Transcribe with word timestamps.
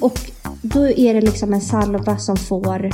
Och 0.00 0.18
då 0.62 0.88
är 0.88 1.14
det 1.14 1.20
liksom 1.20 1.52
en 1.52 1.60
salva 1.60 2.18
som 2.18 2.36
får 2.36 2.90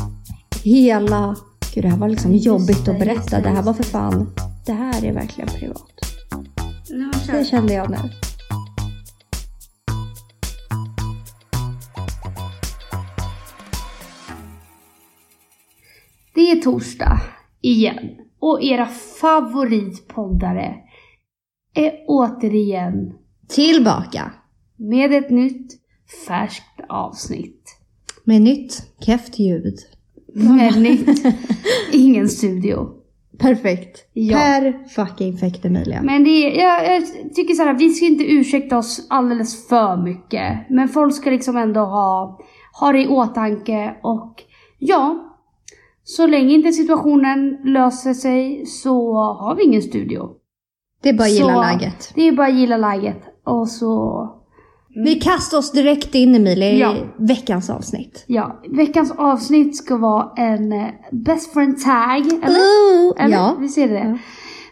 hela... 0.65 1.37
Gud, 1.75 1.85
det 1.85 1.89
här 1.89 1.97
var 1.97 2.09
liksom 2.09 2.35
jobbigt 2.35 2.85
det, 2.85 2.91
att 2.91 2.99
berätta. 2.99 3.41
det, 3.41 3.49
här 3.49 3.63
var 3.63 3.75
för 3.75 3.83
fan... 3.83 4.35
Det 4.67 4.73
här 4.73 5.05
är 5.05 5.13
verkligen 5.13 5.49
privat. 5.49 6.01
Det 7.33 7.45
kände 7.45 7.73
jag 7.73 7.91
nu. 7.91 7.97
Det 16.35 16.51
är 16.51 16.63
torsdag 16.63 17.21
igen 17.61 17.99
och 18.41 18.63
era 18.63 18.87
favoritpoddare 19.21 20.75
är 21.75 21.93
återigen 22.07 23.13
Tillbaka 23.49 24.33
med 24.77 25.13
ett 25.13 25.31
nytt 25.31 25.81
färskt 26.27 26.81
avsnitt. 26.89 27.77
med 28.25 28.43
nytt 28.43 28.83
keft 29.01 29.39
ljud. 29.39 29.79
Med 30.35 30.83
nytt, 30.83 31.27
ingen 31.93 32.29
studio. 32.29 33.01
Perfekt. 33.39 34.07
Ja. 34.13 34.39
Per 34.39 34.89
fucking 34.89 35.37
fekt 35.37 35.65
Emilia. 35.65 36.03
Men 36.03 36.25
det 36.25 36.31
är, 36.31 36.61
jag, 36.63 36.97
jag 36.97 37.35
tycker 37.35 37.55
så 37.55 37.63
här, 37.63 37.75
vi 37.75 37.91
ska 37.91 38.07
inte 38.07 38.25
ursäkta 38.25 38.79
oss 38.79 39.07
alldeles 39.11 39.69
för 39.69 39.97
mycket. 39.97 40.71
Men 40.71 40.89
folk 40.89 41.15
ska 41.15 41.31
liksom 41.31 41.57
ändå 41.57 41.81
ha, 41.81 42.41
ha 42.81 42.93
det 42.93 43.03
i 43.03 43.09
åtanke 43.09 43.95
och 44.03 44.43
ja, 44.79 45.27
så 46.05 46.27
länge 46.27 46.55
inte 46.55 46.73
situationen 46.73 47.59
löser 47.65 48.15
sig 48.15 48.67
så 48.67 49.15
har 49.15 49.55
vi 49.55 49.65
ingen 49.65 49.83
studio. 49.83 50.31
Det 51.03 51.09
är 51.09 51.13
bara 51.13 51.25
att 51.25 51.33
gilla 51.33 51.61
läget. 51.61 52.13
Det 52.15 52.29
är 52.29 52.33
bara 52.33 52.47
att 52.47 52.55
gilla 52.55 52.77
läget 52.77 53.23
och 53.45 53.69
så 53.69 54.25
Vi 54.95 55.15
kastar 55.15 55.59
oss 55.59 55.73
direkt 55.73 56.15
in 56.15 56.35
Emilia 56.35 56.71
i 56.71 56.81
Ja. 56.81 56.95
veckans 57.19 57.71
avsnitt. 57.71 58.25
Ja, 58.27 58.61
veckans 58.71 59.13
avsnitt 59.17 59.77
ska 59.77 59.97
vara 59.97 60.33
en 60.37 60.73
eh, 60.73 60.89
best 61.13 61.53
friend 61.53 61.79
tag, 61.85 62.27
eller? 62.43 62.59
Ooh, 62.59 63.25
eller? 63.25 63.37
ja. 63.37 63.57
Vi 63.61 63.69
ser 63.69 63.89
det. 63.89 63.99
Ja. 63.99 64.19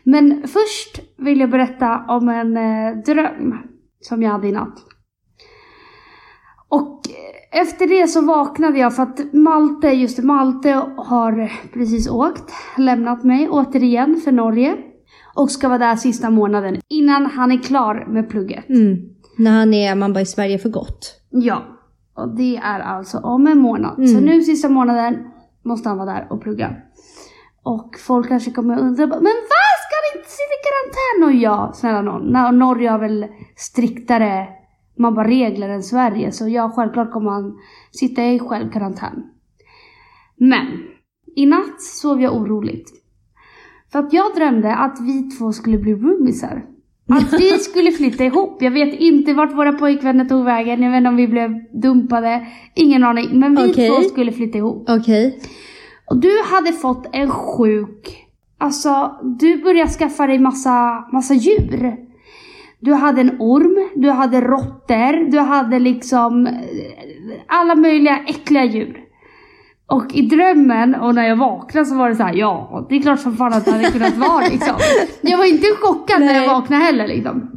Men 0.05 0.43
först 0.43 1.01
vill 1.19 1.41
jag 1.41 1.51
berätta 1.51 2.05
om 2.09 2.29
en 2.29 2.57
eh, 2.57 2.97
dröm 3.07 3.55
som 4.01 4.23
jag 4.23 4.31
hade 4.31 4.49
i 4.49 4.53
natt. 4.53 4.79
Och 6.69 7.01
eh, 7.09 7.61
efter 7.61 7.87
det 7.87 8.09
så 8.09 8.21
vaknade 8.21 8.79
jag 8.79 8.97
för 8.97 9.03
att 9.03 9.33
Malte, 9.33 9.89
just 9.89 10.19
Malte 10.19 10.71
har 10.97 11.53
precis 11.73 12.09
åkt, 12.11 12.53
lämnat 12.79 13.25
mig 13.25 13.49
återigen 13.49 14.21
för 14.25 14.33
Norge. 14.33 14.77
Och 15.35 15.51
ska 15.51 15.69
vara 15.69 15.79
där 15.79 15.97
sista 15.97 16.31
månaden 16.31 16.77
innan 16.89 17.27
han 17.27 17.53
är 17.53 17.59
klar 17.59 18.07
med 18.09 18.31
plugget. 18.31 18.69
Mm. 18.69 18.97
När 19.39 19.51
han 19.51 19.75
är, 19.75 19.95
man 19.95 20.13
bara 20.13 20.21
i 20.21 20.27
Sverige 20.27 20.59
för 20.59 20.69
gott. 20.69 21.21
Ja, 21.31 21.63
och 22.15 22.37
det 22.37 22.57
är 22.57 22.81
alltså 22.81 23.19
om 23.19 23.47
en 23.47 23.59
månad. 23.59 23.99
Mm. 23.99 24.09
Så 24.09 24.21
nu 24.21 24.43
sista 24.43 24.69
månaden 24.69 25.31
måste 25.65 25.89
han 25.89 25.99
vara 25.99 26.13
där 26.13 26.27
och 26.31 26.43
plugga. 26.43 26.77
Och 27.63 27.97
folk 28.07 28.29
kanske 28.29 28.51
kommer 28.51 28.75
att 28.75 28.81
undra, 28.81 29.07
men 29.07 29.21
vad 29.23 29.79
ska 29.85 29.95
han 29.99 30.19
inte 30.19 30.31
sitta 30.31 30.55
i 30.55 30.63
karantän? 30.69 31.29
Och 31.29 31.43
ja, 31.43 31.73
snälla 31.75 32.03
nån, 32.03 32.23
Nor- 32.23 32.53
Norge 32.53 32.91
har 32.91 32.99
väl 32.99 33.27
striktare 33.57 34.49
man 34.99 35.15
bara 35.15 35.29
regler 35.29 35.69
än 35.69 35.83
Sverige. 35.83 36.33
Så 36.33 36.49
ja, 36.49 36.73
självklart 36.77 37.13
kommer 37.13 37.31
han 37.31 37.59
sitta 37.93 38.25
i 38.25 38.39
självkarantän. 38.39 39.23
Men, 40.37 40.67
i 41.37 41.47
natt 41.47 41.83
sov 41.83 42.23
jag 42.23 42.37
oroligt. 42.37 42.91
För 43.93 43.99
att 43.99 44.13
jag 44.13 44.35
drömde 44.35 44.75
att 44.75 45.01
vi 45.01 45.31
två 45.31 45.53
skulle 45.53 45.79
bli 45.79 45.95
roomisar. 45.95 46.65
Att 47.09 47.33
vi 47.33 47.59
skulle 47.59 47.93
flytta 47.93 48.25
ihop. 48.25 48.63
Jag 48.63 48.71
vet 48.71 49.01
inte 49.01 49.35
vart 49.35 49.55
våra 49.55 49.73
pojkvänner 49.73 50.25
tog 50.25 50.45
vägen. 50.45 50.83
Jag 50.83 50.91
vet 50.91 50.99
inte 50.99 51.09
om 51.09 51.17
vi 51.17 51.29
blev 51.29 51.51
dumpade. 51.73 52.47
Ingen 52.75 53.05
aning. 53.05 53.39
Men 53.41 53.55
vi 53.55 53.73
Okej. 53.73 53.89
två 53.89 54.03
skulle 54.03 54.33
flytta 54.33 54.59
ihop. 54.59 54.85
Okej. 54.91 55.41
Och 56.11 56.17
du 56.21 56.43
hade 56.45 56.73
fått 56.73 57.07
en 57.13 57.31
sjuk... 57.31 58.25
Alltså, 58.61 59.19
du 59.41 59.63
började 59.63 59.91
skaffa 59.91 60.27
dig 60.27 60.39
massa, 60.39 61.05
massa 61.13 61.35
djur. 61.35 61.97
Du 62.81 62.95
hade 62.95 63.21
en 63.21 63.37
orm, 63.39 63.89
du 63.95 64.11
hade 64.11 64.41
råttor, 64.41 65.31
du 65.31 65.39
hade 65.39 65.79
liksom 65.79 66.47
eh, 66.47 66.53
alla 67.47 67.75
möjliga 67.75 68.25
äckliga 68.27 68.65
djur. 68.65 69.08
Och 69.91 70.15
i 70.15 70.23
drömmen 70.23 70.95
och 70.95 71.15
när 71.15 71.29
jag 71.29 71.37
vaknade 71.37 71.87
så 71.87 71.95
var 71.95 72.09
det 72.09 72.17
så 72.17 72.23
här: 72.23 72.35
ja, 72.35 72.87
det 72.89 72.97
är 72.97 73.03
klart 73.03 73.21
som 73.21 73.37
fan 73.37 73.53
att 73.53 73.65
det 73.65 73.71
hade 73.71 73.91
kunnat 73.91 74.17
vara 74.17 74.47
liksom. 74.51 74.75
Jag 75.21 75.39
var 75.39 75.45
inte 75.45 75.67
chockad 75.81 76.21
när 76.21 76.27
Nej. 76.27 76.37
jag 76.37 76.55
vaknade 76.55 76.85
heller 76.85 77.09
liksom. 77.09 77.51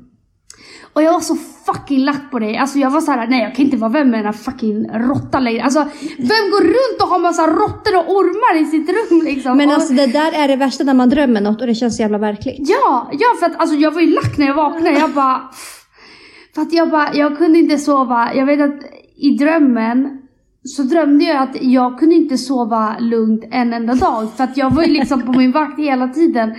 Och 0.93 1.03
jag 1.03 1.13
var 1.13 1.19
så 1.19 1.35
fucking 1.65 1.99
lack 1.99 2.31
på 2.31 2.39
dig. 2.39 2.57
Alltså 2.57 2.79
jag 2.79 2.89
var 2.89 3.01
så 3.01 3.11
här: 3.11 3.27
nej 3.27 3.41
jag 3.41 3.55
kan 3.55 3.65
inte 3.65 3.77
vara 3.77 3.91
vän 3.91 4.09
med 4.09 4.19
den 4.19 4.25
här 4.25 4.33
fucking 4.33 4.89
råttan 4.93 5.43
längre. 5.43 5.63
Alltså 5.63 5.79
vem 6.17 6.45
går 6.51 6.63
runt 6.63 7.01
och 7.01 7.07
har 7.07 7.19
massa 7.19 7.47
råttor 7.47 7.97
och 7.97 8.15
ormar 8.15 8.61
i 8.61 8.65
sitt 8.65 8.89
rum 8.89 9.21
liksom? 9.23 9.57
Men 9.57 9.67
och, 9.67 9.75
alltså 9.75 9.93
det 9.93 10.07
där 10.07 10.31
är 10.43 10.47
det 10.47 10.55
värsta 10.55 10.83
när 10.83 10.93
man 10.93 11.09
drömmer 11.09 11.41
något 11.41 11.61
och 11.61 11.67
det 11.67 11.75
känns 11.75 11.95
så 11.95 12.01
jävla 12.01 12.17
verkligt. 12.17 12.69
Ja, 12.69 13.09
ja 13.11 13.27
för 13.39 13.45
att 13.45 13.55
alltså 13.59 13.75
jag 13.75 13.91
var 13.91 14.01
ju 14.01 14.13
lack 14.13 14.37
när 14.37 14.47
jag 14.47 14.55
vaknade. 14.55 14.99
Jag 14.99 15.09
bara... 15.09 15.41
För 16.55 16.61
att 16.61 16.73
jag 16.73 16.89
bara, 16.89 17.13
jag 17.13 17.37
kunde 17.37 17.59
inte 17.59 17.77
sova. 17.77 18.31
Jag 18.35 18.45
vet 18.45 18.61
att 18.61 18.83
i 19.17 19.29
drömmen 19.29 20.21
så 20.63 20.83
drömde 20.83 21.25
jag 21.25 21.37
att 21.43 21.63
jag 21.63 21.99
kunde 21.99 22.15
inte 22.15 22.37
sova 22.37 22.95
lugnt 22.99 23.43
en 23.51 23.73
enda 23.73 23.93
dag. 23.95 24.27
För 24.35 24.43
att 24.43 24.57
jag 24.57 24.69
var 24.71 24.83
ju 24.83 24.93
liksom 24.93 25.21
på 25.21 25.31
min 25.31 25.51
vakt 25.51 25.79
hela 25.79 26.07
tiden. 26.07 26.55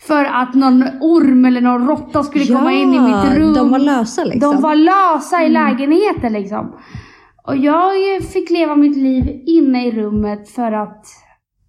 För 0.00 0.24
att 0.24 0.54
någon 0.54 0.82
orm 1.00 1.44
eller 1.44 1.60
någon 1.60 1.86
råtta 1.88 2.22
skulle 2.22 2.46
komma 2.46 2.72
in 2.72 2.94
i 2.94 3.00
mitt 3.00 3.38
rum. 3.38 3.54
de 3.54 3.70
var 3.70 3.78
lösa 3.78 4.24
liksom. 4.24 4.52
De 4.52 4.62
var 4.62 4.74
lösa 4.74 5.42
i 5.44 5.48
lägenheten 5.48 6.32
liksom. 6.32 6.74
Och 7.46 7.56
jag 7.56 7.92
fick 8.32 8.50
leva 8.50 8.76
mitt 8.76 8.96
liv 8.96 9.42
inne 9.46 9.86
i 9.86 9.90
rummet 9.90 10.48
för 10.48 10.72
att... 10.72 11.06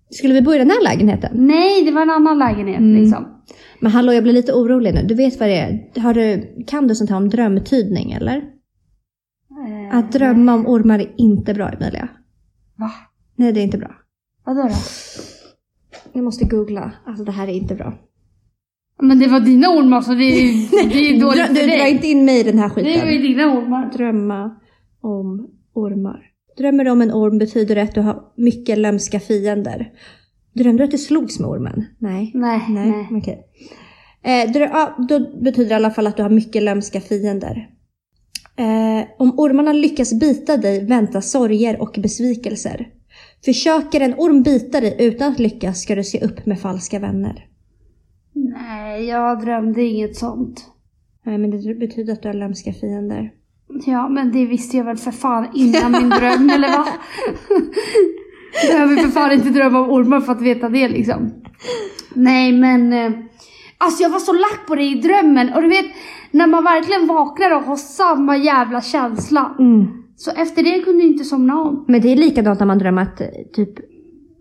Skulle 0.10 0.34
vi 0.34 0.42
bo 0.42 0.54
i 0.54 0.58
den 0.58 0.70
här 0.70 0.84
lägenheten? 0.84 1.32
Nej, 1.34 1.86
det 1.86 1.92
var 1.92 2.02
en 2.02 2.10
annan 2.10 2.40
lägenhet 2.40 2.80
Mm. 2.80 3.02
liksom. 3.02 3.28
Men 3.80 3.92
hallå, 3.92 4.14
jag 4.14 4.24
blir 4.24 4.34
lite 4.34 4.54
orolig 4.54 4.94
nu. 4.94 5.02
Du 5.08 5.16
vet 5.16 5.40
vad 5.40 5.50
det 5.50 5.58
är? 5.58 6.02
Har 6.02 6.14
du, 6.14 6.56
kan 6.68 6.88
du 6.88 6.96
sånt 6.96 7.10
här 7.10 7.18
om 7.18 7.30
drömtydning 7.30 8.12
eller? 8.12 8.44
Eh, 9.92 9.98
Att 9.98 10.12
drömma 10.12 10.54
om 10.54 10.68
ormar 10.68 11.00
är 11.00 11.12
inte 11.18 11.54
bra 11.54 11.70
Emilia. 11.70 12.08
Va? 12.76 12.92
Nej, 13.36 13.54
det 13.54 13.60
är 13.60 13.64
inte 13.64 13.78
bra. 13.78 13.92
Vadå 14.46 14.62
då? 14.62 14.70
Jag 16.14 16.24
måste 16.24 16.46
googla. 16.46 16.92
Alltså 17.06 17.24
det 17.24 17.32
här 17.32 17.48
är 17.48 17.52
inte 17.54 17.76
bra. 17.76 17.94
Men 19.02 19.20
det 19.20 19.28
var 19.28 19.40
dina 19.40 19.68
ormar 19.70 20.02
så 20.02 20.14
det 20.14 20.24
är, 20.24 20.90
det 20.90 21.10
är 21.10 21.22
dåligt 21.22 21.48
för 21.48 21.54
du 21.54 21.60
drar 21.62 21.68
dig. 21.68 21.92
inte 21.92 22.08
in 22.08 22.26
mig 22.26 22.40
i 22.40 22.44
den 22.44 22.60
här 22.60 22.70
skiten. 22.70 22.94
Det 22.94 23.06
var 23.06 23.12
ju 23.12 23.18
dina 23.22 23.46
ormar. 23.60 23.92
Drömma 23.94 24.56
om 25.02 25.48
ormar. 25.74 26.22
Drömmer 26.58 26.84
du 26.84 26.92
om 26.92 27.02
en 27.02 27.12
orm 27.12 27.38
betyder 27.38 27.76
det 27.76 27.82
att 27.82 27.96
du 27.96 28.02
har 28.02 28.24
mycket 28.38 28.78
lömska 28.78 29.20
fiender. 29.20 29.90
Drömde 30.54 30.78
du 30.78 30.86
att 30.86 30.92
du 30.92 30.98
slogs 30.98 31.40
med 31.40 31.50
ormen? 31.50 31.86
Nej. 32.00 32.32
Nej, 32.34 32.62
nej. 32.70 32.90
Nej, 32.92 33.08
okej. 33.12 33.44
Eh, 34.24 34.52
drö- 34.52 34.70
ja, 34.74 34.96
då 35.10 35.20
betyder 35.20 35.70
det 35.70 35.72
i 35.72 35.76
alla 35.76 35.92
fall 35.92 36.08
att 36.08 36.18
du 36.18 36.24
har 36.24 36.30
mycket 36.30 36.64
lömska 36.64 37.02
fiender. 37.02 37.70
Eh, 38.58 39.08
om 39.18 39.40
ormarna 39.40 39.74
lyckas 39.74 40.20
bita 40.20 40.58
dig 40.58 40.86
väntar 40.86 41.22
sorger 41.22 41.82
och 41.82 41.96
besvikelser. 42.04 42.88
Försöker 43.46 44.02
en 44.02 44.14
orm 44.18 44.44
bita 44.44 44.82
dig 44.82 44.96
utan 45.00 45.32
att 45.32 45.40
lyckas 45.40 45.82
ska 45.82 45.96
du 45.96 46.04
se 46.04 46.26
upp 46.26 46.46
med 46.46 46.60
falska 46.60 47.00
vänner. 47.00 47.46
Nej, 48.34 49.06
jag 49.06 49.42
drömde 49.42 49.84
inget 49.84 50.16
sånt. 50.18 50.66
Nej, 51.26 51.38
men 51.38 51.52
det 51.52 51.74
betyder 51.76 52.14
att 52.14 52.22
du 52.22 52.28
har 52.30 52.34
lömska 52.34 52.74
fiender. 52.74 53.32
Ja, 53.86 54.10
men 54.10 54.32
det 54.32 54.46
visste 54.46 54.78
jag 54.78 54.84
väl 54.84 54.98
för 54.98 55.12
fan 55.12 55.48
innan 55.56 55.92
min 55.92 56.10
dröm, 56.10 56.50
eller 56.50 56.68
va? 56.68 56.88
Behöver 58.72 58.96
för 58.96 59.10
fan 59.10 59.32
inte 59.32 59.50
drömma 59.50 59.80
om 59.80 59.92
ormar 59.92 60.22
för 60.22 60.32
att 60.32 60.42
veta 60.42 60.70
det 60.70 60.88
liksom. 60.88 61.34
Nej, 62.16 62.52
men... 62.52 62.94
eh, 62.94 63.12
Alltså 63.78 64.04
jag 64.04 64.10
var 64.10 64.20
så 64.20 64.34
lack 64.34 64.68
på 64.68 64.76
det 64.76 64.84
i 64.84 64.96
drömmen. 64.96 65.54
Och 65.54 65.62
du 65.62 65.68
vet, 65.68 65.86
när 66.38 66.48
man 66.48 66.64
verkligen 66.64 67.08
vaknar 67.08 67.56
och 67.56 67.62
har 67.64 67.76
samma 67.76 68.38
jävla 68.38 68.82
känsla. 68.82 69.52
Så 70.18 70.32
efter 70.32 70.64
det 70.64 70.80
kunde 70.80 71.04
jag 71.04 71.12
inte 71.12 71.24
somna 71.24 71.62
om. 71.62 71.86
Men 71.88 72.02
det 72.02 72.12
är 72.12 72.16
likadant 72.16 72.60
när 72.60 72.68
man 72.68 72.78
drömmer 72.80 73.02
att 73.02 73.22
eh, 73.22 73.28
typ... 73.56 73.70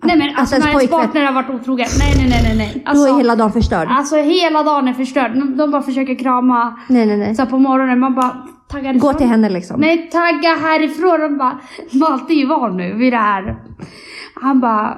Nej 0.07 0.19
men 0.19 0.29
alltså 0.37 0.59
när 0.59 0.69
ens 0.69 0.91
partner 0.91 1.25
har 1.25 1.33
varit 1.33 1.51
otrogen. 1.51 1.87
Nej, 1.99 2.15
nej, 2.17 2.29
nej, 2.31 2.43
nej, 2.43 2.57
nej. 2.57 2.83
Då 2.85 2.91
Alltså, 2.91 3.09
är 3.15 3.17
hela 3.19 3.37
dagen 3.37 3.53
förstörd. 3.53 3.89
alltså 3.91 4.17
hela 4.17 4.63
dagen 4.63 4.89
är 4.89 4.93
förstörd. 4.93 5.33
De, 5.35 5.57
de 5.57 5.71
bara 5.71 5.83
försöker 5.83 6.15
krama. 6.15 6.79
Nej, 6.89 7.07
nej, 7.07 7.17
nej. 7.17 7.35
Så 7.35 7.47
på 7.47 7.59
morgonen, 7.59 7.99
man 8.01 8.15
bara 8.15 8.37
taggar 8.69 8.93
Gå 8.93 8.99
ifrån. 8.99 9.15
till 9.15 9.27
henne 9.27 9.49
liksom. 9.51 9.81
Nej, 9.81 10.11
tagga 10.11 10.55
härifrån. 10.69 11.21
De 11.21 11.39
bara, 11.39 11.59
Malte 11.93 12.33
är 12.33 12.37
ju 12.37 12.47
van 12.47 12.77
nu 12.77 12.93
vid 12.95 13.13
det 13.13 13.17
här. 13.17 13.57
Han 14.35 14.61
bara, 14.61 14.97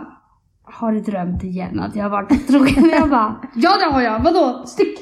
har 0.65 0.93
du 0.93 1.01
drömt 1.01 1.43
igen 1.45 1.81
att 1.81 1.97
jag 1.97 2.03
har 2.03 2.11
varit 2.11 2.33
otrogen? 2.33 2.91
Jag 3.01 3.11
bara, 3.11 3.37
ja 3.55 3.71
det 3.81 3.95
har 3.95 4.03
jag. 4.03 4.21
Vadå? 4.21 4.63
Stick, 4.67 4.99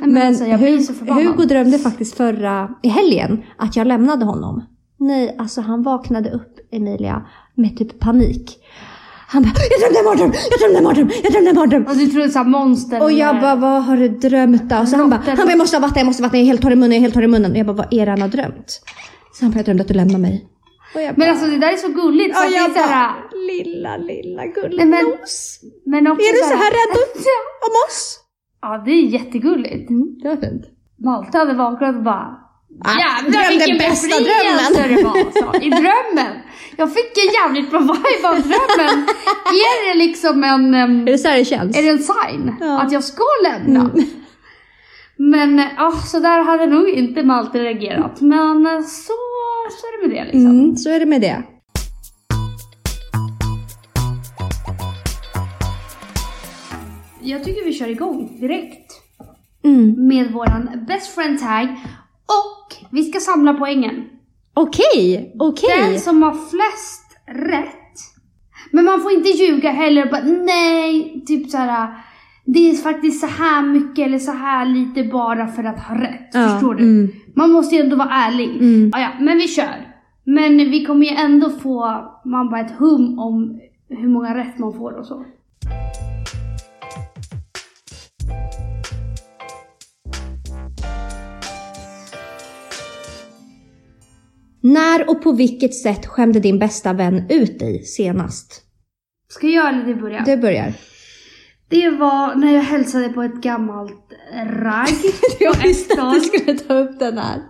men 0.00 0.12
Men 0.12 0.26
alltså, 0.28 0.44
jag 0.44 0.60
blir 0.60 0.78
så 0.78 0.92
Hu- 0.92 0.96
förbannad. 0.98 1.24
Hugo 1.24 1.44
drömde 1.44 1.78
faktiskt 1.78 2.16
förra, 2.16 2.68
i 2.82 2.88
helgen, 2.88 3.42
att 3.58 3.76
jag 3.76 3.86
lämnade 3.86 4.24
honom. 4.24 4.64
Nej, 4.98 5.36
alltså 5.38 5.60
han 5.60 5.82
vaknade 5.82 6.30
upp, 6.30 6.56
Emilia, 6.72 7.26
med 7.54 7.76
typ 7.78 8.00
panik. 8.00 8.58
Han 9.28 9.42
bara, 9.42 9.52
jag 9.70 9.80
drömde 9.80 9.98
en 9.98 10.04
mardröm, 10.04 10.32
jag 10.50 10.60
drömde 10.60 10.78
en 10.78 10.84
mardröm, 10.84 11.10
jag 11.22 11.32
drömde 11.32 11.50
en 11.50 11.56
mardröm. 11.56 11.84
Och 11.86 11.96
du 11.96 12.06
tror 12.06 12.20
det 12.20 12.26
är 12.26 12.30
så 12.30 12.38
här 12.38 12.46
monster. 12.46 13.02
Och 13.02 13.12
jag 13.12 13.40
bara, 13.40 13.56
vad 13.56 13.84
har 13.84 13.96
du 13.96 14.08
drömt 14.08 14.62
då? 14.70 14.76
Och 14.78 14.88
så 14.88 14.96
han 14.96 15.10
bara, 15.10 15.22
han 15.26 15.36
bara, 15.36 15.50
jag 15.50 15.58
måste 15.58 15.76
ha 15.76 15.80
vatten, 15.80 15.98
jag 16.00 16.06
måste 16.06 16.22
ha 16.22 16.26
vatten, 16.26 16.40
jag 16.40 16.44
är 16.44 16.50
helt 16.52 16.62
torr 16.62 16.72
i 16.72 16.76
munnen, 16.76 16.92
jag 16.92 16.96
är 16.96 17.00
helt 17.00 17.14
torr 17.14 17.22
i 17.22 17.26
munnen. 17.26 17.50
Och 17.52 17.58
jag 17.58 17.66
bara, 17.66 17.76
vad 17.76 17.92
är 17.94 18.06
det 18.06 18.10
han 18.12 18.20
har 18.22 18.28
drömt? 18.28 18.82
Sen 19.38 19.52
jag 19.56 19.64
drömde 19.64 19.82
att 19.82 19.88
du 19.88 19.94
lämnade 19.94 20.18
mig. 20.18 20.46
Och 20.94 21.00
jag 21.02 21.18
Men 21.18 21.30
alltså 21.30 21.46
det 21.46 21.58
där 21.58 21.72
är 21.72 21.76
så 21.76 21.88
gulligt. 21.88 22.36
Att 22.36 22.48
det 22.48 22.54
jag 22.56 22.66
så 22.66 22.74
bara, 22.78 23.14
lilla, 23.50 23.96
lilla 23.96 24.42
men- 24.42 24.52
gullnos. 24.52 25.60
men 25.86 26.06
också 26.06 26.22
Är 26.26 26.32
du 26.32 26.38
så 26.52 26.56
här 26.62 26.70
rädd 26.70 26.96
om 27.66 27.72
oss? 27.88 28.20
Ja, 28.62 28.82
det 28.84 28.90
är 28.90 29.02
jättegulligt. 29.02 29.90
Mm, 29.90 30.18
det 30.22 30.28
var 30.28 30.36
fint. 30.36 30.62
Malte 31.04 31.38
hade 31.38 31.54
vaknat 31.54 31.96
och 31.96 32.02
bara 32.02 32.36
Ah, 32.84 32.98
Jävlar 32.98 33.48
vilken 33.48 33.78
bästa 33.78 34.08
befrielse 34.18 34.88
drömmen." 34.88 34.96
det 34.96 35.04
var. 35.04 35.52
Så, 35.52 35.64
I 35.66 35.70
drömmen. 35.70 36.36
Jag 36.76 36.94
fick 36.94 37.12
en 37.26 37.32
jävligt 37.42 37.70
bra 37.70 37.80
vibe 37.80 38.28
av 38.28 38.34
drömmen. 38.34 39.06
är 39.44 39.88
det 39.92 39.98
liksom 40.06 40.44
en... 40.44 40.74
Är 40.74 41.04
det 41.12 41.18
så 41.18 41.28
här 41.28 41.38
det 41.38 41.44
känns? 41.44 41.76
Är 41.78 41.82
det 41.82 41.88
en 41.88 41.98
sign 41.98 42.54
Ja. 42.60 42.80
att 42.80 42.92
jag 42.92 43.04
ska 43.04 43.22
lämna? 43.50 43.80
Mm. 43.80 44.06
Men 45.16 45.62
ja, 45.76 45.92
så 45.92 46.18
där 46.18 46.42
hade 46.44 46.66
nog 46.66 46.88
inte 46.88 47.22
Malte 47.22 47.58
reagerat. 47.58 48.20
Men 48.20 48.66
eh, 48.66 48.80
så, 48.82 49.12
så 49.70 49.86
är 49.86 50.02
det 50.02 50.08
med 50.08 50.16
det 50.16 50.24
liksom. 50.24 50.50
Mm, 50.50 50.76
så 50.76 50.90
är 50.90 51.00
det 51.00 51.06
med 51.06 51.20
det. 51.20 51.42
Jag 57.22 57.44
tycker 57.44 57.64
vi 57.64 57.72
kör 57.72 57.88
igång 57.88 58.38
direkt 58.40 58.92
Mm. 59.64 60.06
med 60.08 60.32
våran 60.32 60.84
best 60.88 61.14
friend 61.14 61.38
tag. 61.40 61.68
Och 62.26 62.86
vi 62.90 63.04
ska 63.04 63.20
samla 63.20 63.54
poängen. 63.54 64.04
Okej, 64.54 65.32
okej. 65.38 65.90
Den 65.90 66.00
som 66.00 66.22
har 66.22 66.32
flest 66.32 67.16
rätt. 67.50 67.76
Men 68.72 68.84
man 68.84 69.00
får 69.00 69.12
inte 69.12 69.28
ljuga 69.28 69.70
heller 69.70 70.10
bara 70.10 70.22
nej, 70.44 71.24
typ 71.26 71.50
så 71.50 71.56
här. 71.56 71.88
Det 72.44 72.70
är 72.70 72.74
faktiskt 72.74 73.20
så 73.20 73.26
här 73.26 73.62
mycket 73.62 74.06
eller 74.06 74.18
så 74.18 74.32
här 74.32 74.66
lite 74.66 75.04
bara 75.04 75.46
för 75.48 75.64
att 75.64 75.80
ha 75.80 75.94
rätt. 76.02 76.30
Ja, 76.32 76.48
Förstår 76.48 76.74
du? 76.74 76.84
mm. 76.84 77.12
Man 77.36 77.50
måste 77.50 77.74
ju 77.76 77.82
ändå 77.82 77.96
vara 77.96 78.10
ärlig. 78.10 78.48
Mm. 78.56 78.90
Ja, 78.94 79.00
ja, 79.00 79.08
men 79.20 79.38
vi 79.38 79.48
kör. 79.48 79.94
Men 80.24 80.56
vi 80.56 80.84
kommer 80.84 81.06
ju 81.06 81.12
ändå 81.16 81.50
få, 81.50 82.04
man 82.24 82.50
bara 82.50 82.60
ett 82.60 82.78
hum 82.78 83.18
om 83.18 83.60
hur 83.88 84.08
många 84.08 84.36
rätt 84.36 84.58
man 84.58 84.72
får 84.72 84.92
och 84.98 85.06
så. 85.06 85.24
När 94.60 95.10
och 95.10 95.22
på 95.22 95.32
vilket 95.32 95.74
sätt 95.74 96.06
skämde 96.06 96.40
din 96.40 96.58
bästa 96.58 96.92
vän 96.92 97.22
ut 97.28 97.58
dig 97.58 97.84
senast? 97.84 98.62
Ska 99.28 99.46
jag 99.46 99.68
eller 99.68 99.84
du 99.84 99.94
börja? 99.94 100.22
Du 100.26 100.36
börjar. 100.36 100.72
Det 101.68 101.90
var 101.90 102.34
när 102.34 102.54
jag 102.54 102.62
hälsade 102.62 103.08
på 103.08 103.22
ett 103.22 103.34
gammalt 103.34 104.12
ragg 104.46 104.88
Jag 105.40 105.54
på 105.54 105.60
F12. 105.68 106.20
skulle 106.20 106.58
ta 106.58 106.74
upp 106.74 106.98
den 106.98 107.18
här. 107.18 107.42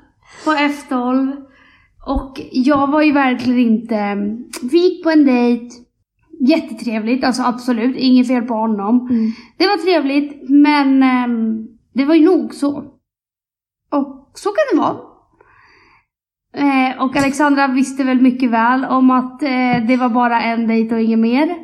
på 0.44 0.50
F12. 0.50 1.36
Och 2.06 2.40
jag 2.52 2.90
var 2.90 3.02
ju 3.02 3.12
verkligen 3.12 3.58
inte... 3.60 4.16
Vi 4.70 4.78
gick 4.78 5.02
på 5.04 5.10
en 5.10 5.24
dejt. 5.24 5.74
Jättetrevligt, 6.40 7.24
alltså 7.24 7.42
absolut. 7.42 7.96
Inget 7.96 8.26
fel 8.28 8.42
på 8.42 8.54
honom. 8.54 9.08
Mm. 9.10 9.32
Det 9.56 9.66
var 9.66 9.76
trevligt, 9.76 10.48
men 10.50 11.02
ehm, 11.02 11.66
det 11.94 12.04
var 12.04 12.14
ju 12.14 12.24
nog 12.24 12.54
så. 12.54 12.70
Och 13.90 14.30
så 14.34 14.48
kan 14.48 14.64
det 14.72 14.80
vara. 14.80 14.96
Eh, 16.56 17.02
och 17.02 17.16
Alexandra 17.16 17.66
visste 17.68 18.04
väl 18.04 18.20
mycket 18.20 18.50
väl 18.50 18.84
om 18.84 19.10
att 19.10 19.42
eh, 19.42 19.86
det 19.88 19.96
var 19.96 20.08
bara 20.08 20.42
en 20.42 20.66
dejt 20.66 20.94
och 20.94 21.00
inget 21.00 21.18
mer. 21.18 21.56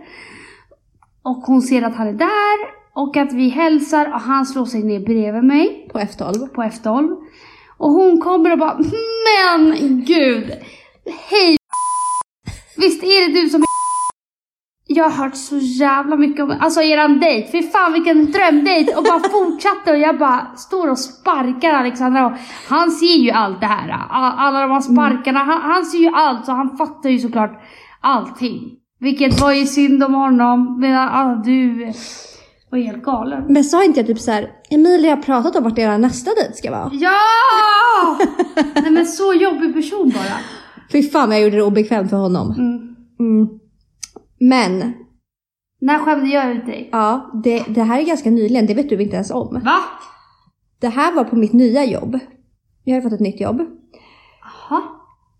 Och 1.22 1.36
hon 1.36 1.62
ser 1.62 1.82
att 1.82 1.96
han 1.96 2.08
är 2.08 2.12
där 2.12 2.76
och 2.94 3.16
att 3.16 3.32
vi 3.32 3.48
hälsar 3.48 4.06
och 4.06 4.20
han 4.20 4.46
slår 4.46 4.66
sig 4.66 4.82
ner 4.82 5.00
bredvid 5.00 5.44
mig 5.44 5.88
På 5.92 5.98
F12. 5.98 6.48
på 6.48 6.62
F12. 6.62 7.16
Och 7.78 7.90
hon 7.90 8.20
kommer 8.20 8.52
och 8.52 8.58
bara 8.58 8.78
Men 8.78 10.04
gud! 10.04 10.52
Hej 11.30 11.56
Visst 12.76 13.02
är 13.02 13.28
det 13.28 13.40
du 13.40 13.48
som 13.48 13.62
är 13.62 13.75
Jag 14.88 15.04
har 15.04 15.24
hört 15.24 15.36
så 15.36 15.56
jävla 15.58 16.16
mycket 16.16 16.44
om 16.44 16.56
Alltså 16.60 16.82
eran 16.82 17.20
dejt, 17.20 17.48
fy 17.52 17.62
fan 17.62 17.92
vilken 17.92 18.32
drömdejt! 18.32 18.96
Och 18.96 19.04
bara 19.04 19.20
fortsatte 19.20 19.90
och 19.90 19.98
jag 19.98 20.18
bara 20.18 20.46
står 20.56 20.90
och 20.90 20.98
sparkar 20.98 21.70
Alexandra 21.70 22.26
och 22.26 22.32
han 22.68 22.90
ser 22.90 23.16
ju 23.18 23.30
allt 23.30 23.60
det 23.60 23.66
här. 23.66 24.06
Alla, 24.10 24.32
alla 24.32 24.60
de 24.60 24.70
här 24.70 24.80
sparkarna, 24.80 25.38
han, 25.38 25.62
han 25.62 25.84
ser 25.84 25.98
ju 25.98 26.10
allt 26.14 26.44
så 26.44 26.52
han 26.52 26.76
fattar 26.76 27.10
ju 27.10 27.18
såklart 27.18 27.62
allting. 28.00 28.60
Vilket 29.00 29.40
var 29.40 29.52
ju 29.52 29.66
synd 29.66 30.02
om 30.02 30.14
honom. 30.14 30.80
Men 30.80 30.96
ah, 30.96 31.42
du 31.44 31.92
var 32.70 32.78
helt 32.78 33.02
galen. 33.02 33.44
Men 33.48 33.64
sa 33.64 33.84
inte 33.84 34.00
jag 34.00 34.06
typ 34.06 34.18
så 34.18 34.30
här, 34.30 34.50
Emilia 34.70 35.14
har 35.14 35.22
pratat 35.22 35.56
om 35.56 35.64
vart 35.64 35.78
era 35.78 35.98
nästa 35.98 36.30
dejt 36.34 36.52
ska 36.54 36.70
vara? 36.70 36.90
Ja! 36.92 38.18
Nej 38.74 38.90
men 38.90 39.06
så 39.06 39.34
jobbig 39.34 39.74
person 39.74 40.12
bara. 40.14 40.38
Fy 40.92 41.02
fan 41.02 41.30
jag 41.30 41.40
gjorde 41.40 41.56
det 41.56 41.62
obekvämt 41.62 42.10
för 42.10 42.16
honom. 42.16 42.50
Mm. 42.50 42.96
Mm. 43.20 43.48
Men, 44.38 44.92
När 45.80 45.98
skämde 45.98 46.28
jag 46.28 46.52
ut 46.56 46.66
dig? 46.66 46.88
ja, 46.92 47.30
det, 47.44 47.64
det 47.68 47.82
här 47.82 48.00
är 48.00 48.04
ganska 48.04 48.30
nyligen, 48.30 48.66
det 48.66 48.74
vet 48.74 48.88
du 48.88 49.02
inte 49.02 49.14
ens 49.16 49.30
om. 49.30 49.60
Va? 49.64 49.78
Det 50.80 50.88
här 50.88 51.14
var 51.14 51.24
på 51.24 51.36
mitt 51.36 51.52
nya 51.52 51.84
jobb. 51.84 52.18
Jag 52.84 52.94
har 52.94 53.00
ju 53.00 53.02
fått 53.02 53.12
ett 53.12 53.20
nytt 53.20 53.40
jobb. 53.40 53.60
Jaha. 54.70 54.82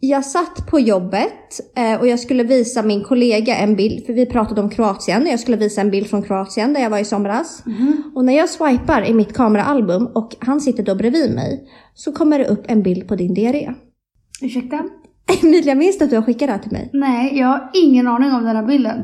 Jag 0.00 0.25
satt 0.25 0.66
på 0.70 0.81
jobbet 0.81 1.60
eh, 1.76 2.00
och 2.00 2.06
jag 2.06 2.20
skulle 2.20 2.43
visa 2.43 2.82
min 2.82 3.04
kollega 3.04 3.56
en 3.56 3.76
bild, 3.76 4.06
för 4.06 4.12
vi 4.12 4.26
pratade 4.26 4.60
om 4.60 4.70
Kroatien. 4.70 5.26
Jag 5.26 5.40
skulle 5.40 5.56
visa 5.56 5.81
en 5.81 5.90
bild 5.90 6.06
från 6.06 6.22
Kroatien 6.22 6.72
där 6.72 6.81
jag 6.81 6.90
var 6.90 6.98
i 6.98 7.04
somras. 7.04 7.62
Och 8.14 8.25
när 8.25 8.37
jag 8.37 8.48
swipar 8.50 9.04
i 9.04 9.14
mitt 9.14 9.34
kameraalbum 9.37 10.06
och 10.06 10.37
han 10.40 10.60
sitter 10.60 10.82
då 10.82 10.94
bredvid 10.94 11.34
mig 11.34 11.69
så 11.94 12.12
kommer 12.12 12.38
det 12.38 12.48
upp 12.48 12.64
en 12.69 12.82
bild 12.82 13.08
på 13.08 13.16
din 13.16 13.34
diarré. 13.34 13.75
Ursäkta? 14.43 14.84
Emilia, 15.43 15.75
minns 15.75 15.99
du 15.99 16.05
att 16.05 16.11
du 16.11 16.17
har 16.17 16.23
skickat 16.23 16.49
det 16.49 16.52
här 16.52 16.58
till 16.61 16.73
mig? 16.73 16.90
Nej, 16.93 17.38
jag 17.38 17.46
har 17.46 17.70
ingen 17.75 18.08
aning 18.08 18.32
om 18.32 18.44
den 18.44 18.56
här 18.56 18.67
bilden. 18.67 19.02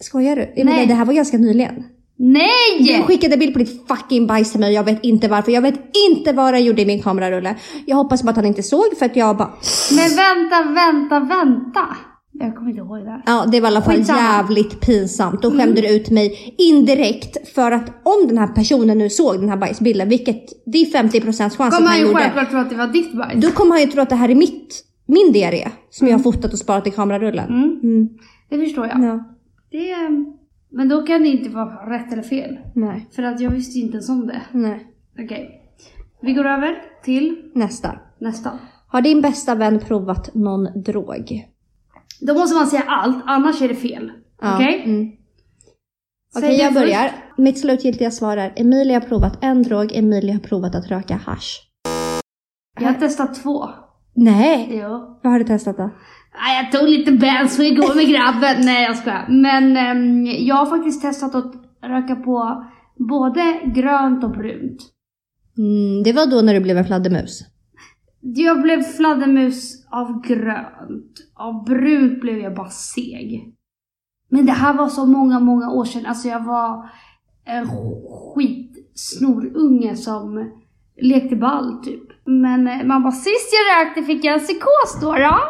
Skojar 0.00 0.36
du? 0.36 0.42
Emilia, 0.42 0.64
Nej. 0.76 0.86
det 0.86 0.94
här 0.94 1.04
var 1.04 1.12
ganska 1.14 1.36
nyligen. 1.38 1.74
Du 2.16 2.24
Nej! 2.32 3.02
skickade 3.06 3.36
bild 3.36 3.52
på 3.52 3.58
ditt 3.58 3.88
fucking 3.88 4.26
bajs 4.26 4.50
till 4.50 4.60
mig 4.60 4.68
och 4.68 4.74
jag 4.74 4.84
vet 4.84 5.04
inte 5.04 5.28
varför. 5.28 5.52
Jag 5.52 5.62
vet 5.62 5.74
inte 6.10 6.32
vad 6.32 6.54
jag 6.54 6.60
gjorde 6.60 6.82
i 6.82 6.86
min 6.86 7.02
kamerarulle. 7.02 7.54
Jag 7.86 7.96
hoppas 7.96 8.22
bara 8.22 8.30
att 8.30 8.36
han 8.36 8.44
inte 8.44 8.62
såg 8.62 8.84
för 8.98 9.06
att 9.06 9.16
jag 9.16 9.36
bara... 9.36 9.50
Men 9.96 10.16
vänta, 10.16 10.62
vänta, 10.72 11.20
vänta. 11.20 11.96
Jag 12.32 12.56
kommer 12.56 12.70
inte 12.70 12.80
ihåg 12.80 12.98
det 13.04 13.10
här. 13.10 13.22
Ja, 13.26 13.44
det 13.52 13.60
var 13.60 13.68
i 13.68 13.72
alla 13.72 13.82
fall 13.82 13.94
Skitsamma. 13.96 14.20
jävligt 14.20 14.80
pinsamt. 14.80 15.42
Då 15.42 15.50
skämde 15.50 15.80
du 15.80 15.88
ut 15.96 16.10
mig 16.10 16.54
indirekt 16.58 17.48
för 17.54 17.72
att 17.72 17.88
om 18.02 18.26
den 18.28 18.38
här 18.38 18.46
personen 18.46 18.98
nu 18.98 19.10
såg 19.10 19.40
den 19.40 19.48
här 19.48 19.56
bajsbilden, 19.56 20.08
vilket 20.08 20.42
det 20.72 20.78
är 20.78 20.86
50% 21.02 21.22
chans 21.22 21.40
att 21.40 21.56
Kommer 21.56 21.70
han 21.72 21.86
han 21.86 21.98
ju 21.98 22.06
gjorde. 22.06 22.18
självklart 22.20 22.50
tro 22.50 22.58
att 22.58 22.70
det 22.70 22.76
var 22.76 22.86
ditt 22.86 23.12
bajs. 23.12 23.42
Då 23.44 23.50
kommer 23.50 23.70
han 23.72 23.80
ju 23.80 23.86
tro 23.86 24.02
att 24.02 24.10
det 24.10 24.16
här 24.16 24.28
är 24.28 24.34
mitt, 24.34 24.84
min 25.06 25.32
diarré 25.32 25.68
som 25.90 26.08
jag 26.08 26.14
har 26.14 26.22
fotat 26.22 26.52
och 26.52 26.58
sparat 26.58 26.86
i 26.86 26.90
kamerarullen. 26.90 27.48
Mm, 27.48 27.80
Mm. 27.82 28.08
det 28.50 28.58
förstår 28.58 28.86
jag. 28.86 29.00
Ja. 29.04 29.24
Det, 29.70 29.94
men 30.70 30.88
då 30.88 31.02
kan 31.02 31.22
det 31.22 31.28
inte 31.28 31.48
vara 31.50 31.90
rätt 31.90 32.12
eller 32.12 32.22
fel. 32.22 32.58
Nej, 32.74 33.08
För 33.16 33.22
att 33.22 33.40
jag 33.40 33.50
visste 33.50 33.78
ju 33.78 33.84
inte 33.84 33.94
ens 33.94 34.08
om 34.08 34.26
det. 34.26 34.40
nej. 34.52 34.86
Okej. 35.24 35.60
Vi 36.22 36.32
går 36.32 36.44
över 36.46 36.82
till 37.04 37.50
Nästa. 37.54 37.98
nästa. 38.18 38.50
Har 38.88 39.00
din 39.02 39.20
bästa 39.20 39.54
vän 39.54 39.78
provat 39.78 40.34
någon 40.34 40.82
drog? 40.82 41.44
Då 42.20 42.34
måste 42.34 42.56
man 42.56 42.66
säga 42.66 42.82
allt, 42.86 43.24
annars 43.26 43.62
är 43.62 43.68
det 43.68 43.74
fel. 43.74 44.12
Ja, 44.40 44.54
Okej? 44.54 44.82
Mm. 44.84 45.10
Säg 46.34 46.42
Okej, 46.44 46.56
det 46.56 46.62
jag 46.62 46.72
först. 46.72 46.80
börjar. 46.84 47.10
Mitt 47.36 47.58
slutgiltiga 47.58 48.10
svar 48.10 48.36
är 48.36 48.52
Emilia 48.56 49.00
har 49.00 49.06
provat 49.08 49.38
en 49.44 49.62
drog, 49.62 49.92
Emilia 49.92 50.32
har 50.32 50.40
provat 50.40 50.74
att 50.74 50.86
röka 50.90 51.14
hash. 51.26 51.48
Jag 52.80 52.86
har 52.86 52.94
testat 52.94 53.34
två. 53.42 53.68
Nej! 54.14 54.78
Jo. 54.82 55.18
Vad 55.22 55.32
har 55.32 55.38
du 55.38 55.44
testat 55.44 55.76
då? 55.76 55.90
Jag 56.62 56.72
tog 56.72 56.88
lite 56.88 57.12
benzo 57.12 57.62
igår 57.62 57.94
med 57.94 58.08
grabben. 58.08 58.66
Nej, 58.66 58.84
jag 58.84 58.96
skojar. 58.96 59.26
Men 59.28 59.76
ehm, 59.76 60.26
jag 60.26 60.54
har 60.54 60.66
faktiskt 60.66 61.02
testat 61.02 61.34
att 61.34 61.54
röka 61.82 62.16
på 62.16 62.64
både 63.08 63.60
grönt 63.74 64.24
och 64.24 64.30
brunt. 64.30 64.82
Mm, 65.58 66.02
det 66.02 66.12
var 66.12 66.26
då 66.26 66.40
när 66.40 66.54
du 66.54 66.60
blev 66.60 66.76
en 66.78 66.84
fladdermus. 66.84 67.40
Jag 68.20 68.62
blev 68.62 68.82
fladdermus 68.82 69.86
av 69.90 70.22
grönt. 70.26 71.12
Av 71.34 71.64
brunt 71.64 72.20
blev 72.20 72.38
jag 72.38 72.54
bara 72.54 72.68
seg. 72.70 73.54
Men 74.28 74.46
det 74.46 74.52
här 74.52 74.74
var 74.74 74.88
så 74.88 75.06
många, 75.06 75.40
många 75.40 75.70
år 75.70 75.84
sedan. 75.84 76.06
Alltså 76.06 76.28
jag 76.28 76.44
var 76.44 76.90
en 77.44 77.66
skitsnorunge 78.34 79.96
som 79.96 80.50
lekte 81.02 81.36
ball 81.36 81.84
typ. 81.84 82.13
Men 82.26 82.68
eh, 82.68 82.84
man 82.84 83.02
bara, 83.02 83.12
sist 83.12 83.50
jag 83.52 83.86
rökte 83.86 84.02
fick 84.02 84.24
jag 84.24 84.34
en 84.34 84.40
psykos 84.40 85.00
då. 85.00 85.12
då. 85.12 85.40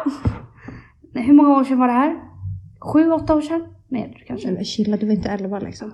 Hur 1.19 1.33
många 1.33 1.49
år 1.57 1.63
sedan 1.63 1.79
var 1.79 1.87
det 1.87 1.93
här? 1.93 2.15
Sju, 2.93 3.11
åtta 3.11 3.35
år 3.35 3.41
sedan? 3.41 3.61
Mer 3.89 4.23
kanske. 4.27 4.51
Men 4.51 4.65
chilla, 4.65 4.97
du 4.97 5.05
var 5.05 5.13
inte 5.13 5.29
11 5.29 5.59
liksom. 5.59 5.93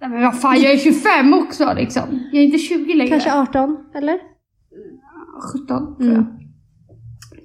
Nej 0.00 0.10
men 0.10 0.22
vad 0.22 0.40
fan, 0.40 0.60
jag 0.60 0.72
är 0.72 0.78
25 0.78 1.34
också 1.34 1.72
liksom. 1.76 2.02
Jag 2.32 2.42
är 2.42 2.46
inte 2.46 2.58
20 2.58 2.94
längre. 2.94 3.10
Kanske 3.10 3.32
18, 3.40 3.76
eller? 3.94 4.18
17 5.52 5.96
tror 5.96 6.08
Mm. 6.10 6.14
jag. 6.14 6.26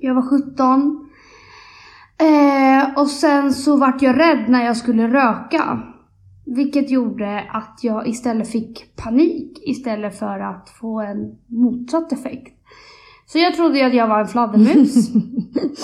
Jag 0.01 0.15
var 0.15 0.21
17. 0.21 1.05
Eh, 2.21 2.99
och 2.99 3.07
sen 3.07 3.53
så 3.53 3.77
vart 3.77 4.01
jag 4.01 4.19
rädd 4.19 4.45
när 4.49 4.65
jag 4.65 4.77
skulle 4.77 5.07
röka. 5.07 5.79
Vilket 6.45 6.89
gjorde 6.91 7.39
att 7.51 7.79
jag 7.81 8.07
istället 8.07 8.51
fick 8.51 8.95
panik 8.95 9.59
istället 9.69 10.19
för 10.19 10.39
att 10.39 10.69
få 10.69 11.01
en 11.01 11.37
motsatt 11.47 12.11
effekt. 12.11 12.58
Så 13.31 13.37
jag 13.37 13.55
trodde 13.55 13.77
ju 13.79 13.83
att 13.85 13.93
jag 13.93 14.07
var 14.07 14.19
en 14.19 14.27
fladdermus. 14.27 15.09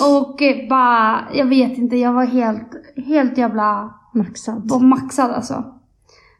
och 0.02 0.42
eh, 0.42 0.68
bara, 0.68 1.24
jag 1.34 1.46
vet 1.46 1.78
inte, 1.78 1.96
jag 1.96 2.12
var 2.12 2.24
helt, 2.26 2.70
helt 3.06 3.38
jävla 3.38 3.94
Maxat. 4.14 4.58
var 4.64 4.80
maxad 4.80 5.30
alltså. 5.30 5.64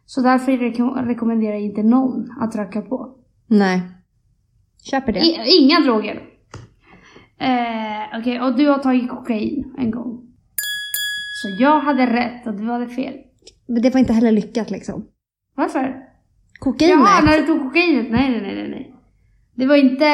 Så 0.06 0.20
därför 0.20 0.52
reko- 0.52 1.06
rekommenderar 1.06 1.52
jag 1.52 1.62
inte 1.62 1.82
någon 1.82 2.30
att 2.40 2.56
röka 2.56 2.80
på. 2.82 3.16
Nej. 3.46 3.82
Köper 4.90 5.12
det. 5.12 5.20
I, 5.20 5.58
inga 5.60 5.80
droger. 5.80 6.22
Eh, 7.38 8.18
Okej, 8.20 8.40
och 8.40 8.56
du 8.56 8.68
har 8.68 8.78
tagit 8.78 9.10
kokain 9.10 9.74
en 9.78 9.90
gång. 9.90 10.20
Så 11.42 11.48
jag 11.62 11.80
hade 11.80 12.06
rätt 12.06 12.46
och 12.46 12.54
du 12.54 12.64
hade 12.70 12.88
fel. 12.88 13.14
Men 13.68 13.82
det 13.82 13.90
var 13.90 14.00
inte 14.00 14.12
heller 14.12 14.32
lyckat 14.32 14.70
liksom. 14.70 15.06
Varför? 15.54 15.96
Kokainet. 16.58 16.98
Jaha, 16.98 17.24
när 17.24 17.38
du 17.40 17.46
tog 17.46 17.62
kokainet? 17.62 18.10
Nej, 18.10 18.30
nej, 18.30 18.40
nej, 18.54 18.68
nej. 18.70 18.92
Det 19.56 19.66
var 19.66 19.76
inte, 19.76 20.04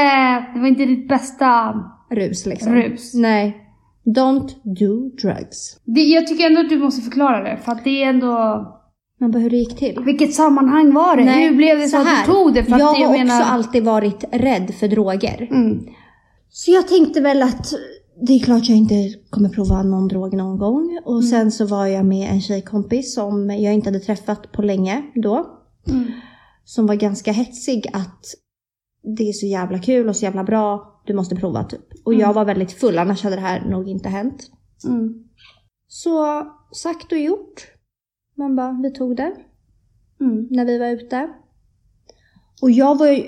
det 0.55 0.61
var 0.61 0.67
inte 0.67 0.85
ditt 0.85 1.09
bästa 1.09 1.75
Rus 2.11 2.47
liksom. 2.47 2.75
rus. 2.75 3.15
Nej. 3.15 3.57
Don't 4.05 4.49
do 4.65 5.09
drugs. 5.23 5.77
Det, 5.85 6.01
jag 6.01 6.27
tycker 6.27 6.47
ändå 6.47 6.61
att 6.61 6.69
du 6.69 6.79
måste 6.79 7.03
förklara 7.03 7.43
det, 7.43 7.57
för 7.65 7.73
att 7.73 7.85
det 7.85 8.03
är 8.03 8.09
ändå... 8.09 8.65
Men 9.21 9.31
bara 9.31 9.39
hur 9.39 9.51
det 9.51 9.57
gick 9.57 9.77
till. 9.77 9.99
Vilket 10.05 10.35
sammanhang 10.35 10.95
var 10.95 11.17
det? 11.17 11.23
hur 11.23 11.57
blev 11.57 11.79
det 11.79 11.89
så, 11.89 11.97
att 11.97 12.07
du 12.27 12.33
tog 12.33 12.55
det? 12.55 12.65
För 12.65 12.71
jag 12.71 12.81
att 12.83 12.97
har 12.97 13.03
jag 13.03 13.13
menar... 13.13 13.41
också 13.41 13.53
alltid 13.53 13.85
varit 13.85 14.25
rädd 14.33 14.75
för 14.75 14.89
droger. 14.89 15.49
Mm. 15.51 15.87
Så 16.51 16.71
jag 16.71 16.89
tänkte 16.89 17.21
väl 17.21 17.43
att 17.43 17.67
det 18.27 18.33
är 18.33 18.39
klart 18.39 18.69
jag 18.69 18.79
inte 18.79 18.95
kommer 19.31 19.49
prova 19.49 19.83
någon 19.83 20.09
drog 20.09 20.35
någon 20.35 20.59
gång. 20.59 21.01
Och 21.05 21.13
Mm. 21.19 21.23
sen 21.23 21.53
så 21.53 21.67
var 21.67 21.87
jag 21.87 22.07
med 22.07 22.31
en 22.31 22.41
tjejkompis 22.41 23.15
som 23.15 23.51
jag 23.51 23.75
inte 23.75 23.89
hade 23.89 24.01
träffat 24.01 24.53
på 24.53 24.63
länge 24.63 25.03
då. 25.15 25.47
Mm. 25.91 26.05
Som 26.65 26.87
var 26.87 26.95
ganska 26.95 27.33
hetsig 27.33 27.87
att 27.93 28.25
det 29.03 29.29
är 29.29 29.33
så 29.33 29.47
jävla 29.47 29.79
kul 29.79 30.09
och 30.09 30.17
så 30.17 30.25
jävla 30.25 30.45
bra. 30.45 31.01
Du 31.07 31.15
måste 31.15 31.37
prova 31.37 31.65
typ. 31.65 31.81
Och 32.05 32.15
jag 32.15 32.33
var 32.33 32.45
väldigt 32.45 32.73
full 32.73 32.99
annars 32.99 33.23
hade 33.23 33.37
det 33.37 33.43
här 33.43 33.65
nog 33.71 33.89
inte 33.89 34.09
hänt. 34.09 34.51
Mm. 34.85 35.25
Så 35.89 36.47
sagt 36.73 37.13
och 37.13 37.19
gjort. 37.19 37.67
Man 38.37 38.57
bara, 38.57 38.81
vi 38.83 38.91
tog 38.91 39.17
det 39.17 39.33
Mm. 40.21 40.47
när 40.51 40.65
vi 40.65 40.79
var 40.79 40.87
ute. 40.87 41.29
Och 42.63 42.71
jag 42.71 42.99
var 42.99 43.07
ju, 43.07 43.25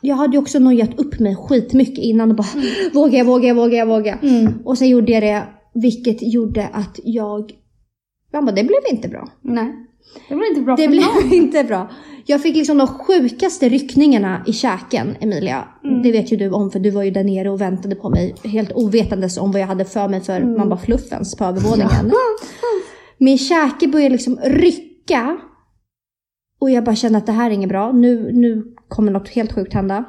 jag 0.00 0.16
hade 0.16 0.32
ju 0.32 0.38
också 0.38 0.58
nojat 0.58 0.98
upp 0.98 1.20
mig 1.20 1.36
skitmycket 1.36 2.04
innan 2.04 2.30
och 2.30 2.36
bara 2.36 2.46
vågar 2.94 3.18
jag, 3.18 3.24
vågar 3.24 3.48
jag, 3.48 3.54
vågar 3.54 3.78
jag, 3.78 3.86
vågar. 3.86 4.18
Mm. 4.22 4.52
Och 4.64 4.78
sen 4.78 4.88
gjorde 4.88 5.12
jag 5.12 5.22
det, 5.22 5.46
vilket 5.74 6.32
gjorde 6.32 6.68
att 6.68 7.00
jag, 7.04 7.52
man 8.32 8.44
bara, 8.44 8.52
det 8.54 8.64
blev 8.64 8.80
inte 8.90 9.08
bra. 9.08 9.28
Nej. 9.42 9.74
Det 10.28 10.34
var 10.34 10.48
inte 10.48 10.60
bra 10.60 10.76
Det 10.76 10.88
blev 10.88 11.02
någon. 11.02 11.32
inte 11.32 11.64
bra. 11.64 11.90
Jag 12.26 12.42
fick 12.42 12.56
liksom 12.56 12.78
de 12.78 12.86
sjukaste 12.86 13.68
ryckningarna 13.68 14.42
i 14.46 14.52
käken, 14.52 15.16
Emilia. 15.20 15.68
Mm. 15.84 16.02
Det 16.02 16.12
vet 16.12 16.32
ju 16.32 16.36
du 16.36 16.50
om 16.50 16.70
för 16.70 16.78
du 16.78 16.90
var 16.90 17.02
ju 17.02 17.10
där 17.10 17.24
nere 17.24 17.50
och 17.50 17.60
väntade 17.60 17.94
på 17.94 18.10
mig. 18.10 18.34
Helt 18.44 18.72
ovetandes 18.72 19.38
om 19.38 19.52
vad 19.52 19.60
jag 19.60 19.66
hade 19.66 19.84
för 19.84 20.08
mig 20.08 20.20
för 20.20 20.36
Mm. 20.40 20.58
man 20.58 20.68
bara 20.68 20.78
fluffens 20.80 21.36
på 21.36 21.44
övervåningen. 21.44 22.12
Min 23.18 23.38
käke 23.38 23.88
började 23.88 24.12
liksom 24.12 24.38
rycka. 24.44 25.36
Och 26.60 26.70
jag 26.70 26.84
bara 26.84 26.96
kände 26.96 27.18
att 27.18 27.26
det 27.26 27.32
här 27.32 27.50
är 27.50 27.54
inget 27.54 27.68
bra. 27.68 27.92
Nu, 27.92 28.32
nu 28.32 28.64
kommer 28.88 29.12
något 29.12 29.28
helt 29.28 29.52
sjukt 29.52 29.74
hända. 29.74 30.04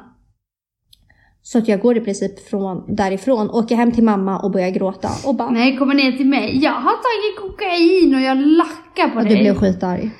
Så 1.48 1.58
att 1.58 1.68
jag 1.68 1.80
går 1.80 1.96
i 1.96 2.00
princip 2.00 2.48
från, 2.48 2.94
därifrån, 2.96 3.50
åker 3.50 3.76
hem 3.76 3.92
till 3.92 4.04
mamma 4.04 4.38
och 4.38 4.50
börjar 4.50 4.70
gråta. 4.70 5.08
Och 5.24 5.34
bara, 5.34 5.50
Nej, 5.50 5.76
kommer 5.76 5.94
ner 5.94 6.12
till 6.12 6.26
mig. 6.26 6.58
Jag 6.62 6.72
har 6.72 6.96
tagit 7.06 7.36
kokain 7.40 8.14
och 8.14 8.20
jag 8.20 8.36
lackar 8.36 9.08
på 9.08 9.18
och 9.18 9.24
dig. 9.24 9.34
du 9.34 9.40
blev 9.40 9.54
skitarg. 9.54 10.10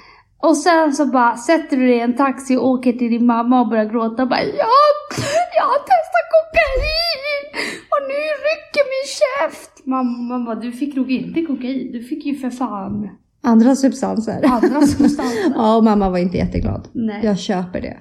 Och 0.43 0.57
sen 0.57 0.93
så 0.93 1.07
bara 1.07 1.37
sätter 1.37 1.77
du 1.77 1.87
dig 1.87 1.97
i 1.97 2.01
en 2.01 2.17
taxi 2.17 2.57
och 2.57 2.69
åker 2.69 2.93
till 2.93 3.11
din 3.11 3.27
mamma 3.27 3.61
och 3.61 3.69
börjar 3.69 3.85
gråta 3.85 4.23
och 4.23 4.29
bara 4.29 4.43
ja, 4.43 4.77
jag 5.57 5.65
har 5.73 5.81
testat 5.91 6.27
kokain 6.37 7.67
och 7.93 8.03
nu 8.11 8.21
rycker 8.49 8.85
min 8.95 9.07
käft. 9.21 9.87
Mamma 9.87 10.45
bara, 10.47 10.55
du 10.55 10.73
fick 10.73 10.97
nog 10.97 11.11
inte 11.11 11.43
kokain, 11.43 11.93
du 11.93 12.03
fick 12.03 12.27
ju 12.27 12.35
för 12.35 12.51
fan 12.51 13.09
Andra 13.43 13.77
substanser. 13.77 14.45
andra 14.45 14.81
substanser. 14.81 15.53
Ja, 15.55 15.77
och 15.77 15.85
mamma 15.85 16.11
var 16.11 16.19
inte 16.19 16.37
jätteglad. 16.37 16.89
Nej. 16.93 17.21
Jag 17.25 17.39
köper 17.39 17.81
det. 17.81 17.97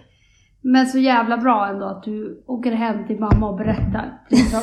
Men 0.73 0.87
så 0.87 0.97
jävla 0.97 1.37
bra 1.37 1.67
ändå 1.67 1.85
att 1.85 2.03
du 2.03 2.43
åker 2.47 2.71
hem 2.71 3.07
till 3.07 3.19
mamma 3.19 3.49
och 3.49 3.57
berättar. 3.57 4.21
Liksom 4.29 4.59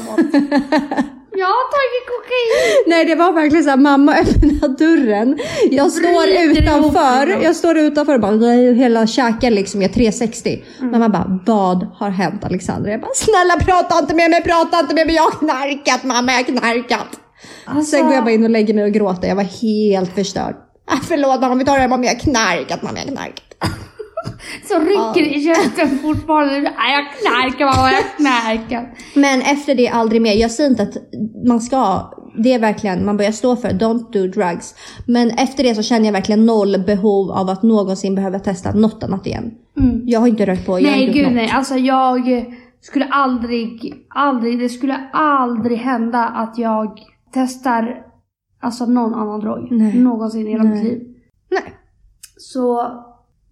jag 1.36 1.46
har 1.46 1.66
tagit 1.76 2.04
kokain. 2.14 2.84
Nej, 2.86 3.04
det 3.04 3.14
var 3.14 3.32
verkligen 3.32 3.64
så 3.64 3.70
här, 3.70 3.76
mamma 3.76 4.12
öppnar 4.22 4.68
dörren. 4.68 5.38
Jag 5.70 5.92
står 5.92 6.28
utanför. 6.28 7.30
ihop. 7.30 7.42
Jag 7.42 7.56
står 7.56 7.78
utanför 7.78 8.14
och 8.14 8.20
bara, 8.20 8.52
hela 8.72 9.06
käken 9.06 9.54
liksom 9.54 9.82
är 9.82 9.88
360. 9.88 10.64
Mm. 10.80 10.90
Mamma 10.90 11.08
bara, 11.08 11.40
vad 11.46 11.86
har 11.94 12.10
hänt 12.10 12.44
Alexandra? 12.44 12.90
Jag 12.90 13.00
bara, 13.00 13.10
snälla 13.14 13.64
prata 13.64 13.98
inte 13.98 14.14
med 14.14 14.30
mig, 14.30 14.42
prata 14.42 14.80
inte 14.80 14.94
med 14.94 15.06
mig, 15.06 15.16
jag 15.16 15.22
har 15.22 15.30
knarkat 15.30 16.04
mamma, 16.04 16.32
jag 16.32 16.38
har 16.38 16.44
knarkat. 16.44 17.20
Alltså, 17.64 17.96
Sen 17.96 18.06
går 18.06 18.14
jag 18.14 18.24
bara 18.24 18.30
in 18.34 18.44
och 18.44 18.50
lägger 18.50 18.74
mig 18.74 18.84
och 18.84 18.92
gråter. 18.92 19.28
Jag 19.28 19.36
var 19.36 19.62
helt 19.62 20.14
förstörd. 20.14 20.54
Ah, 20.86 21.00
förlåt 21.08 21.40
mamma, 21.40 21.54
vi 21.54 21.64
tar 21.64 21.74
det 21.74 21.80
här 21.80 21.88
mamma, 21.88 22.04
jag 22.04 22.12
har 22.14 22.20
knarkat 22.20 22.82
mamma, 22.82 22.98
jag 22.98 23.04
har 23.04 23.16
knarkat. 23.16 23.51
så 24.68 24.78
rycker 24.78 25.30
det 25.30 25.36
i 25.36 25.44
käften 25.44 25.98
fortfarande. 25.98 26.60
Nej, 26.60 26.72
jag 26.92 27.04
knarkar 27.20 27.64
mamma, 27.66 27.92
jag 27.92 28.16
knarkar. 28.16 28.94
Men 29.14 29.40
efter 29.40 29.74
det 29.74 29.88
aldrig 29.88 30.22
mer. 30.22 30.32
Jag 30.34 30.50
säger 30.50 30.70
inte 30.70 30.82
att 30.82 30.96
man 31.46 31.60
ska, 31.60 32.10
det 32.38 32.52
är 32.52 32.58
verkligen, 32.58 33.04
man 33.04 33.16
börjar 33.16 33.32
stå 33.32 33.56
för 33.56 33.68
don't 33.68 34.12
do 34.12 34.26
drugs. 34.26 34.74
Men 35.06 35.30
efter 35.30 35.64
det 35.64 35.74
så 35.74 35.82
känner 35.82 36.04
jag 36.04 36.12
verkligen 36.12 36.46
noll 36.46 36.84
behov 36.86 37.30
av 37.30 37.48
att 37.48 37.62
någonsin 37.62 38.14
behöva 38.14 38.38
testa 38.38 38.72
något 38.72 39.02
annat 39.02 39.26
igen. 39.26 39.50
Mm. 39.80 40.02
Jag 40.06 40.20
har 40.20 40.26
inte 40.26 40.46
rökt 40.46 40.66
på, 40.66 40.80
jag 40.80 40.82
Nej 40.82 41.06
gud 41.06 41.16
gjort 41.16 41.32
nej, 41.32 41.46
något. 41.46 41.54
alltså 41.54 41.74
jag 41.74 42.46
skulle 42.80 43.04
aldrig, 43.04 43.94
aldrig, 44.08 44.58
det 44.58 44.68
skulle 44.68 45.08
aldrig 45.12 45.78
hända 45.78 46.28
att 46.28 46.58
jag 46.58 46.98
testar 47.32 47.96
alltså 48.60 48.86
någon 48.86 49.14
annan 49.14 49.40
drog. 49.40 49.72
Nej. 49.72 49.98
Någonsin 49.98 50.48
i 50.48 50.50
hela 50.50 50.64
mitt 50.64 50.84
liv. 50.84 51.02
Nej. 51.50 51.74
Så 52.36 52.82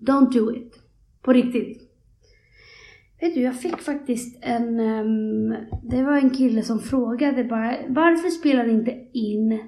don't 0.01 0.33
do 0.33 0.55
it. 0.57 0.75
På 1.23 1.33
riktigt. 1.33 1.91
Vet 3.21 3.35
du, 3.35 3.41
jag 3.41 3.61
fick 3.61 3.77
faktiskt 3.79 4.39
en... 4.43 4.81
ehm, 4.81 5.55
det 5.83 6.03
var 6.03 6.17
en 6.17 6.31
kille 6.31 6.63
som 6.63 6.79
frågade 6.79 7.45
bara 7.45 7.75
varför 7.89 8.29
spelar 8.29 8.67
ni 8.67 8.73
inte 8.73 8.95
in 9.13 9.61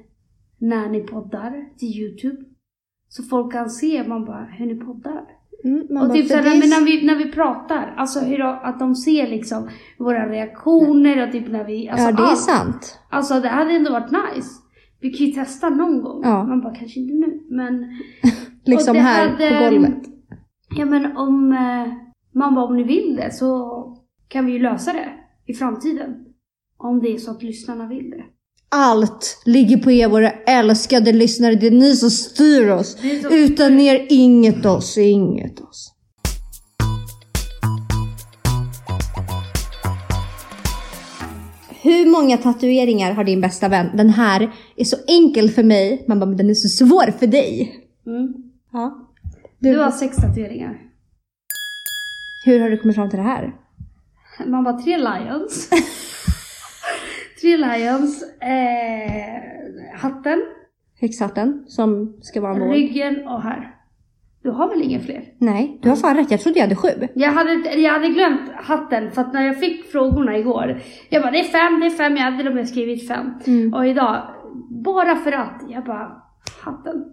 när 0.59 0.89
ni 0.89 1.01
poddar 1.01 1.79
till 1.79 1.89
Youtube? 1.89 2.45
Så 3.09 3.23
folk 3.23 3.53
kan 3.53 3.71
se 3.71 4.09
man 4.09 4.25
bara 4.25 4.45
hur 4.45 4.67
ni 4.67 4.75
poddar. 4.75 5.25
Mm, 5.65 5.87
man 5.91 6.03
Och 6.03 6.09
bara, 6.09 6.15
typ 6.15 6.29
såhär, 6.29 6.43
är 6.43 6.81
när, 6.81 6.85
vi, 6.85 7.07
när 7.07 7.17
vi 7.17 7.33
pratar, 7.33 7.95
alltså 7.97 8.21
hur 8.21 8.41
att 8.41 8.79
de 8.79 8.95
ser 8.95 9.29
liksom 9.29 9.69
våra 9.99 10.29
reaktioner 10.29 11.27
och 11.27 11.33
typ 11.33 11.49
när 11.49 11.65
vi... 11.65 11.89
Alltså, 11.89 12.07
ja, 12.07 12.13
det 12.13 12.23
är 12.23 12.27
allt. 12.27 12.39
sant. 12.39 12.99
Alltså 13.11 13.41
det 13.41 13.49
hade 13.49 13.73
ändå 13.73 13.93
varit 13.93 14.11
nice. 14.11 14.51
Vi 15.01 15.11
kan 15.11 15.27
ju 15.27 15.33
testa 15.33 15.71
någon 15.71 16.03
gång. 16.03 16.21
Ja. 16.25 16.45
Man 16.45 16.61
bara, 16.61 16.75
kanske 16.75 17.01
inte 17.01 17.15
nu, 17.15 17.41
men... 17.51 17.87
Liksom 18.65 18.97
här 18.97 19.29
hade- 19.29 19.59
på 19.59 19.65
golvet. 19.65 20.12
Ja 20.77 20.85
men 20.85 21.17
om 21.17 21.53
eh, 21.53 21.93
man 22.35 22.55
bara 22.55 22.65
om 22.65 22.77
ni 22.77 22.83
vill 22.83 23.17
det 23.17 23.35
så 23.35 23.73
kan 24.29 24.47
vi 24.47 24.53
ju 24.53 24.59
lösa 24.59 24.93
det 24.93 25.09
i 25.47 25.55
framtiden. 25.55 26.15
Om 26.79 27.01
det 27.01 27.09
är 27.15 27.19
så 27.19 27.31
att 27.31 27.43
lyssnarna 27.43 27.87
vill 27.89 28.11
det. 28.11 28.25
Allt 28.69 29.43
ligger 29.47 29.77
på 29.77 29.91
er 29.91 30.09
våra 30.09 30.31
älskade 30.31 31.13
lyssnare. 31.13 31.55
Det 31.55 31.67
är 31.67 31.71
ni 31.71 31.97
som 31.97 32.11
styr 32.11 32.69
oss. 32.71 32.97
Så- 33.23 33.35
Utan 33.35 33.81
er 33.81 34.07
inget 34.11 34.67
oss, 34.67 34.99
inget 34.99 35.61
oss. 35.61 35.89
Hur 41.83 42.11
många 42.11 42.37
tatueringar 42.37 43.13
har 43.13 43.25
din 43.25 43.41
bästa 43.41 43.69
vän? 43.69 43.87
Den 43.97 44.11
här 44.11 44.53
är 44.77 44.85
så 44.85 44.97
enkel 45.07 45.51
för 45.51 45.63
mig. 45.63 46.05
Man 46.09 46.19
bara, 46.21 46.27
men 46.27 46.37
den 46.37 46.51
är 46.51 46.55
så 46.55 46.69
svår 46.69 47.11
för 47.19 47.27
dig. 47.27 47.75
Mm. 48.07 48.33
Ja. 48.73 49.09
Du 49.63 49.79
har 49.79 49.91
sex 49.91 50.17
tatueringar. 50.17 50.79
Hur 52.45 52.61
har 52.61 52.71
du 52.71 52.77
kommit 52.79 52.97
fram 52.97 53.11
till 53.11 53.19
det 53.19 53.25
här? 53.25 53.53
Man 54.47 54.65
bara, 54.65 54.79
tre 54.79 54.97
lions. 54.99 55.71
tre 57.41 57.57
lions. 57.57 58.23
Eh, 58.41 59.99
hatten, 60.01 60.43
Häxhatten 61.01 61.65
som 61.69 62.17
ska 62.23 62.41
vara 62.41 62.55
en 62.55 62.61
våg. 62.61 62.75
ryggen 62.75 63.27
och 63.29 63.43
här. 63.43 63.75
Du 64.43 64.51
har 64.51 64.69
väl 64.69 64.83
inga 64.83 65.01
fler? 65.01 65.25
Nej, 65.39 65.79
du 65.83 65.89
har 65.89 65.97
fan 65.97 66.17
rätt. 66.17 66.31
Jag 66.31 66.41
trodde 66.41 66.59
jag 66.59 66.65
hade 66.65 66.77
sju. 66.77 67.09
Jag 67.15 67.33
hade, 67.33 67.53
jag 67.79 67.93
hade 67.93 68.09
glömt 68.09 68.51
hatten 68.55 69.11
för 69.13 69.23
att 69.23 69.33
när 69.33 69.43
jag 69.43 69.61
fick 69.61 69.85
frågorna 69.93 70.37
igår. 70.39 70.81
Jag 71.11 71.23
bara 71.23 71.33
det 71.33 71.41
är 71.41 71.45
fem, 71.45 71.81
det 71.81 71.87
är 71.87 71.91
fem, 71.91 72.17
jag 72.17 72.23
hade 72.25 72.37
till 72.37 72.49
och 72.49 72.55
med 72.55 72.69
skrivit 72.69 73.09
fem. 73.09 73.31
Mm. 73.47 73.75
Och 73.75 73.87
idag, 73.87 74.23
bara 74.85 75.17
för 75.17 75.33
att, 75.33 75.63
jag 75.69 75.85
bara 75.85 76.23
hatten. 76.65 77.05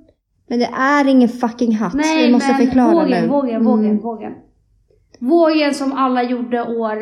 Men 0.49 0.59
det 0.59 0.65
är 0.65 1.07
ingen 1.07 1.29
fucking 1.29 1.75
hatt. 1.75 1.93
Nej 1.93 2.25
Vi 2.27 2.31
måste 2.33 2.51
men 2.51 2.57
förklara 2.67 2.93
vågen, 2.93 3.21
nu. 3.21 3.27
vågen, 3.27 3.63
vågen, 3.63 3.85
Mm. 3.85 3.97
vågen. 4.01 4.33
Vågen 5.19 5.73
som 5.73 5.93
alla 5.93 6.23
gjorde 6.23 6.61
år 6.61 6.97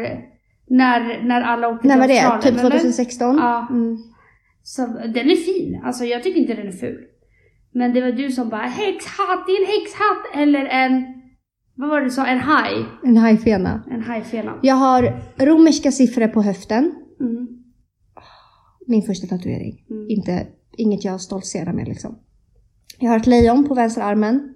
när, 0.70 1.24
när 1.24 1.42
alla 1.42 1.68
åkte 1.68 1.88
När 1.88 1.94
till 1.94 2.02
var 2.02 2.08
det? 2.38 2.42
Typ 2.42 2.60
eller? 2.60 2.70
2016? 2.70 3.36
Ja. 3.38 3.68
Mm. 3.70 3.98
Så 4.64 4.86
den 4.88 5.30
är 5.30 5.36
fin, 5.36 5.82
alltså 5.84 6.06
jag 6.06 6.24
tycker 6.24 6.40
inte 6.40 6.54
den 6.54 6.68
är 6.68 6.72
ful. 6.72 7.04
Men 7.74 7.94
det 7.94 8.02
var 8.02 8.12
du 8.12 8.32
som 8.32 8.50
bara 8.50 8.62
häxhatt, 8.62 9.44
det 9.48 9.52
är 9.52 9.62
en 9.62 9.68
häxhatt 9.68 10.44
eller 10.44 10.66
en 10.66 11.14
Vad 11.76 11.90
var 11.90 12.00
det 12.00 12.06
du 12.06 12.10
sa? 12.10 12.26
En 12.26 12.40
haj? 12.40 12.86
En 13.04 13.18
hajfena. 13.18 13.84
En 13.92 14.02
hajfena? 14.02 14.54
Jag 14.62 14.76
har 14.76 15.14
romerska 15.38 15.92
siffror 15.92 16.28
på 16.28 16.42
höften. 16.42 16.92
Mm. 17.20 17.48
Min 18.88 19.02
första 19.02 19.28
tatuering. 19.28 19.86
Mm. 19.90 20.06
Inte, 20.10 20.48
inget 20.78 21.06
jag 21.06 21.22
stoltserar 21.22 21.74
med 21.74 21.88
liksom. 21.88 22.16
Jag 23.00 23.10
har 23.10 23.18
ett 23.18 23.28
lejon 23.28 23.68
på 23.68 23.74
vänster 23.74 24.02
armen. 24.02 24.54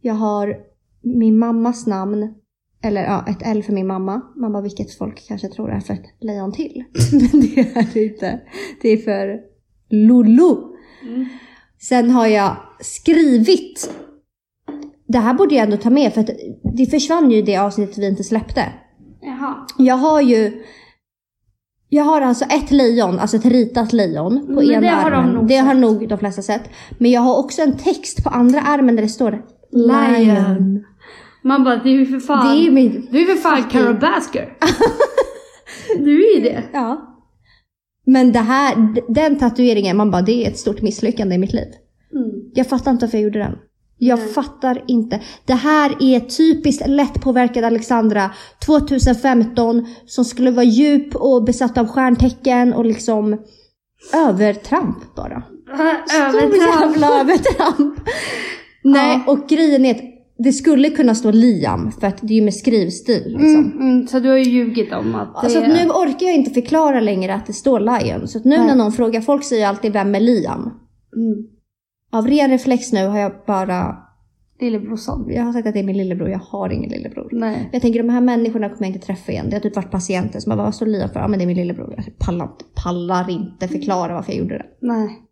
Jag 0.00 0.14
har 0.14 0.56
min 1.02 1.38
mammas 1.38 1.86
namn. 1.86 2.34
Eller 2.82 3.02
ja, 3.02 3.24
ett 3.28 3.42
L 3.42 3.62
för 3.62 3.72
min 3.72 3.86
mamma. 3.86 4.20
Mamma 4.36 4.60
vilket 4.60 4.98
folk 4.98 5.28
kanske 5.28 5.48
tror 5.48 5.70
är 5.70 5.80
för 5.80 5.94
ett 5.94 6.06
lejon 6.20 6.52
till. 6.52 6.84
Men 7.12 7.40
det 7.40 7.58
är 7.58 7.94
det 7.94 8.04
inte. 8.04 8.40
Det 8.82 8.88
är 8.88 8.96
för 8.96 9.40
Lulu. 9.90 10.54
Mm. 11.02 11.26
Sen 11.80 12.10
har 12.10 12.26
jag 12.26 12.56
skrivit. 12.80 13.90
Det 15.06 15.18
här 15.18 15.34
borde 15.34 15.54
jag 15.54 15.64
ändå 15.64 15.76
ta 15.76 15.90
med 15.90 16.14
för 16.14 16.20
att 16.20 16.30
det 16.76 16.86
försvann 16.86 17.30
ju 17.30 17.36
i 17.36 17.42
det 17.42 17.56
avsnittet 17.56 17.98
vi 17.98 18.06
inte 18.06 18.24
släppte. 18.24 18.72
Jaha. 19.20 19.66
Jag 19.78 19.96
har 19.96 20.20
ju 20.20 20.64
jag 21.88 22.04
har 22.04 22.20
alltså 22.20 22.44
ett 22.44 22.70
lejon, 22.70 23.18
alltså 23.18 23.36
ett 23.36 23.44
ritat 23.44 23.92
lejon 23.92 24.46
på 24.46 24.52
Men 24.52 24.70
ena 24.70 24.80
det 24.80 24.88
har 24.88 25.10
de 25.10 25.16
armen. 25.16 25.34
nog 25.34 25.48
det 25.48 25.56
har 25.56 25.74
sett. 25.74 25.80
nog 25.80 26.08
de 26.08 26.18
flesta 26.18 26.42
sett. 26.42 26.62
Men 26.98 27.10
jag 27.10 27.20
har 27.20 27.38
också 27.38 27.62
en 27.62 27.76
text 27.76 28.24
på 28.24 28.30
andra 28.30 28.60
armen 28.60 28.96
där 28.96 29.02
det 29.02 29.08
står 29.08 29.42
Lion. 29.72 30.84
Man 31.42 31.64
bara, 31.64 31.76
det 31.76 31.88
är 31.88 31.94
ju 31.94 32.06
för 32.06 32.20
fan... 32.20 32.56
Det 32.56 32.66
är 32.66 32.70
min... 32.70 33.08
Du 33.10 33.20
är 33.20 33.34
för 33.34 33.42
fan 33.42 33.62
Carol 33.70 33.98
Basker. 33.98 34.56
du 35.98 36.26
är 36.26 36.36
ju 36.36 36.42
det. 36.42 36.62
Ja. 36.72 37.10
Men 38.06 38.32
det 38.32 38.38
här, 38.38 38.94
den 39.14 39.38
tatueringen, 39.38 39.96
man 39.96 40.10
bara 40.10 40.22
det 40.22 40.44
är 40.44 40.50
ett 40.50 40.58
stort 40.58 40.82
misslyckande 40.82 41.34
i 41.34 41.38
mitt 41.38 41.52
liv. 41.52 41.68
Mm. 42.14 42.30
Jag 42.54 42.66
fattar 42.66 42.90
inte 42.90 43.06
varför 43.06 43.18
jag 43.18 43.24
gjorde 43.24 43.38
den. 43.38 43.58
Jag 43.98 44.18
Nej. 44.18 44.28
fattar 44.28 44.84
inte. 44.86 45.20
Det 45.44 45.54
här 45.54 45.96
är 46.00 46.20
typiskt 46.20 46.88
lättpåverkad 46.88 47.64
Alexandra 47.64 48.30
2015 48.66 49.86
som 50.06 50.24
skulle 50.24 50.50
vara 50.50 50.64
djup 50.64 51.14
och 51.14 51.44
besatt 51.44 51.78
av 51.78 51.86
stjärntecken 51.86 52.72
och 52.72 52.84
liksom 52.84 53.38
övertramp 54.14 55.14
bara. 55.16 55.42
Stor 56.06 56.20
Övertramp. 56.20 56.80
jävla 56.80 57.20
övertramp. 57.20 57.94
Nej, 58.84 59.24
och 59.26 59.48
grejen 59.48 59.84
är 59.84 59.94
att 59.94 60.02
det 60.38 60.52
skulle 60.52 60.90
kunna 60.90 61.14
stå 61.14 61.30
Liam 61.30 61.92
för 62.00 62.06
att 62.06 62.18
det 62.20 62.34
är 62.34 62.36
ju 62.36 62.42
med 62.42 62.54
skrivstil 62.54 63.22
liksom. 63.24 63.56
Mm, 63.56 63.80
mm, 63.80 64.06
så 64.06 64.20
du 64.20 64.28
har 64.28 64.36
ju 64.36 64.50
ljugit 64.50 64.92
om 64.92 65.14
att 65.14 65.42
det 65.42 65.50
Så 65.50 65.58
att 65.58 65.68
nu 65.68 65.88
orkar 65.88 66.26
jag 66.26 66.34
inte 66.34 66.50
förklara 66.50 67.00
längre 67.00 67.34
att 67.34 67.46
det 67.46 67.52
står 67.52 67.80
Lion. 67.80 68.28
Så 68.28 68.38
nu 68.38 68.56
Nej. 68.56 68.66
när 68.66 68.76
någon 68.76 68.92
frågar, 68.92 69.20
folk 69.20 69.44
säger 69.44 69.66
alltid 69.66 69.92
vem 69.92 70.14
är 70.14 70.20
Liam? 70.20 70.60
Mm. 71.16 71.46
Av 72.14 72.26
ren 72.26 72.50
reflex 72.50 72.92
nu 72.92 73.06
har 73.06 73.18
jag 73.18 73.32
bara, 73.46 73.96
Lillebrorsan. 74.60 75.26
jag 75.28 75.42
har 75.42 75.52
sagt 75.52 75.66
att 75.66 75.74
det 75.74 75.80
är 75.80 75.84
min 75.84 75.96
lillebror, 75.96 76.28
jag 76.28 76.38
har 76.38 76.70
ingen 76.70 76.90
lillebror. 76.90 77.28
Nej. 77.32 77.68
Jag 77.72 77.82
tänker 77.82 78.02
de 78.02 78.08
här 78.08 78.20
människorna 78.20 78.68
kommer 78.68 78.86
jag 78.86 78.94
inte 78.94 79.06
träffa 79.06 79.32
igen. 79.32 79.50
Det 79.50 79.56
har 79.56 79.60
typ 79.60 79.76
varit 79.76 79.90
patienter 79.90 80.40
som 80.40 80.50
bara, 80.50 80.64
vad 80.64 80.74
står 80.74 80.86
Liam 80.86 81.08
för? 81.08 81.20
Ja 81.20 81.28
men 81.28 81.38
det 81.38 81.44
är 81.44 81.46
min 81.46 81.56
lillebror. 81.56 81.94
Jag 81.96 82.18
pallar, 82.18 82.48
pallar 82.84 83.30
inte 83.30 83.68
förklara 83.68 84.14
varför 84.14 84.32
jag 84.32 84.38
gjorde 84.38 84.58
det. 84.58 84.66
Nej. 84.80 85.23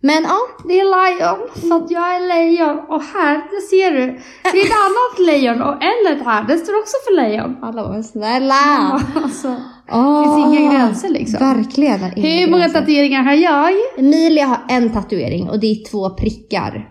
Men 0.00 0.22
ja, 0.22 0.38
Det 0.68 0.80
är 0.80 0.84
lejon, 0.84 1.48
för 1.70 1.84
att 1.84 1.90
jag 1.90 2.14
är 2.16 2.20
lejon. 2.28 2.78
Och 2.78 3.02
här, 3.02 3.34
det 3.50 3.60
ser 3.60 3.90
du. 3.90 4.06
Det 4.52 4.60
är 4.60 4.64
ett 4.64 4.72
annat 4.86 5.26
lejon 5.26 5.62
och 5.62 5.74
L 5.82 6.22
här, 6.24 6.44
det 6.44 6.58
står 6.58 6.78
också 6.78 6.96
för 7.06 7.16
lejon. 7.16 7.56
alla 7.62 7.82
var 7.88 8.02
snälla. 8.02 9.00
Alltså, 9.14 9.56
Oh, 9.92 10.22
Det 10.22 10.42
finns 10.42 10.60
inga 10.60 10.72
gränser, 10.72 11.08
liksom. 11.08 11.38
Verkligen. 11.40 12.00
hur 12.00 12.50
många 12.50 12.62
gränser. 12.62 12.80
tatueringar 12.80 13.22
har 13.22 13.32
jag? 13.32 13.72
Emilia 13.98 14.46
har 14.46 14.58
en 14.68 14.92
tatuering 14.92 15.48
och 15.50 15.60
det 15.60 15.66
är 15.66 15.90
två 15.90 16.10
prickar. 16.10 16.88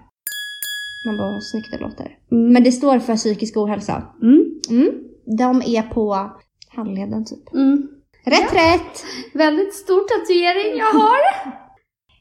Man 1.05 1.17
bara, 1.17 1.41
snyggt 1.41 1.71
det 1.71 1.77
låter. 1.77 2.07
Men 2.29 2.63
det 2.63 2.71
står 2.71 2.99
för 2.99 3.15
psykisk 3.15 3.57
ohälsa. 3.57 4.03
Mm. 4.21 4.45
Mm. 4.69 4.91
De 5.37 5.61
är 5.65 5.81
på 5.81 6.29
handleden 6.75 7.25
typ. 7.25 7.53
Mm. 7.53 7.87
Rätt 8.25 8.53
rätt! 8.53 9.05
Väldigt 9.33 9.73
stor 9.73 9.99
tatuering 10.01 10.77
jag 10.79 10.99
har. 10.99 11.19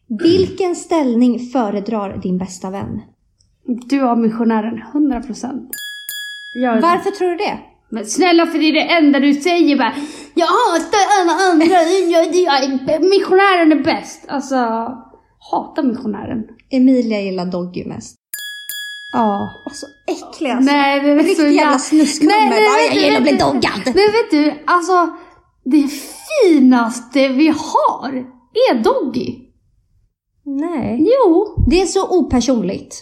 Vilken 0.08 0.76
ställning 0.76 1.38
föredrar 1.38 2.16
din 2.16 2.38
bästa 2.38 2.70
vän? 2.70 3.00
Du 3.64 4.00
har 4.00 4.16
missionären, 4.16 4.78
100 4.78 5.20
procent. 5.20 5.70
Varför 6.82 7.10
tror 7.10 7.30
du 7.30 7.36
det? 7.36 7.58
Men 7.88 8.06
snälla 8.06 8.46
för 8.46 8.58
det 8.58 8.64
är 8.64 8.72
det 8.72 8.92
enda 8.92 9.20
du 9.20 9.34
säger 9.34 9.76
bara. 9.76 9.94
Jag 10.34 10.46
hatar 10.46 11.00
alla 11.20 11.32
andra, 11.52 11.66
jag, 12.10 12.34
jag, 12.34 13.02
missionären 13.02 13.72
är 13.72 13.84
bäst. 13.84 14.24
Alltså, 14.28 14.56
hatar 15.50 15.82
missionären. 15.82 16.44
Emilia 16.70 17.20
gillar 17.20 17.46
Doggy 17.46 17.84
mest. 17.84 18.16
Ja. 19.12 19.50
Alltså 19.64 19.86
äcklig 20.06 20.50
alltså. 20.50 20.72
Nej, 20.72 21.00
det 21.00 21.10
är 21.10 21.18
så 21.18 21.26
Riktig 21.26 21.52
jävla 21.52 21.78
snusknummer. 21.78 22.50
Nej, 22.50 22.50
nej, 22.50 22.86
jag 22.86 23.04
gillar 23.04 23.16
att 23.16 23.22
bli 23.22 23.32
doggad. 23.32 23.80
Men 23.84 23.94
vet 23.94 24.30
du, 24.30 24.62
alltså 24.66 25.10
det 25.64 25.88
finaste 26.42 27.28
vi 27.28 27.48
har 27.48 28.26
är 28.70 28.82
Doggy. 28.82 29.43
Nej. 30.46 30.98
Jo, 31.00 31.54
Det 31.70 31.82
är 31.82 31.86
så 31.86 32.18
opersonligt. 32.18 32.96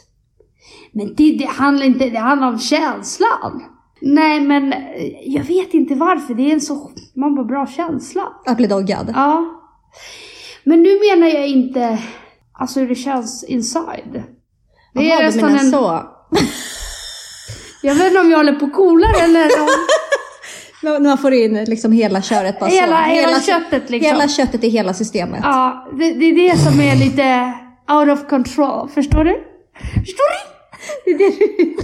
men 0.92 1.14
det, 1.14 1.32
det 1.38 1.46
handlar 1.46 1.86
inte, 1.86 2.10
det 2.10 2.18
handlar 2.18 2.48
om 2.48 2.58
känslan. 2.58 3.62
Nej, 4.00 4.40
men 4.40 4.72
eh, 4.72 4.78
jag 5.26 5.44
vet 5.44 5.74
inte 5.74 5.94
varför. 5.94 6.34
Det 6.34 6.42
är 6.50 6.52
en 6.54 6.60
så, 6.60 6.90
man 7.14 7.34
bara 7.34 7.44
bra 7.44 7.66
känsla. 7.66 8.32
Att 8.46 8.56
bli 8.56 8.66
doggad. 8.66 9.12
Ja. 9.14 9.60
Men 10.64 10.82
nu 10.82 10.98
menar 11.10 11.26
jag 11.28 11.48
inte, 11.48 11.98
alltså 12.52 12.80
hur 12.80 12.88
det 12.88 12.94
känns 12.94 13.44
inside. 13.44 14.22
Det 14.94 15.02
Jaha, 15.04 15.18
är 15.20 15.24
nästan 15.24 15.50
en, 15.50 15.70
så. 15.70 16.02
jag 17.82 17.94
vet 17.94 18.06
inte 18.06 18.20
om 18.20 18.30
jag 18.30 18.38
håller 18.38 18.52
på 18.52 18.70
coolare 18.70 19.16
eller 19.24 19.44
om 19.44 19.68
När 20.82 21.00
man 21.00 21.18
får 21.18 21.32
in 21.32 21.64
liksom 21.64 21.92
hela 21.92 22.22
köret 22.22 22.60
bara 22.60 22.70
hela, 22.70 22.96
så. 22.96 23.10
hela, 23.10 23.40
köttet 23.40 23.90
liksom. 23.90 24.06
Hela 24.06 24.28
köttet 24.28 24.64
i 24.64 24.68
hela 24.68 24.94
systemet. 24.94 25.40
Ja, 25.42 25.88
det, 25.98 26.14
det 26.14 26.24
är 26.24 26.34
det 26.34 26.58
som 26.58 26.80
är 26.80 26.96
lite 26.96 27.52
out 27.88 28.18
of 28.18 28.28
control. 28.28 28.88
Förstår 28.88 29.24
du? 29.24 29.44
Förstår 30.00 30.30
du? 30.32 30.52
Det 31.04 31.10
är 31.10 31.18
det 31.18 31.36
du 31.38 31.56
vill. 31.56 31.76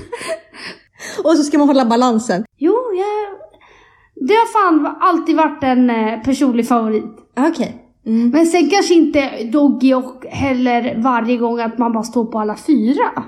Och 1.25 1.37
så 1.37 1.43
ska 1.43 1.59
man 1.59 1.69
hålla 1.69 1.85
balansen. 1.85 2.45
Jo, 2.59 2.75
jag... 2.75 3.39
Det 4.29 4.35
har 4.35 4.47
fan 4.53 4.97
alltid 5.01 5.37
varit 5.37 5.63
en 5.63 5.91
eh, 5.91 6.21
personlig 6.23 6.69
favorit. 6.69 7.05
Okej. 7.39 7.85
Mm. 8.07 8.31
Men 8.31 8.47
sen 8.47 8.71
kanske 8.71 8.95
inte 8.95 9.45
Doggy 9.45 9.95
och 9.95 10.25
heller 10.27 10.95
varje 11.03 11.37
gång 11.37 11.61
att 11.61 11.79
man 11.79 11.93
bara 11.93 12.03
står 12.05 12.25
på 12.25 12.39
alla 12.39 12.57
fyra. 12.57 13.25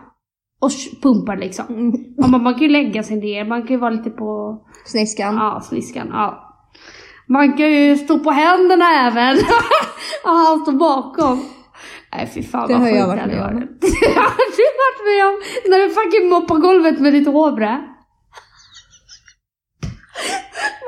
Och 0.60 0.70
pumpar 1.02 1.36
liksom. 1.36 1.66
Mm. 1.68 1.92
Man, 2.18 2.42
man 2.42 2.54
kan 2.54 2.62
ju 2.62 2.68
lägga 2.68 3.02
sig 3.02 3.16
ner, 3.16 3.44
man 3.44 3.62
kan 3.62 3.70
ju 3.70 3.76
vara 3.76 3.90
lite 3.90 4.10
på 4.10 4.58
Sniskan. 4.84 5.34
ja, 5.34 5.60
sniskan. 5.60 6.08
Ja. 6.12 6.46
Man 7.26 7.56
kan 7.56 7.70
ju 7.72 7.96
stå 7.96 8.18
på 8.18 8.30
händerna 8.30 8.84
även. 9.06 9.36
och 10.24 10.30
han 10.30 10.60
står 10.60 10.72
bakom. 10.72 11.44
Nej 12.12 12.30
fy 12.34 12.42
fan 12.42 12.68
Det 12.68 12.74
vad 12.74 12.82
har 12.82 12.88
jag 12.88 13.06
varit 13.06 13.26
med 13.26 13.42
om. 13.42 13.54
Det 13.80 14.14
har 14.20 14.56
du 14.56 14.66
varit 14.84 15.02
med 15.10 15.26
om? 15.28 15.40
När 15.70 15.78
du 15.78 15.90
fucking 15.90 16.28
moppar 16.28 16.56
golvet 16.56 17.00
med 17.00 17.12
ditt 17.12 17.26
hårbrä? 17.28 17.80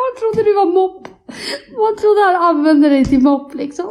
Man 0.03 0.13
trodde 0.19 0.51
du 0.51 0.55
var 0.55 0.67
mopp. 0.67 1.09
Man 1.77 1.97
trodde 2.01 2.21
han 2.27 2.45
använde 2.49 2.89
dig 2.89 3.05
till 3.05 3.23
mopp 3.23 3.55
liksom. 3.55 3.87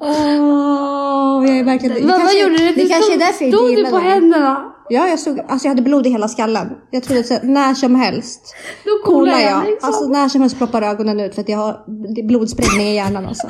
Åh, 0.00 1.46
jag 1.46 1.58
är 1.58 1.64
verkligen... 1.64 1.94
det 1.94 2.06
vad 2.06 2.20
kanske- 2.20 2.38
gjorde 2.42 2.58
du? 2.58 2.74
Det 2.74 2.88
kanske 2.88 3.14
är 3.14 3.18
därför 3.18 3.44
jag 3.44 3.54
stod 3.54 3.76
du 3.76 3.90
på 3.90 3.98
händerna? 3.98 4.72
Ja, 4.88 5.08
jag 5.08 5.18
stod... 5.18 5.40
Alltså 5.48 5.66
jag 5.66 5.70
hade 5.70 5.82
blod 5.82 6.06
i 6.06 6.10
hela 6.10 6.28
skallen. 6.28 6.68
Jag 6.90 7.02
trodde 7.02 7.20
att 7.20 7.42
när 7.42 7.74
som 7.74 7.94
helst 7.94 8.54
Då 8.84 9.12
coolar 9.12 9.32
jag. 9.38 9.52
jag 9.52 9.64
liksom. 9.64 9.86
Alltså 9.86 10.08
när 10.08 10.28
som 10.28 10.40
helst 10.40 10.58
ploppar 10.58 10.82
ögonen 10.82 11.20
ut 11.20 11.34
för 11.34 11.42
att 11.42 11.48
jag 11.48 11.58
har 11.58 11.84
blodsprängning 12.28 12.86
i 12.86 12.94
hjärnan 12.94 13.26
alltså. 13.26 13.48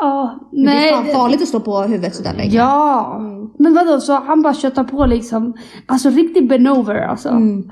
ja, 0.00 0.48
Men 0.52 0.64
det 0.64 0.88
är 0.88 0.94
fan 0.94 1.06
farligt 1.06 1.42
att 1.42 1.48
stå 1.48 1.60
på 1.60 1.80
huvudet 1.82 2.14
sådär 2.16 2.34
länge. 2.36 2.54
Ja. 2.56 3.16
Mm. 3.20 3.50
Men 3.58 3.74
vadå, 3.74 4.00
så 4.00 4.12
han 4.12 4.42
bara 4.42 4.54
köttar 4.54 4.84
på 4.84 5.06
liksom. 5.06 5.54
Alltså 5.86 6.10
riktig 6.10 6.48
benover 6.48 6.94
alltså. 6.94 7.28
Mm. 7.28 7.70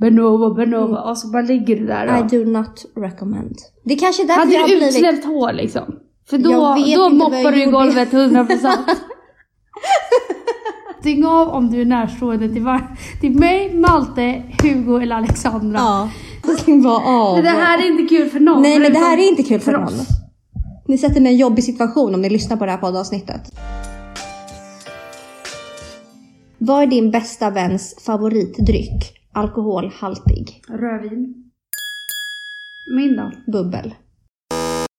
Benover, 0.00 0.54
benover. 0.54 1.10
Och 1.10 1.18
så 1.18 1.28
bara 1.28 1.42
ligger 1.42 1.76
du 1.76 1.86
där 1.86 2.18
I 2.18 2.22
och... 2.22 2.26
do 2.26 2.44
not 2.44 2.84
recommend. 2.96 3.56
Det 3.84 3.94
är 3.94 3.98
kanske 3.98 4.22
är 4.22 4.26
därför 4.26 4.40
Hade 4.40 4.52
jag 4.52 4.60
har 4.60 4.68
du 4.68 4.76
blivit... 4.76 4.94
utsläppt 4.94 5.24
hår 5.24 5.52
liksom? 5.52 5.94
För 6.30 6.38
då, 6.38 6.50
då 6.96 7.08
moppar 7.08 7.52
du 7.52 7.62
i 7.62 7.66
golvet 7.66 8.10
100%. 8.12 8.76
Stäng 11.00 11.24
av 11.24 11.48
om 11.48 11.70
du 11.70 11.80
är 11.80 11.84
närstående 11.84 12.48
till, 12.48 12.62
var- 12.62 12.96
till 13.20 13.38
mig, 13.38 13.74
Malte, 13.74 14.42
Hugo 14.62 14.98
eller 15.02 15.16
Alexandra. 15.16 15.78
Ja. 15.78 16.08
Stäng 16.58 16.82
bara 16.88 17.04
av. 17.06 17.34
Men 17.34 17.44
det 17.44 17.50
här 17.50 17.78
är 17.78 17.90
inte 17.90 18.14
kul 18.16 18.28
för 18.28 18.40
någon. 18.40 18.62
Nej 18.62 18.78
men 18.78 18.92
det 18.92 18.98
här 18.98 19.18
är 19.18 19.28
inte 19.28 19.42
kul 19.42 19.60
för, 19.60 19.72
för 19.72 19.78
någon. 19.80 19.92
Ni 20.88 20.98
sätter 20.98 21.20
mig 21.20 21.30
i 21.30 21.34
en 21.34 21.40
jobbig 21.40 21.64
situation 21.64 22.14
om 22.14 22.22
ni 22.22 22.30
lyssnar 22.30 22.56
på 22.56 22.64
det 22.64 22.70
här 22.70 22.78
poddavsnittet. 22.78 23.40
Vad 26.58 26.82
är 26.82 26.86
din 26.86 27.10
bästa 27.10 27.50
väns 27.50 27.94
favoritdryck? 28.06 29.17
Alkoholhaltig. 29.32 30.62
Rödvin. 30.68 31.34
Min 32.96 33.16
då? 33.16 33.32
Bubbel. 33.52 33.94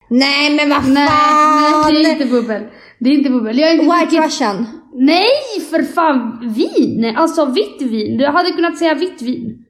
Nej 0.10 0.56
men 0.56 0.70
vad 0.70 0.90
Nej, 0.90 1.08
fan! 1.08 1.94
nej, 1.94 2.04
det 2.04 2.10
är 2.10 2.14
inte 2.14 2.26
bubbel. 2.26 2.64
Det 3.00 3.10
är 3.10 3.14
inte 3.14 3.30
bubbel. 3.30 3.60
Jag 3.60 3.68
har 3.68 3.74
inte 3.74 3.86
White 3.86 4.06
druckit- 4.16 4.26
Russian. 4.26 4.66
Nej, 4.94 5.62
för 5.70 5.84
fan! 5.84 6.54
Vin! 6.56 7.16
Alltså 7.18 7.46
vitt 7.46 7.82
vin. 7.82 8.18
Du 8.18 8.26
hade 8.26 8.52
kunnat 8.52 8.78
säga 8.78 8.94
vitt 8.94 9.22
vin. 9.22 9.66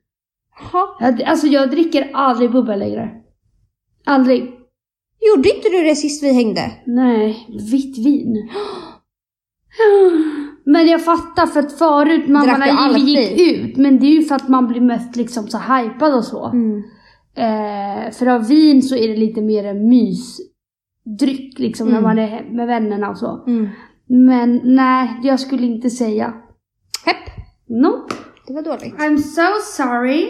Jaha. 0.72 0.88
Jag- 1.00 1.24
Alltså 1.24 1.48
jag 1.48 1.72
dricker 1.72 2.10
aldrig 2.14 2.52
bubbel 2.52 2.80
längre. 2.80 3.10
Aldrig. 4.06 4.42
Gjorde 5.22 5.56
inte 5.56 5.70
du 5.70 5.84
det 5.84 5.96
sist 5.96 6.24
vi 6.24 6.34
hängde? 6.34 6.72
Nej, 6.86 7.48
vitt 7.72 7.98
vin. 7.98 8.50
Men 10.72 10.88
jag 10.88 11.06
fattar 11.06 11.46
för 11.46 11.60
att 11.60 11.78
förut 11.78 12.28
man, 12.30 12.46
Drack 12.48 12.60
man 12.60 12.68
du 12.68 12.74
när 12.74 12.94
vi 12.94 13.12
gick 13.12 13.52
ut, 13.52 13.78
men 13.78 14.00
det 14.00 14.06
är 14.06 14.16
ju 14.16 14.22
för 14.24 14.36
att 14.36 14.48
man 14.50 14.68
blir 14.68 14.82
mest 14.82 15.16
liksom 15.16 15.48
så 15.48 15.58
hypad 15.58 16.14
och 16.16 16.24
så. 16.24 16.46
Mm. 16.46 16.84
Eh, 17.36 18.12
för 18.12 18.28
av 18.28 18.48
vin 18.48 18.82
så 18.82 18.96
är 18.96 19.08
det 19.08 19.16
lite 19.16 19.42
mer 19.42 19.64
en 19.64 19.90
mysdryck 19.90 21.60
liksom 21.60 21.88
när 21.88 21.98
Mm. 21.98 22.04
man 22.04 22.20
är 22.20 22.50
med 22.52 22.68
vännerna 22.68 23.10
och 23.10 23.18
så. 23.18 23.44
Mm. 23.48 23.70
Men 24.08 24.62
nej, 24.64 25.20
jag 25.24 25.40
skulle 25.40 25.66
inte 25.66 25.90
säga. 25.90 26.34
Hepp. 27.06 27.46
Nope. 27.68 28.14
Det 28.48 28.54
var 28.54 28.62
dåligt. 28.62 28.96
I'm 28.96 29.18
so 29.18 29.82
sorry. 29.84 30.28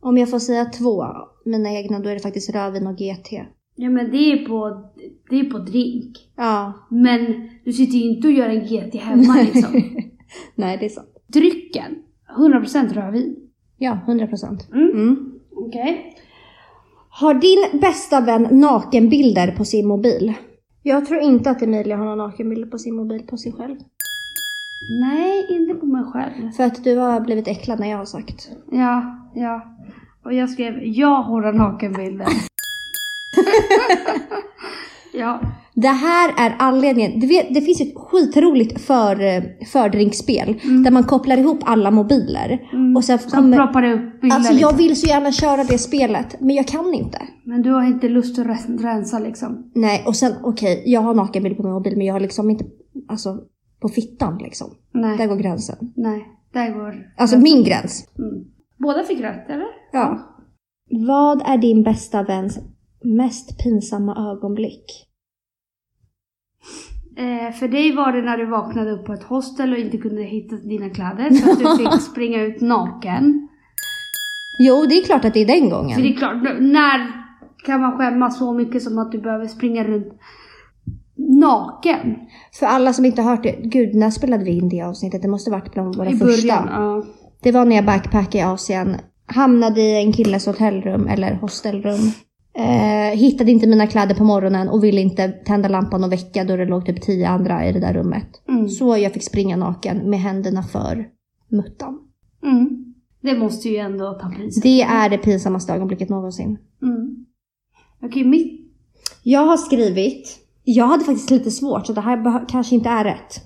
Om 0.00 0.18
jag 0.18 0.30
får 0.30 0.38
säga 0.38 0.64
två, 0.64 1.04
mina 1.44 1.70
egna, 1.72 1.98
då 1.98 2.08
är 2.08 2.14
det 2.14 2.20
faktiskt 2.20 2.54
rödvin 2.54 2.86
och 2.86 2.96
GT. 2.98 3.32
Ja 3.80 3.90
men 3.90 4.10
det 4.10 4.32
är 4.32 4.46
på, 4.46 4.84
det 5.30 5.40
är 5.40 5.44
på 5.44 5.58
drink. 5.58 6.30
Ja. 6.36 6.72
Men 6.88 7.50
du 7.64 7.72
sitter 7.72 7.98
ju 7.98 8.04
inte 8.04 8.28
och 8.28 8.34
gör 8.34 8.48
en 8.48 8.66
GT 8.66 8.94
hemma 8.94 9.36
liksom. 9.42 9.72
Nej, 10.54 10.76
det 10.78 10.84
är 10.84 10.88
sant. 10.88 11.08
Drycken, 11.26 11.94
100% 12.38 12.94
rödvin. 12.94 13.36
Ja, 13.78 13.98
100 14.06 14.26
procent. 14.26 14.68
Mm. 14.72 14.90
Mm. 14.90 15.32
Okej. 15.56 16.16
Har 17.10 17.34
din 17.34 17.80
bästa 17.80 18.20
vän 18.20 18.48
nakenbilder 18.50 19.50
på 19.56 19.64
sin 19.64 19.88
mobil? 19.88 20.34
Jag 20.82 21.06
tror 21.06 21.20
inte 21.20 21.50
att 21.50 21.62
Emilia 21.62 21.96
har 21.96 22.04
några 22.04 22.26
nakenbilder 22.26 22.66
på 22.66 22.78
sin 22.78 22.96
mobil 22.96 23.22
på 23.26 23.36
sig 23.36 23.52
själv. 23.52 23.76
Nej, 25.00 25.46
inte 25.48 25.74
på 25.74 25.86
mig 25.86 26.04
själv. 26.04 26.50
För 26.50 26.64
att 26.64 26.84
du 26.84 26.96
har 26.96 27.20
blivit 27.20 27.48
äcklad 27.48 27.80
när 27.80 27.90
jag 27.90 27.98
har 27.98 28.04
sagt. 28.04 28.50
Ja, 28.70 29.28
ja. 29.34 29.76
Och 30.24 30.34
jag 30.34 30.50
skrev, 30.50 30.74
jag 30.82 31.22
har 31.22 31.52
nakenbilder. 31.52 32.26
ja. 35.12 35.40
Det 35.74 35.88
här 35.88 36.32
är 36.36 36.56
anledningen. 36.58 37.20
Du 37.20 37.26
vet, 37.26 37.54
det 37.54 37.60
finns 37.60 37.80
ett 37.80 37.92
skitroligt 37.96 38.80
för, 38.80 39.20
eh, 39.24 39.42
fördrinkspel 39.72 40.60
där 40.84 40.90
man 40.90 41.04
kopplar 41.04 41.36
ihop 41.36 41.58
alla 41.62 41.90
mobiler. 41.90 42.58
Och 42.96 43.04
sen 43.04 43.18
Så 43.18 43.30
kommer... 43.30 43.56
ploppar 43.56 43.82
det 43.82 43.92
upp 43.94 44.20
bilder 44.20 44.36
Alltså 44.36 44.52
jag 44.52 44.76
vill 44.76 45.00
så 45.00 45.06
gärna 45.06 45.32
köra 45.32 45.64
det 45.64 45.78
spelet, 45.78 46.40
men 46.40 46.56
jag 46.56 46.66
kan 46.66 46.94
inte. 46.94 47.18
Men 47.44 47.62
du 47.62 47.72
har 47.72 47.84
inte 47.84 48.08
lust 48.08 48.38
att 48.38 48.46
rensa 48.84 49.18
liksom? 49.18 49.70
Nej, 49.74 50.04
och 50.06 50.16
sen 50.16 50.32
okej, 50.42 50.82
jag 50.86 51.00
har 51.00 51.14
nakenbild 51.14 51.56
på 51.56 51.62
min 51.62 51.72
mobil 51.72 51.96
men 51.96 52.06
jag 52.06 52.14
har 52.14 52.20
liksom 52.20 52.50
inte, 52.50 52.64
alltså 53.08 53.38
på 53.80 53.88
fittan 53.88 54.38
liksom. 54.38 54.66
Nej, 54.94 55.18
Där 55.18 55.26
går 55.26 55.36
gränsen. 55.36 55.76
nej. 55.96 56.26
Där 56.52 56.70
går... 56.70 56.94
Alltså 57.16 57.38
min 57.38 57.64
gräns. 57.64 58.08
Mm. 58.18 58.44
Båda 58.78 59.02
fick 59.04 59.20
rätt, 59.20 59.50
eller? 59.50 59.66
Ja. 59.92 60.18
Vad 60.90 61.42
är 61.46 61.58
din 61.58 61.82
bästa 61.82 62.22
väns 62.22 62.58
mest 63.04 63.58
pinsamma 63.62 64.30
ögonblick? 64.32 64.84
Eh, 67.16 67.52
för 67.54 67.68
dig 67.68 67.92
var 67.96 68.12
det 68.12 68.22
när 68.22 68.38
du 68.38 68.46
vaknade 68.46 68.90
upp 68.90 69.04
på 69.06 69.12
ett 69.12 69.22
hostel 69.22 69.72
och 69.72 69.78
inte 69.78 69.96
kunde 69.98 70.22
hitta 70.22 70.56
dina 70.56 70.90
kläder. 70.90 71.30
Så 71.30 71.50
att 71.52 71.58
du 71.58 71.76
fick 71.84 72.02
springa 72.10 72.42
ut 72.42 72.60
naken. 72.60 73.48
Jo, 74.60 74.86
det 74.88 74.94
är 74.98 75.04
klart 75.04 75.24
att 75.24 75.34
det 75.34 75.40
är 75.40 75.46
den 75.46 75.70
För 75.70 75.76
gången. 75.76 76.02
det 76.02 76.08
är 76.08 76.16
klart, 76.16 76.42
när 76.60 77.12
kan 77.64 77.80
man 77.80 77.98
skämmas 77.98 78.38
så 78.38 78.52
mycket 78.52 78.82
som 78.82 78.98
att 78.98 79.12
du 79.12 79.20
behöver 79.20 79.46
springa 79.46 79.84
runt 79.84 80.12
naken? 81.16 82.16
För 82.58 82.66
alla 82.66 82.92
som 82.92 83.04
inte 83.04 83.22
har 83.22 83.30
hört 83.30 83.42
det, 83.42 83.56
gud 83.62 83.94
när 83.94 84.10
spelade 84.10 84.44
vi 84.44 84.50
in 84.58 84.68
det 84.68 84.82
avsnittet? 84.82 85.22
Det 85.22 85.28
måste 85.28 85.50
varit 85.50 85.72
bland 85.72 85.96
våra 85.96 86.10
I 86.10 86.16
första. 86.16 86.26
början. 86.62 86.68
Ja. 86.70 87.04
Det 87.42 87.52
var 87.52 87.64
när 87.64 87.76
jag 87.76 87.84
backpackade 87.86 88.38
i 88.38 88.42
Asien. 88.42 88.96
Hamnade 89.26 89.80
i 89.80 90.04
en 90.04 90.12
killes 90.12 90.46
hotellrum 90.46 91.06
eller 91.06 91.34
hostelrum. 91.34 92.12
Eh, 92.58 93.16
hittade 93.16 93.50
inte 93.50 93.66
mina 93.66 93.86
kläder 93.86 94.14
på 94.14 94.24
morgonen 94.24 94.68
och 94.68 94.84
ville 94.84 95.00
inte 95.00 95.28
tända 95.28 95.68
lampan 95.68 96.04
och 96.04 96.12
väcka 96.12 96.44
då 96.44 96.56
det 96.56 96.64
låg 96.64 96.86
typ 96.86 97.02
tio 97.02 97.28
andra 97.28 97.66
i 97.66 97.72
det 97.72 97.80
där 97.80 97.94
rummet. 97.94 98.42
Mm. 98.48 98.68
Så 98.68 98.96
jag 98.96 99.12
fick 99.12 99.22
springa 99.22 99.56
naken 99.56 100.10
med 100.10 100.20
händerna 100.20 100.62
för 100.62 101.08
muttan. 101.48 101.98
Mm. 102.42 102.94
Det 103.20 103.38
måste 103.38 103.68
ju 103.68 103.76
ändå 103.76 104.12
ta 104.12 104.30
priset. 104.30 104.62
Det 104.62 104.82
är 104.82 105.10
det 105.10 105.18
pinsammaste 105.18 105.72
ögonblicket 105.72 106.08
någonsin. 106.08 106.58
Mm. 106.82 107.26
Okej, 108.02 108.24
mitt... 108.24 108.60
Jag 109.22 109.46
har 109.46 109.56
skrivit, 109.56 110.38
jag 110.64 110.86
hade 110.86 111.04
faktiskt 111.04 111.30
lite 111.30 111.50
svårt 111.50 111.86
så 111.86 111.92
det 111.92 112.00
här 112.00 112.48
kanske 112.48 112.74
inte 112.74 112.88
är 112.88 113.04
rätt. 113.04 113.40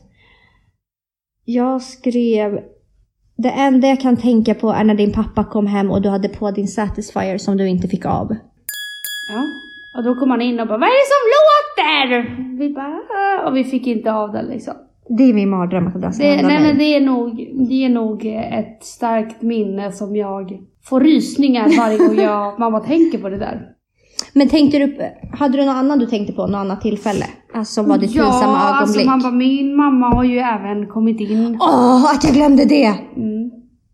Jag 1.44 1.83
skrev, 1.83 2.61
det 3.37 3.51
enda 3.51 3.88
jag 3.88 4.01
kan 4.01 4.16
tänka 4.16 4.55
på 4.55 4.70
är 4.70 4.85
när 4.85 4.94
din 4.94 5.12
pappa 5.12 5.44
kom 5.44 5.66
hem 5.66 5.90
och 5.90 6.03
du 6.03 6.09
hade 6.09 6.29
på 6.29 6.51
din 6.51 6.68
Satisfyer 6.68 7.38
som 7.38 7.57
du 7.57 7.68
inte 7.68 7.88
fick 7.88 8.07
av. 8.07 8.37
Ja. 9.29 9.45
Och 9.99 10.05
då 10.05 10.15
kom 10.15 10.31
han 10.31 10.43
in 10.43 10.61
och 10.61 10.67
bara 10.69 10.79
Vad 10.79 10.89
är 10.89 10.93
det 10.93 11.09
som 11.15 11.23
låter? 11.39 12.37
Vi 12.59 12.75
bara 12.75 13.01
"Ah", 13.45 13.49
Och 13.49 13.57
vi 13.57 13.65
fick 13.65 13.87
inte 13.87 14.13
av 14.13 14.33
den 14.33 14.47
liksom. 14.47 14.75
Det 15.19 15.23
är 15.25 15.35
min 15.35 15.51
mardröm 15.51 15.87
att 15.87 15.93
det 15.95 16.01
där 16.01 16.11
ska 16.11 16.25
Det, 16.25 16.31
hända 16.31 16.49
nej 16.49 16.59
mig. 16.59 16.69
men 16.69 16.79
det 16.79 16.85
är, 16.85 17.01
nog, 17.01 17.49
det 17.69 17.85
är 17.85 17.89
nog 17.89 18.25
ett 18.53 18.85
starkt 18.85 19.43
minne 19.43 19.93
som 19.93 20.17
jag 20.17 20.59
får 20.85 21.01
rysningar 21.01 21.77
varje 21.79 21.99
gång 21.99 22.17
jag, 22.17 22.59
mamma 22.61 22.81
tänker 22.81 23.19
på 23.19 23.29
det 23.29 23.39
där. 23.39 23.69
Men 24.33 24.49
tänkte 24.49 24.79
du, 24.79 24.99
hade 25.39 25.59
du 25.59 25.65
någon 25.65 25.77
annan 25.77 25.99
du 25.99 26.07
tänkte 26.07 26.33
på, 26.33 26.47
något 26.47 26.57
annat 26.59 26.81
tillfälle? 26.81 27.25
Alltså 27.55 27.83
var 27.83 27.99
ditt 27.99 28.13
pinsamma 28.13 28.59
alltså 28.59 29.01
ögonblick? 29.01 29.07
man 29.07 29.21
bara, 29.23 29.33
min 29.33 29.77
mamma 29.77 30.07
har 30.15 30.25
ju 30.25 30.39
även 30.39 30.87
kommit 30.87 31.21
in. 31.21 31.59
Åh, 31.61 32.05
att 32.15 32.25
jag 32.25 32.35
glömde 32.35 32.65
det! 32.65 32.87
Mm. 33.17 33.51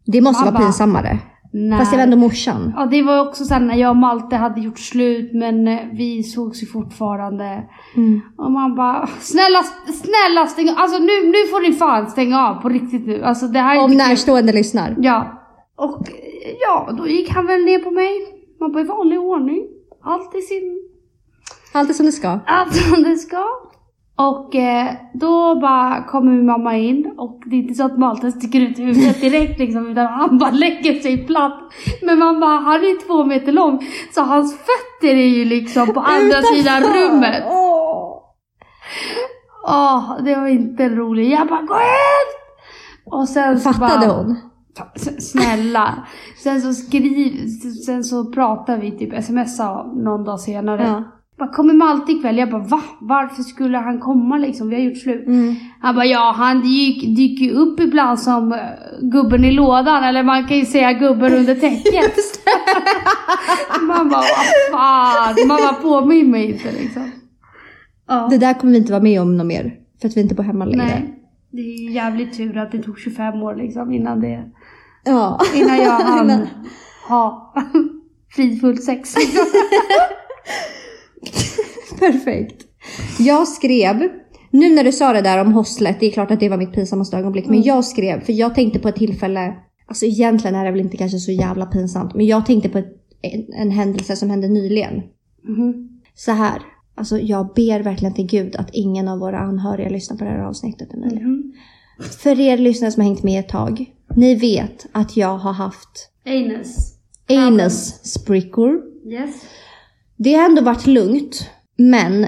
Det 0.07 0.21
måste 0.21 0.45
Man 0.45 0.53
vara 0.53 0.61
bara, 0.61 0.67
pinsammare. 0.67 1.19
Nej. 1.51 1.79
Fast 1.79 1.91
det 1.91 1.97
var 1.97 2.05
ändå 2.05 2.17
morsan. 2.17 2.73
Ja 2.77 2.87
det 2.87 3.03
var 3.03 3.29
också 3.29 3.45
sen 3.45 3.67
när 3.67 3.77
jag 3.77 3.91
och 3.91 3.97
Malte 3.97 4.37
hade 4.37 4.61
gjort 4.61 4.79
slut 4.79 5.31
men 5.35 5.69
eh, 5.69 5.79
vi 5.93 6.23
sågs 6.23 6.63
ju 6.63 6.67
fortfarande. 6.67 7.63
Mm. 7.97 8.21
Och 8.39 8.51
man 8.51 8.75
bara 8.75 9.07
snälla, 9.21 9.63
snälla 9.87 10.47
stäng 10.47 10.69
av. 10.71 10.75
Alltså 10.79 10.99
nu, 10.99 11.13
nu 11.27 11.47
får 11.51 11.61
ni 11.71 11.73
fan 11.73 12.11
stänga 12.11 12.49
av 12.49 12.55
på 12.55 12.69
riktigt 12.69 13.07
nu. 13.07 13.23
Alltså 13.23 13.47
det 13.47 13.59
här 13.59 13.77
är 13.77 13.79
Om 13.85 13.93
inte 13.93 14.05
kul. 14.05 14.09
närstående 14.11 14.53
lyssnar. 14.53 14.97
Ja. 14.99 15.45
Och 15.77 16.09
ja, 16.61 16.91
då 16.99 17.09
gick 17.09 17.31
han 17.31 17.47
väl 17.47 17.65
ner 17.65 17.79
på 17.79 17.91
mig. 17.91 18.13
Man 18.61 18.73
bara 18.73 18.81
i 18.81 18.87
vanlig 18.87 19.21
ordning. 19.21 19.67
Allt 20.05 20.35
i 20.35 20.41
sin... 20.41 20.83
Allt 21.73 21.91
är 21.91 21.95
som 21.95 22.07
det 22.07 22.13
ska. 22.13 22.39
Allt 22.47 22.75
som 22.75 23.03
det 23.03 23.17
ska. 23.17 23.45
Och 24.19 24.55
eh, 24.55 24.91
då 25.13 25.61
bara 25.61 26.05
kommer 26.05 26.33
min 26.33 26.47
mamma 26.47 26.77
in 26.77 27.15
och 27.19 27.43
det 27.47 27.57
är 27.57 27.61
inte 27.61 27.75
så 27.75 27.85
att 27.85 27.99
Malte 27.99 28.33
sticker 28.33 28.61
ut 28.61 28.79
huvudet 28.79 29.21
direkt 29.21 29.59
liksom 29.59 29.87
utan 29.87 30.07
han 30.07 30.39
bara 30.39 30.51
lägger 30.51 31.01
sig 31.01 31.27
platt. 31.27 31.61
Men 32.03 32.19
man 32.19 32.41
bara, 32.41 32.61
han 32.61 32.81
är 32.81 33.07
två 33.07 33.25
meter 33.25 33.53
lång 33.53 33.87
så 34.15 34.23
hans 34.23 34.53
fötter 34.53 35.15
är 35.15 35.29
ju 35.29 35.45
liksom 35.45 35.95
på 35.95 36.01
andra 36.01 36.43
sidan 36.43 36.83
rummet. 36.83 37.45
Åh. 37.47 38.23
Åh, 39.67 40.23
det 40.25 40.35
var 40.35 40.47
inte 40.47 40.89
roligt. 40.89 41.31
Jag 41.31 41.49
bara, 41.49 41.63
gå 41.63 41.75
ut! 41.75 42.39
Och 43.13 43.29
sen 43.29 43.61
så 43.61 43.73
Fattade 43.73 44.07
bara, 44.07 44.17
hon? 44.17 44.37
Snälla. 45.19 46.07
Sen 46.43 46.61
så 46.61 46.73
skriv, 46.73 47.47
sen 47.87 48.05
så 48.05 48.33
pratar 48.33 48.79
vi 48.79 48.99
typ 48.99 49.25
smsa 49.25 49.83
någon 49.83 50.25
dag 50.25 50.41
senare. 50.41 50.83
Ja. 50.83 51.18
Bara, 51.39 51.49
kommer 51.49 51.75
Malte 51.75 52.13
ikväll? 52.13 52.39
Jag 52.39 52.51
bara 52.51 52.63
va? 52.63 52.83
Varför 53.01 53.43
skulle 53.43 53.79
han 53.79 54.01
komma 54.01 54.39
liksom? 54.39 54.69
Vi 54.69 54.75
har 54.77 54.83
gjort 54.83 54.99
slut. 54.99 55.27
Mm. 55.27 55.55
Han 55.81 55.95
bara 55.95 56.05
ja, 56.05 56.35
han 56.37 56.61
dyk, 56.61 57.17
dyker 57.17 57.45
ju 57.45 57.53
upp 57.53 57.81
ibland 57.81 58.21
som 58.21 58.53
eh, 58.53 58.59
gubben 59.01 59.45
i 59.45 59.51
lådan. 59.51 60.05
Eller 60.05 60.23
man 60.23 60.47
kan 60.47 60.57
ju 60.57 60.65
säga 60.65 60.93
gubben 60.93 61.35
under 61.35 61.55
täcket. 61.55 62.15
man 63.83 64.09
bara 64.09 64.21
vad 64.21 64.81
fan. 64.81 65.49
Man 65.49 65.57
bara 65.57 65.73
påminn 65.73 66.31
mig 66.31 66.51
inte 66.51 66.73
liksom. 66.73 67.11
Ja. 68.09 68.29
Det 68.31 68.39
där 68.39 68.55
kommer 68.55 68.73
vi 68.73 68.79
inte 68.79 68.93
vara 68.93 69.03
med 69.03 69.21
om 69.21 69.37
något 69.37 69.47
mer. 69.47 69.75
För 70.01 70.09
att 70.09 70.17
vi 70.17 70.21
inte 70.21 70.35
bor 70.35 70.45
hemma 70.45 70.65
längre. 70.65 70.85
Nej. 70.85 71.15
Det 71.51 71.61
är 71.61 71.79
ju 71.79 71.93
jävligt 71.93 72.37
tur 72.37 72.57
att 72.59 72.73
det 72.73 72.83
tog 72.83 72.99
25 72.99 73.43
år 73.43 73.55
liksom 73.55 73.93
innan 73.93 74.21
det 74.21 74.45
Ja. 75.05 75.41
Innan 75.55 75.79
jag 75.79 75.91
hann 75.91 76.31
ha 77.09 77.55
fridfullt 78.31 78.85
sex. 78.85 79.15
Perfekt. 81.99 82.65
Jag 83.19 83.49
skrev, 83.49 84.09
nu 84.51 84.75
när 84.75 84.85
du 84.85 84.93
sa 84.93 85.13
det 85.13 85.21
där 85.21 85.41
om 85.41 85.53
hostlet, 85.53 86.01
det 86.01 86.07
är 86.07 86.11
klart 86.11 86.31
att 86.31 86.41
det 86.41 86.49
var 86.49 86.57
mitt 86.57 86.73
pinsammaste 86.73 87.17
ögonblick. 87.17 87.47
Men 87.47 87.63
jag 87.63 87.85
skrev, 87.85 88.21
för 88.21 88.33
jag 88.33 88.55
tänkte 88.55 88.79
på 88.79 88.89
ett 88.89 88.97
tillfälle, 88.97 89.55
alltså 89.87 90.07
egentligen 90.07 90.57
är 90.57 90.65
det 90.65 90.71
väl 90.71 90.81
inte 90.81 90.97
kanske 90.97 91.19
så 91.19 91.33
jävla 91.33 91.67
pinsamt. 91.67 92.15
Men 92.15 92.27
jag 92.27 92.47
tänkte 92.47 92.69
på 92.69 92.79
ett, 92.79 92.93
en, 93.23 93.53
en 93.53 93.71
händelse 93.71 94.17
som 94.17 94.31
hände 94.31 94.49
nyligen. 94.49 95.03
Mhm. 95.49 96.01
Så 96.15 96.33
här, 96.33 96.63
alltså 96.95 97.19
jag 97.19 97.55
ber 97.55 97.83
verkligen 97.83 98.15
till 98.15 98.27
gud 98.27 98.57
att 98.57 98.71
ingen 98.73 99.09
av 99.09 99.19
våra 99.19 99.39
anhöriga 99.39 99.89
lyssnar 99.89 100.17
på 100.17 100.25
det 100.25 100.31
här 100.31 100.45
avsnittet 100.45 100.95
Emilia. 100.95 101.21
Mhm. 101.21 101.53
För 102.23 102.41
er 102.41 102.59
lyssnare 102.59 102.91
som 102.93 103.01
har 103.01 103.09
hängt 103.09 103.23
med 103.23 103.41
ett 103.41 103.49
tag, 103.49 103.85
ni 104.17 104.35
vet 104.35 104.87
att 104.93 105.17
jag 105.17 105.39
har 105.39 105.53
haft 105.53 106.11
Anus. 106.27 106.95
anus 107.29 108.01
sprickor. 108.05 108.83
Yes. 109.07 109.31
Det 110.19 110.35
har 110.35 110.45
ändå 110.45 110.63
varit 110.63 110.87
lugnt. 110.87 111.51
Men, 111.77 112.27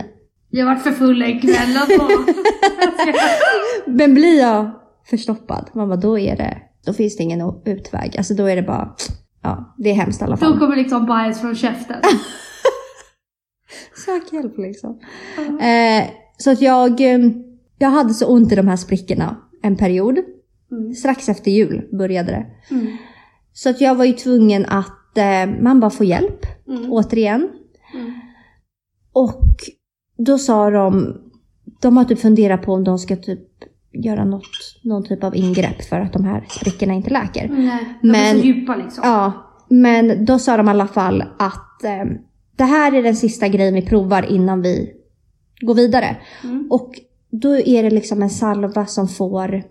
Jag 0.50 0.66
varit 0.66 0.82
för 0.82 0.92
full 0.92 1.22
en 1.22 1.40
kväll 1.40 1.76
alltså. 1.76 2.08
men 3.86 4.14
blir 4.14 4.38
jag 4.40 4.70
förstoppad, 5.10 5.70
bara, 5.74 5.96
då 5.96 6.18
är 6.18 6.36
det, 6.36 6.58
då 6.86 6.92
finns 6.92 7.16
det 7.16 7.22
ingen 7.22 7.52
utväg. 7.64 8.14
Alltså 8.18 8.34
då 8.34 8.44
är 8.46 8.56
det 8.56 8.62
bara, 8.62 8.94
ja, 9.42 9.74
det 9.78 9.90
är 9.90 9.94
hemskt 9.94 10.20
i 10.20 10.24
alla 10.24 10.36
Då 10.36 10.40
fall. 10.40 10.58
kommer 10.58 10.76
liksom 10.76 11.06
bajs 11.06 11.40
från 11.40 11.54
käften. 11.54 11.96
Sök 14.04 14.32
hjälp 14.32 14.58
liksom. 14.58 15.00
Eh, 15.60 16.04
så 16.36 16.50
att 16.50 16.60
jag, 16.62 17.00
eh, 17.00 17.18
jag 17.78 17.90
hade 17.90 18.14
så 18.14 18.26
ont 18.26 18.52
i 18.52 18.54
de 18.54 18.68
här 18.68 18.76
sprickorna 18.76 19.36
en 19.62 19.76
period. 19.76 20.18
Mm. 20.72 20.94
Strax 20.94 21.28
efter 21.28 21.50
jul 21.50 21.88
började 21.98 22.30
det. 22.32 22.74
Mm. 22.74 22.96
Så 23.52 23.70
att 23.70 23.80
jag 23.80 23.94
var 23.94 24.04
ju 24.04 24.12
tvungen 24.12 24.66
att 24.66 25.18
eh, 25.18 25.46
man 25.62 25.80
bara 25.80 25.90
får 25.90 26.06
hjälp, 26.06 26.46
Mm. 26.68 26.92
återigen. 26.92 27.48
Och 29.12 29.44
då 30.16 30.38
sa 30.38 30.70
de, 30.70 31.16
de 31.80 31.96
har 31.96 32.04
typ 32.04 32.18
funderat 32.20 32.62
på 32.62 32.72
om 32.72 32.84
de 32.84 32.98
ska 32.98 33.16
typ 33.16 33.40
göra 33.92 34.24
något, 34.24 34.42
någon 34.84 35.04
typ 35.04 35.24
av 35.24 35.36
ingrepp 35.36 35.82
för 35.82 36.00
att 36.00 36.12
de 36.12 36.24
här 36.24 36.46
sprickorna 36.50 36.94
inte 36.94 37.10
läker. 37.10 37.48
Nej, 37.48 37.84
de 38.02 38.08
Men- 38.08 38.36
är 38.36 38.40
så 38.40 38.46
djupa 38.46 38.76
liksom. 38.76 39.02
Ja, 39.06 39.32
men 39.68 40.24
då 40.24 40.38
sa 40.38 40.56
de 40.56 40.66
i 40.66 40.70
alla 40.70 40.86
fall 40.86 41.24
att 41.38 41.84
eh, 41.84 42.04
det 42.56 42.64
här 42.64 42.94
är 42.94 43.02
den 43.02 43.16
sista 43.16 43.48
grejen 43.48 43.74
vi 43.74 43.82
provar 43.86 44.22
innan 44.22 44.62
vi 44.62 44.92
går 45.60 45.74
vidare. 45.74 46.16
Mm. 46.44 46.66
Och 46.70 46.92
då 47.30 47.56
är 47.56 47.82
det 47.82 47.90
liksom 47.90 48.22
en 48.22 48.30
salva 48.30 48.86
som 48.86 49.08
får 49.08 49.62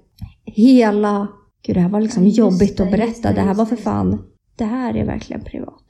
hela... 0.46 1.28
Gud, 1.66 1.76
det 1.76 1.80
här 1.80 1.90
var 1.90 2.02
liksom 2.02 2.24
Ja, 2.28 2.30
jobbigt 2.30 2.78
det, 2.78 2.84
att 2.84 2.92
berätta. 2.92 3.30
det, 3.30 3.36
Det 3.36 3.42
här 3.42 3.54
var 3.54 3.66
för 3.66 3.76
fan... 3.76 4.24
Det 4.56 4.66
här 4.66 4.98
är 4.98 5.06
verkligen 5.06 5.44
privat. 5.44 5.84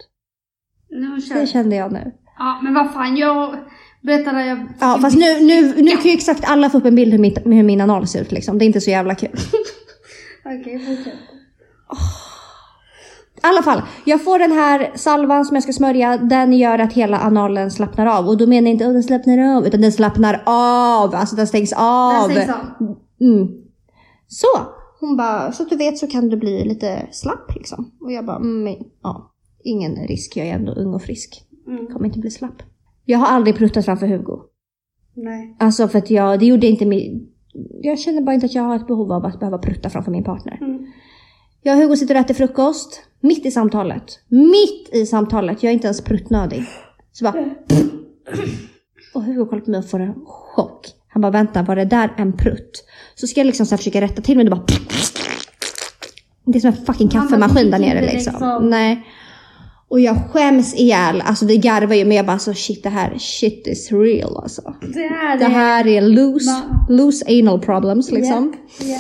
Det 1.39 1.47
kände 1.47 1.75
jag 1.75 1.91
nu. 1.91 2.12
Ja, 2.39 2.60
men 2.63 2.73
vad 2.73 2.93
fan, 2.93 3.17
jag 3.17 3.56
berättade 4.02 4.45
jag... 4.45 4.67
Ja, 4.80 4.99
fast 5.02 5.17
nu, 5.17 5.39
nu, 5.39 5.82
nu 5.82 5.91
kan 5.91 6.04
ju 6.04 6.12
exakt 6.12 6.43
alla 6.47 6.69
få 6.69 6.78
upp 6.78 6.86
en 6.86 6.95
bild 6.95 7.12
hur, 7.12 7.19
mitt, 7.19 7.38
hur 7.45 7.63
min 7.63 7.82
anal 7.82 8.08
ser 8.08 8.21
ut 8.21 8.32
liksom. 8.32 8.58
Det 8.58 8.65
är 8.65 8.67
inte 8.67 8.82
så 8.82 8.89
jävla 8.89 9.15
kul. 9.15 9.30
Okej, 10.45 10.80
fortsätt. 10.80 11.13
I 13.36 13.41
alla 13.41 13.63
fall, 13.63 13.82
jag 14.06 14.23
får 14.23 14.39
den 14.39 14.52
här 14.52 14.91
salvan 14.95 15.45
som 15.45 15.56
jag 15.56 15.63
ska 15.63 15.73
smörja. 15.73 16.17
Den 16.17 16.54
gör 16.54 16.80
att 16.80 16.93
hela 16.93 17.19
analen 17.19 17.71
slappnar 17.71 18.06
av. 18.06 18.28
Och 18.28 18.38
då 18.38 18.47
menar 18.47 18.67
jag 18.67 18.71
inte 18.71 18.88
att 18.88 18.93
den 18.93 19.04
slappnar 19.04 19.58
av, 19.58 19.67
utan 19.67 19.82
den 19.82 19.91
slappnar 19.91 20.43
av. 20.45 21.15
Alltså 21.15 21.36
den 21.36 21.47
stängs 21.47 21.73
av. 21.78 22.30
Den 22.30 22.32
stängs 22.32 22.49
av. 22.49 22.95
Mm. 23.21 23.47
Så, 24.28 24.47
hon 24.99 25.17
bara, 25.17 25.52
så 25.52 25.63
att 25.63 25.69
du 25.69 25.75
vet 25.75 25.97
så 25.97 26.08
kan 26.08 26.30
du 26.30 26.38
bli 26.38 26.65
lite 26.65 27.08
slapp 27.12 27.56
liksom. 27.56 27.91
Och 28.02 28.12
jag 28.12 28.25
bara, 28.25 28.38
mm, 28.38 28.75
ja, 29.04 29.32
ingen 29.63 29.95
risk. 30.08 30.38
Jag 30.38 30.47
är 30.47 30.54
ändå 30.54 30.71
ung 30.71 30.93
och 30.93 31.02
frisk. 31.02 31.48
Mm. 31.69 31.88
Kommer 31.88 32.05
inte 32.05 32.19
bli 32.19 32.32
slapp. 32.32 32.63
Jag 33.05 33.19
har 33.19 33.27
aldrig 33.27 33.55
pruttat 33.55 33.86
framför 33.86 34.08
Hugo. 34.08 34.39
Nej. 35.13 35.55
Alltså 35.60 35.88
för 35.88 35.97
att 35.97 36.10
jag, 36.10 36.39
det 36.39 36.45
gjorde 36.45 36.67
inte 36.67 36.86
min... 36.86 37.27
Jag 37.82 37.99
känner 37.99 38.21
bara 38.21 38.34
inte 38.34 38.45
att 38.45 38.55
jag 38.55 38.63
har 38.63 38.75
ett 38.75 38.88
behov 38.88 39.12
av 39.12 39.25
att 39.25 39.39
behöva 39.39 39.58
prutta 39.58 39.89
framför 39.89 40.12
min 40.12 40.23
partner. 40.23 40.58
Mm. 40.62 40.88
Jag 41.62 41.77
och 41.77 41.82
Hugo 41.82 41.95
sitter 41.95 42.15
och 42.15 42.21
äter 42.21 42.34
frukost. 42.34 43.03
Mitt 43.19 43.45
i 43.45 43.51
samtalet. 43.51 44.19
Mitt 44.27 44.89
i 44.91 45.05
samtalet. 45.05 45.63
Jag 45.63 45.69
är 45.69 45.73
inte 45.73 45.88
ens 45.88 46.01
pruttnödig. 46.01 46.65
Så 47.12 47.23
bara... 47.23 47.45
Och 49.13 49.23
Hugo 49.23 49.45
kollar 49.45 49.62
på 49.62 49.71
mig 49.71 49.77
och 49.77 49.89
får 49.89 49.99
en 49.99 50.13
chock. 50.25 50.88
Han 51.08 51.21
bara 51.21 51.32
vänta, 51.32 51.63
var 51.63 51.75
det 51.75 51.86
där 51.86 52.13
en 52.17 52.34
prutt? 52.34 52.86
Så 53.15 53.27
ska 53.27 53.39
jag 53.39 53.45
liksom 53.45 53.65
så 53.65 53.77
försöka 53.77 54.01
rätta 54.01 54.21
till 54.21 54.38
men 54.38 54.45
det 54.45 54.49
bara... 54.49 54.65
Det 56.45 56.58
är 56.58 56.60
som 56.60 56.69
en 56.69 56.86
fucking 56.86 57.10
kaffemaskin 57.10 57.71
där 57.71 57.79
nere 57.79 58.01
liksom. 58.01 58.34
liksom. 58.34 58.69
Nej. 58.69 59.05
Och 59.89 59.99
jag 59.99 60.32
skäms 60.32 60.75
ihjäl. 60.75 61.21
Alltså 61.25 61.45
vi 61.45 61.58
garvar 61.58 61.95
ju 61.95 62.06
men 62.06 62.17
jag 62.17 62.25
bara 62.25 62.39
så 62.39 62.54
shit 62.54 62.84
det 62.84 62.89
här 62.89 63.17
shit 63.17 63.67
is 63.67 63.91
real 63.91 64.38
alltså. 64.38 64.75
Det 64.93 65.04
är 65.06 65.38
Det 65.39 65.45
här 65.45 65.88
är 65.88 66.02
loose, 66.02 66.49
Ma- 66.49 66.89
loose 66.89 67.25
anal 67.39 67.60
problems 67.60 68.12
liksom. 68.12 68.54
Ja. 68.82 68.97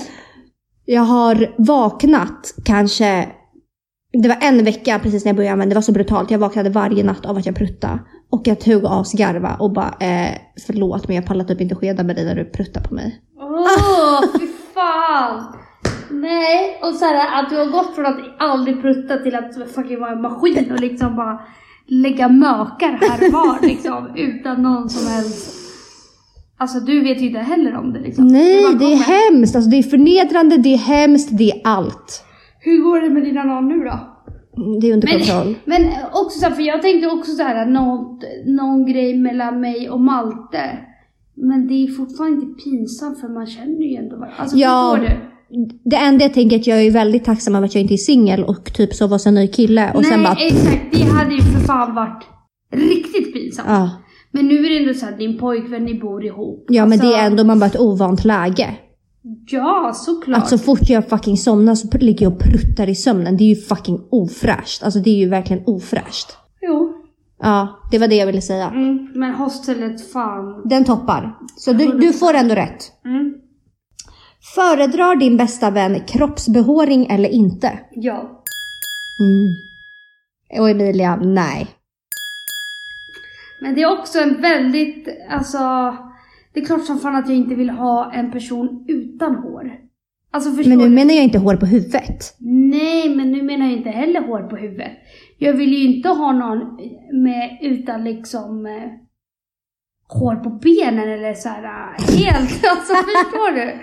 Jag 0.85 1.01
har 1.01 1.55
vaknat 1.57 2.53
kanske, 2.65 3.27
det 4.23 4.27
var 4.29 4.37
en 4.41 4.63
vecka 4.63 4.99
precis 5.03 5.25
när 5.25 5.29
jag 5.29 5.35
började 5.35 5.57
men 5.57 5.69
det 5.69 5.75
var 5.75 5.81
så 5.81 5.91
brutalt. 5.91 6.31
Jag 6.31 6.39
vaknade 6.39 6.69
varje 6.69 7.03
natt 7.03 7.25
av 7.25 7.37
att 7.37 7.45
jag 7.45 7.55
prutta 7.55 7.99
Och 8.31 8.47
att 8.47 8.63
Hugo 8.63 8.87
asgarva 8.87 9.55
och 9.59 9.71
bara 9.73 9.93
eh, 9.99 10.35
förlåt 10.65 11.07
men 11.07 11.15
jag 11.15 11.25
pallar 11.25 11.45
typ 11.45 11.61
inte 11.61 11.75
skeda 11.75 12.03
med 12.03 12.15
dig 12.15 12.25
när 12.25 12.35
du 12.35 12.45
pruttar 12.45 12.81
på 12.81 12.93
mig. 12.93 13.21
Åh, 13.39 14.21
fy 14.39 14.47
fan! 14.73 15.55
Nej, 16.09 16.79
och 16.81 16.93
så 16.93 17.05
här, 17.05 17.43
att 17.43 17.49
du 17.49 17.55
har 17.57 17.65
gått 17.65 17.95
från 17.95 18.05
att 18.05 18.17
aldrig 18.39 18.81
prutta 18.81 19.17
till 19.17 19.35
att 19.35 19.71
fucking 19.75 19.99
vara 19.99 20.11
en 20.11 20.21
maskin 20.21 20.71
och 20.71 20.79
liksom 20.79 21.15
bara 21.15 21.41
lägga 21.87 22.29
mökar 22.29 22.91
här 22.91 23.27
och 23.27 23.33
var 23.33 23.59
liksom 23.67 24.07
utan 24.15 24.61
någon 24.61 24.89
som 24.89 25.11
helst... 25.11 25.55
Alltså 26.57 26.79
du 26.79 27.01
vet 27.03 27.21
ju 27.21 27.27
inte 27.27 27.39
heller 27.39 27.75
om 27.75 27.93
det 27.93 27.99
liksom. 27.99 28.27
Nej 28.27 28.75
det 28.79 28.93
är 28.93 28.95
hemskt, 28.95 29.55
alltså 29.55 29.69
det 29.69 29.77
är 29.77 29.83
förnedrande, 29.83 30.57
det 30.57 30.73
är 30.73 30.77
hemskt, 30.77 31.29
det 31.37 31.51
är 31.51 31.61
allt. 31.63 32.23
Hur 32.59 32.83
går 32.83 33.01
det 33.01 33.09
med 33.09 33.23
dina 33.23 33.43
någon 33.43 33.67
nu 33.67 33.83
då? 33.83 33.99
Det 34.81 34.87
är 34.89 34.93
under 34.93 35.07
kontroll. 35.07 35.55
Men 35.65 35.81
också 36.13 36.39
så 36.39 36.45
här, 36.45 36.51
för 36.55 36.61
jag 36.61 36.81
tänkte 36.81 37.07
också 37.09 37.31
så 37.31 37.43
här, 37.43 37.65
något, 37.65 38.23
någon 38.45 38.85
grej 38.85 39.17
mellan 39.17 39.61
mig 39.61 39.89
och 39.89 40.01
Malte. 40.01 40.77
Men 41.35 41.67
det 41.67 41.73
är 41.73 41.87
fortfarande 41.87 42.41
inte 42.45 42.63
pinsamt 42.63 43.19
för 43.21 43.27
man 43.27 43.47
känner 43.47 43.85
ju 43.85 43.95
ändå 43.95 44.15
varandra. 44.15 44.35
Alltså 44.37 44.57
Ja. 44.57 44.95
förstår 44.97 45.07
du? 45.09 45.28
Det 45.83 45.95
enda 45.95 46.25
jag 46.25 46.33
tänker 46.33 46.55
är 46.55 46.59
att 46.59 46.67
jag 46.67 46.81
är 46.81 46.91
väldigt 46.91 47.25
tacksam 47.25 47.55
över 47.55 47.67
att 47.67 47.75
jag 47.75 47.81
inte 47.81 47.93
är 47.93 47.97
singel 47.97 48.43
och 48.43 48.73
typ 48.73 48.93
sova 48.93 49.15
hos 49.15 49.27
en 49.27 49.35
ny 49.35 49.47
kille 49.47 49.91
och 49.93 50.01
Nej 50.01 50.11
sen 50.11 50.23
bara... 50.23 50.35
exakt, 50.35 50.81
det 50.91 51.03
hade 51.03 51.35
ju 51.35 51.41
för 51.41 51.59
fan 51.59 51.95
varit 51.95 52.23
riktigt 52.73 53.33
pinsamt. 53.33 53.67
Ja. 53.69 53.89
Men 54.31 54.47
nu 54.47 54.65
är 54.65 54.69
det 54.69 54.77
ändå 54.77 54.93
så 54.93 55.05
att 55.05 55.17
din 55.17 55.37
pojkvän, 55.37 55.85
ni 55.85 55.93
bor 55.93 56.25
ihop. 56.25 56.65
ja 56.69 56.85
men 56.85 56.91
Alltså, 56.93 57.07
det 57.07 57.15
är 57.15 57.27
ändå 57.27 57.43
man 57.43 57.59
bara 57.59 57.65
ett 57.65 57.79
ovant 57.79 58.25
läge. 58.25 58.75
Ja, 59.47 59.91
såklart. 59.95 60.37
Att 60.37 60.49
så 60.49 60.57
fort 60.57 60.89
jag 60.89 61.09
fucking 61.09 61.37
somnar 61.37 61.75
så 61.75 61.97
ligger 61.97 62.25
jag 62.25 62.33
och 62.33 62.39
pruttar 62.39 62.89
i 62.89 62.95
sömnen. 62.95 63.37
Det 63.37 63.43
är 63.43 63.49
ju 63.49 63.55
fucking 63.55 63.99
ofräscht. 64.11 64.83
Alltså 64.83 64.99
det 64.99 65.09
är 65.09 65.15
ju 65.15 65.29
verkligen 65.29 65.63
ofräscht. 65.65 66.37
Jo. 66.61 66.93
Ja, 67.41 67.79
det 67.91 67.99
var 67.99 68.07
det 68.07 68.15
jag 68.15 68.25
ville 68.25 68.41
säga. 68.41 68.67
Mm, 68.69 69.07
men 69.15 69.33
hostelet, 69.33 70.11
fan. 70.11 70.61
Den 70.65 70.85
toppar. 70.85 71.37
Så 71.57 71.73
du, 71.73 71.97
du 71.97 72.13
får 72.13 72.33
ändå 72.33 72.55
rätt. 72.55 72.91
Mm. 73.05 73.33
Föredrar 74.55 75.15
din 75.15 75.37
bästa 75.37 75.69
vän 75.71 75.99
kroppsbehåring 76.07 77.05
eller 77.09 77.29
inte? 77.29 77.79
Ja. 77.91 78.43
Mm. 79.19 79.55
Och 80.61 80.69
Emilia, 80.69 81.15
nej. 81.15 81.67
Men 83.61 83.75
det 83.75 83.81
är 83.81 83.99
också 83.99 84.19
en 84.19 84.41
väldigt, 84.41 85.07
alltså. 85.29 85.57
Det 86.53 86.59
är 86.59 86.65
klart 86.65 86.85
som 86.85 86.99
fan 86.99 87.15
att 87.15 87.27
jag 87.29 87.37
inte 87.37 87.55
vill 87.55 87.69
ha 87.69 88.11
en 88.13 88.31
person 88.31 88.85
utan 88.87 89.35
hår. 89.35 89.71
Alltså 90.31 90.51
förstår 90.51 90.69
Men 90.69 90.77
nu 90.77 90.83
du? 90.83 90.89
menar 90.89 91.13
jag 91.13 91.23
inte 91.23 91.39
hår 91.39 91.55
på 91.55 91.65
huvudet. 91.65 92.35
Nej, 92.71 93.15
men 93.15 93.31
nu 93.31 93.43
menar 93.43 93.65
jag 93.65 93.77
inte 93.77 93.89
heller 93.89 94.21
hår 94.21 94.43
på 94.49 94.55
huvudet. 94.55 94.91
Jag 95.37 95.53
vill 95.53 95.73
ju 95.73 95.83
inte 95.83 96.09
ha 96.09 96.31
någon 96.31 96.59
med, 97.23 97.57
utan 97.61 98.03
liksom 98.03 98.65
eh, 98.65 98.89
hår 100.07 100.35
på 100.35 100.49
benen 100.49 101.09
eller 101.09 101.33
så 101.33 101.49
här 101.49 101.63
eh, 101.63 102.15
helt, 102.17 102.65
alltså 102.69 102.93
förstår 102.93 103.55
du? 103.55 103.73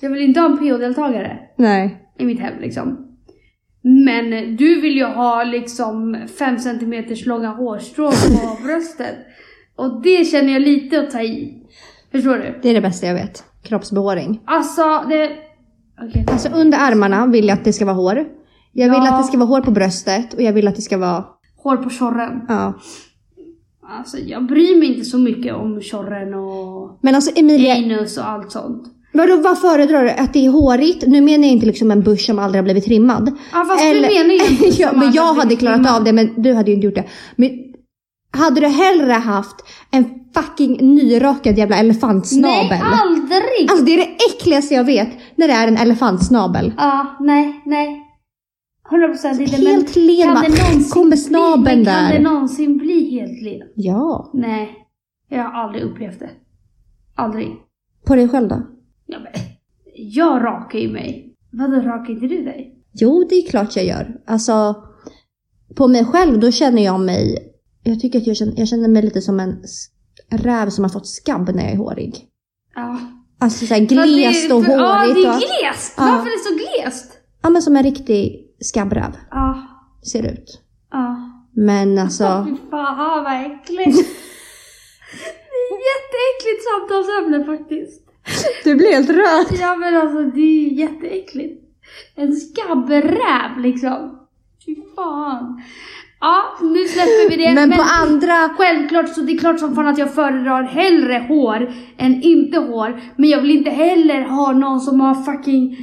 Jag 0.00 0.10
vill 0.10 0.22
inte 0.22 0.40
ha 0.40 0.46
en 0.46 0.58
PO-deltagare 0.58 1.38
Nej. 1.56 2.08
i 2.18 2.24
mitt 2.24 2.40
hem 2.40 2.60
liksom. 2.60 2.98
Men 3.82 4.56
du 4.56 4.80
vill 4.80 4.96
ju 4.96 5.04
ha 5.04 5.44
liksom 5.44 6.16
5 6.38 6.58
cm 6.58 7.04
långa 7.26 7.48
hårstrån 7.48 8.12
på 8.12 8.62
bröstet. 8.64 9.16
Och 9.76 10.02
det 10.02 10.24
känner 10.24 10.52
jag 10.52 10.62
lite 10.62 11.00
att 11.00 11.10
ta 11.10 11.22
i. 11.22 11.62
Förstår 12.12 12.34
du? 12.34 12.58
Det 12.62 12.68
är 12.68 12.74
det 12.74 12.80
bästa 12.80 13.06
jag 13.06 13.14
vet. 13.14 13.44
Kroppsbehåring. 13.62 14.40
Alltså, 14.44 14.82
det... 15.08 15.30
Okej. 16.08 16.26
Alltså 16.32 16.48
under 16.48 16.78
armarna 16.78 17.26
vill 17.26 17.46
jag 17.48 17.58
att 17.58 17.64
det 17.64 17.72
ska 17.72 17.84
vara 17.84 17.96
hår. 17.96 18.24
Jag 18.72 18.88
vill 18.90 18.98
Ja. 19.04 19.12
att 19.14 19.22
det 19.22 19.28
ska 19.28 19.38
vara 19.38 19.48
hår 19.48 19.60
på 19.60 19.70
bröstet 19.70 20.34
och 20.34 20.42
jag 20.42 20.52
vill 20.52 20.68
att 20.68 20.76
det 20.76 20.82
ska 20.82 20.98
vara... 20.98 21.24
Hår 21.56 21.76
på 21.76 21.90
tjorren. 21.90 22.40
Ja. 22.48 22.74
Alltså 23.98 24.18
jag 24.18 24.46
bryr 24.46 24.78
mig 24.78 24.88
inte 24.92 25.04
så 25.04 25.18
mycket 25.18 25.54
om 25.54 25.80
tjorren 25.80 26.34
och 26.34 26.98
Men 27.02 27.14
alltså 27.14 27.30
Emilia, 27.36 27.74
anus 27.74 28.18
och 28.18 28.28
allt 28.28 28.52
sånt. 28.52 28.82
Vadå, 29.14 29.36
vad 29.36 29.58
föredrar 29.60 30.04
du? 30.04 30.10
Att 30.10 30.32
det 30.32 30.46
är 30.46 30.50
hårigt? 30.50 31.04
Nu 31.06 31.20
menar 31.20 31.44
jag 31.44 31.52
inte 31.52 31.66
liksom 31.66 31.90
en 31.90 32.02
busch 32.02 32.20
som 32.20 32.38
aldrig 32.38 32.58
har 32.58 32.64
blivit 32.64 32.84
trimmad. 32.84 33.32
Ja 33.52 33.64
fast 33.64 33.82
du 33.84 34.00
menar 34.00 34.08
ju 34.10 34.40
en 34.48 34.56
busch 34.60 34.80
ja, 34.80 34.88
som 34.88 34.98
men 34.98 35.06
aldrig 35.08 35.22
jag 35.24 35.34
blivit 35.34 35.42
hade 35.44 35.56
klarat 35.56 35.76
trimmad. 35.76 35.96
av 35.96 36.04
det 36.04 36.12
men 36.12 36.42
du 36.42 36.54
hade 36.54 36.70
ju 36.70 36.74
inte 36.74 36.86
gjort 36.86 36.94
det. 36.94 37.04
Men 37.36 37.50
hade 38.30 38.60
du 38.60 38.66
hellre 38.66 39.12
haft 39.12 39.56
en 39.90 40.04
fucking 40.34 40.94
nyrakad 40.94 41.58
jävla 41.58 41.76
elefantsnabel? 41.76 42.68
Nej 42.68 42.82
aldrig! 43.02 43.70
Alltså 43.70 43.84
det 43.84 43.92
är 43.94 43.96
det 43.96 44.16
äckligaste 44.30 44.74
jag 44.74 44.84
vet, 44.84 45.08
när 45.36 45.48
det 45.48 45.54
är 45.54 45.68
en 45.68 45.76
elefantsnabel. 45.76 46.72
Ja, 46.76 47.16
nej, 47.20 47.62
nej. 47.66 48.00
100 48.90 49.08
procent 49.08 49.40
inte. 49.40 49.58
men 49.62 49.66
Helt 49.66 49.96
len, 49.96 50.26
kan 50.34 50.42
det 50.42 50.48
någonsin 50.48 50.90
Kommer 50.90 51.08
bli- 51.10 51.16
snabeln 51.16 51.64
men 51.64 51.84
Kan 51.84 52.04
där? 52.04 52.12
det 52.12 52.20
någonsin 52.22 52.78
bli 52.78 53.10
helt 53.20 53.42
len? 53.42 53.68
Ja. 53.74 54.30
Nej. 54.34 54.74
Jag 55.28 55.42
har 55.44 55.62
aldrig 55.62 55.82
upplevt 55.84 56.18
det. 56.20 56.30
Aldrig. 57.14 57.48
På 58.06 58.14
dig 58.14 58.28
själv 58.28 58.48
då? 58.48 58.62
Ja, 59.22 59.40
jag 59.94 60.42
rakar 60.44 60.78
ju 60.78 60.88
mig. 60.92 61.34
Vadå 61.52 61.76
rakar 61.80 62.12
inte 62.12 62.26
du 62.26 62.44
dig? 62.44 62.78
Jo, 62.92 63.26
det 63.30 63.34
är 63.34 63.50
klart 63.50 63.76
jag 63.76 63.84
gör. 63.84 64.16
Alltså, 64.26 64.76
på 65.76 65.88
mig 65.88 66.04
själv 66.04 66.40
då 66.40 66.50
känner 66.50 66.84
jag 66.84 67.00
mig... 67.00 67.50
Jag 67.82 68.00
tycker 68.00 68.18
att 68.20 68.26
jag 68.26 68.36
känner, 68.36 68.54
jag 68.58 68.68
känner 68.68 68.88
mig 68.88 69.02
lite 69.02 69.20
som 69.20 69.40
en, 69.40 69.62
räv 70.30 70.70
som 70.70 70.84
har 70.84 70.88
fått 70.90 71.06
skabb 71.06 71.50
när 71.54 71.62
jag 71.62 71.72
är 71.72 71.76
hårig. 71.76 72.28
Ja. 72.74 73.00
Alltså 73.38 73.66
såhär 73.66 73.80
glest 73.80 74.52
och 74.52 74.64
för- 74.64 74.72
Ja, 74.72 74.98
hårigt. 74.98 75.14
det 75.14 75.20
är 75.28 75.34
och, 75.34 75.40
glest! 75.40 75.94
Ja. 75.96 76.04
Varför 76.04 76.26
är 76.26 76.38
det 76.38 76.44
så 76.60 76.82
glest? 76.82 77.12
ja 77.42 77.50
men 77.50 77.62
som 77.62 77.76
en 77.76 77.82
riktig 77.82 78.46
skabbräv 78.60 79.16
Ja. 79.30 79.62
ser 80.12 80.22
ut. 80.32 80.60
Ja. 80.90 81.30
Men 81.56 81.98
alltså, 81.98 82.46
Fy 82.48 82.56
fan 82.70 83.24
vad 83.24 83.40
äckligt. 83.46 83.96
det 85.50 85.74
är 85.74 85.80
jätteäckligt 85.90 86.62
samtalsämne 86.70 87.44
faktiskt. 87.44 88.03
Du 88.64 88.74
blir 88.74 88.92
helt 88.92 89.10
röd. 89.10 89.58
Ja 89.60 89.76
men 89.76 89.96
alltså 89.96 90.22
det 90.22 90.40
är 90.66 90.72
jätteäckligt. 90.72 91.60
En 92.16 92.32
skabbräv 92.36 93.58
liksom. 93.58 94.18
Fy 94.66 94.76
fan. 94.96 95.62
Ja, 96.20 96.42
nu 96.62 96.84
släpper 96.88 97.30
vi 97.30 97.36
det. 97.44 97.54
Men 97.54 97.70
på 97.70 97.82
andra, 98.02 98.48
Självklart 98.58 99.08
så 99.14 99.20
det 99.20 99.32
är 99.32 99.38
klart 99.38 99.60
som 99.60 99.74
fan 99.74 99.86
att 99.86 99.98
jag 99.98 100.14
föredrar 100.14 100.62
hellre 100.62 101.24
hår 101.28 101.72
än 101.98 102.22
inte 102.22 102.58
hår. 102.58 103.00
Men 103.16 103.30
jag 103.30 103.40
vill 103.40 103.50
inte 103.50 103.70
heller 103.70 104.20
ha 104.22 104.52
någon 104.52 104.80
som 104.80 105.00
har 105.00 105.14
fucking 105.14 105.72
eh, 105.72 105.78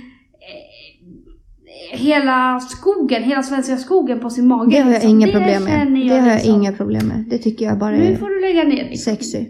hela 1.99 2.59
skogen, 2.59 3.23
hela 3.23 3.43
svenska 3.43 3.77
skogen 3.77 4.19
på 4.19 4.29
sin 4.29 4.47
mage. 4.47 4.71
det 4.71 4.77
har 4.79 4.85
jag 4.91 4.93
liksom. 4.93 5.09
inga 5.09 5.25
Det 5.27 5.33
problem 5.33 5.63
med. 5.63 5.71
känner 5.73 6.09
Det 6.09 6.19
har 6.19 6.27
jag 6.27 6.35
liksom. 6.35 6.55
inga 6.55 6.71
problem 6.73 7.07
med. 7.07 7.25
Det 7.29 7.37
tycker 7.37 7.65
jag 7.65 7.77
bara 7.79 7.91
Nu 7.91 8.15
får 8.17 8.25
är 8.31 8.35
du 8.35 8.41
lägga 8.41 8.63
ner 8.63 8.89
liksom. 8.89 9.15
sexy. 9.15 9.45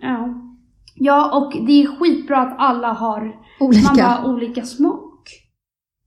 Ja. 0.00 0.34
Ja, 0.94 1.38
och 1.38 1.66
det 1.66 1.82
är 1.82 1.86
skitbra 1.86 2.38
att 2.38 2.54
alla 2.58 2.92
har 2.92 3.20
man 3.20 3.68
Olika. 3.68 3.94
bara 3.94 4.24
olika 4.24 4.62
smak. 4.64 5.10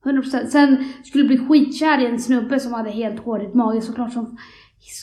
100%. 0.04 0.46
Sen 0.46 0.86
skulle 1.04 1.24
jag 1.24 1.28
bli 1.28 1.48
skitkär 1.48 2.02
i 2.02 2.06
en 2.06 2.19
snubbe 2.19 2.60
som 2.60 2.74
hade 2.74 2.91
helt 2.91 3.19
hårigt 3.19 3.54
mage 3.54 3.82
såklart 3.82 4.13
som, 4.13 4.38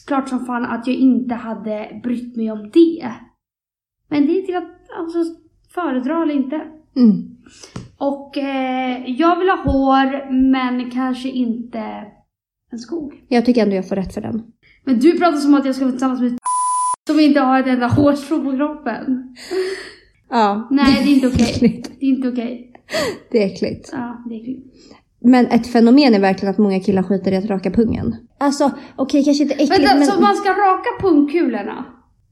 klart 0.07 0.29
som 0.29 0.47
fan 0.47 0.65
att 0.65 0.87
jag 0.87 0.97
inte 0.97 1.35
hade 1.35 2.01
brytt 2.03 2.37
mig 2.37 2.51
om 2.51 2.71
det. 2.73 3.13
Men 4.09 4.27
det 4.27 4.39
är 4.39 4.43
till 4.43 4.57
att 4.57 4.99
alltså, 4.99 5.19
föredra 5.75 6.23
eller 6.23 6.35
inte. 6.35 6.57
Mm. 6.97 7.37
Och 7.99 8.39
eh, 8.39 9.11
jag 9.11 9.39
vill 9.39 9.49
ha 9.49 9.57
hår 9.57 10.33
men 10.51 10.91
kanske 10.91 11.29
inte 11.29 12.05
en 12.71 12.79
skog. 12.79 13.25
Jag 13.29 13.45
tycker 13.45 13.63
ändå 13.63 13.77
jag 13.77 13.89
får 13.89 13.97
rätt 13.97 14.15
för 14.15 14.21
den. 14.21 14.43
Men 14.85 14.99
du 14.99 15.19
pratar 15.19 15.37
som 15.37 15.55
att 15.55 15.67
jag 15.67 15.75
ska 15.75 15.85
vara 15.85 15.93
tillsammans 15.93 16.21
med 16.21 16.40
som 17.11 17.21
inte 17.21 17.41
har 17.41 17.61
ett 17.61 17.67
enda 17.67 17.87
hårstrå 17.87 18.45
på 18.45 18.57
kroppen. 18.57 19.35
Ja. 20.31 20.69
Nej, 20.71 21.03
det 21.05 21.11
är 21.11 21.15
inte 21.15 21.27
okej. 21.35 21.51
äckligt. 21.51 21.91
Det 22.01 22.07
är 22.07 22.11
inte 22.11 22.29
okej. 22.29 22.73
Det 23.31 23.43
är 23.43 23.47
äckligt. 23.47 23.89
Ja, 23.93 24.25
det 24.29 24.35
är 24.35 24.41
äckligt. 24.41 24.67
Men 25.23 25.47
ett 25.47 25.67
fenomen 25.67 26.15
är 26.15 26.21
verkligen 26.21 26.51
att 26.55 26.59
många 26.59 26.81
killar 26.81 27.03
skiter 27.03 27.33
i 27.33 27.37
att 27.37 27.45
raka 27.45 27.71
pungen. 27.71 28.17
Alltså, 28.39 28.71
okej 28.97 29.25
kanske 29.25 29.43
inte 29.43 29.55
äckligt 29.55 29.81
Vänta, 29.83 29.95
men... 29.95 30.07
så 30.07 30.21
man 30.21 30.37
ska 30.37 30.51
raka 30.51 30.89
pungkulorna? 31.01 31.85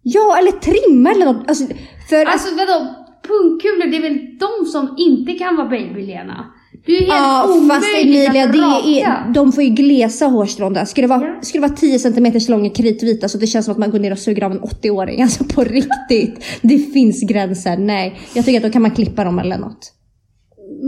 Ja, 0.02 0.38
eller 0.38 0.52
trimma 0.52 1.10
eller 1.10 1.24
något. 1.26 1.48
Alltså, 1.48 1.64
för. 2.08 2.24
Alltså 2.24 2.54
vadå? 2.54 2.94
Pungkulor, 3.28 3.90
det 3.90 3.96
är 3.96 4.02
väl 4.02 4.38
de 4.38 4.66
som 4.66 4.94
inte 4.98 5.32
kan 5.32 5.56
vara 5.56 5.68
babylena? 5.68 6.46
Det 6.88 6.96
är 6.96 7.00
ju 7.00 7.06
helt 7.06 7.08
Ja, 7.18 7.44
omöjligt 7.48 7.72
fast 7.74 7.86
Emilia, 8.02 8.44
att 8.44 8.52
det 8.84 9.00
är, 9.02 9.32
de 9.34 9.52
får 9.52 9.64
ju 9.64 9.70
glesa 9.70 10.26
hårstrån 10.26 10.72
där. 10.72 10.84
Ska 10.84 11.00
det 11.02 11.06
vara, 11.08 11.22
Ja. 11.26 11.42
ska 11.42 11.58
det 11.58 11.66
vara 11.68 11.76
10 11.76 11.98
cm 11.98 12.32
långa 12.48 12.70
kritvita 12.70 13.28
så 13.28 13.38
det 13.38 13.46
känns 13.46 13.64
som 13.64 13.72
att 13.72 13.78
man 13.78 13.90
går 13.90 13.98
ner 13.98 14.12
och 14.12 14.18
suger 14.18 14.44
av 14.44 14.52
en 14.52 14.60
80-åring. 14.60 15.22
Alltså 15.28 15.44
på 15.44 15.64
riktigt. 15.64 16.44
Det 16.62 16.78
finns 16.78 17.22
gränser. 17.22 17.76
Nej, 17.76 18.18
jag 18.34 18.44
tycker 18.44 18.58
att 18.58 18.64
då 18.64 18.70
kan 18.70 18.82
man 18.82 18.90
klippa 18.90 19.24
dem 19.24 19.38
eller 19.38 19.58
något. 19.58 19.92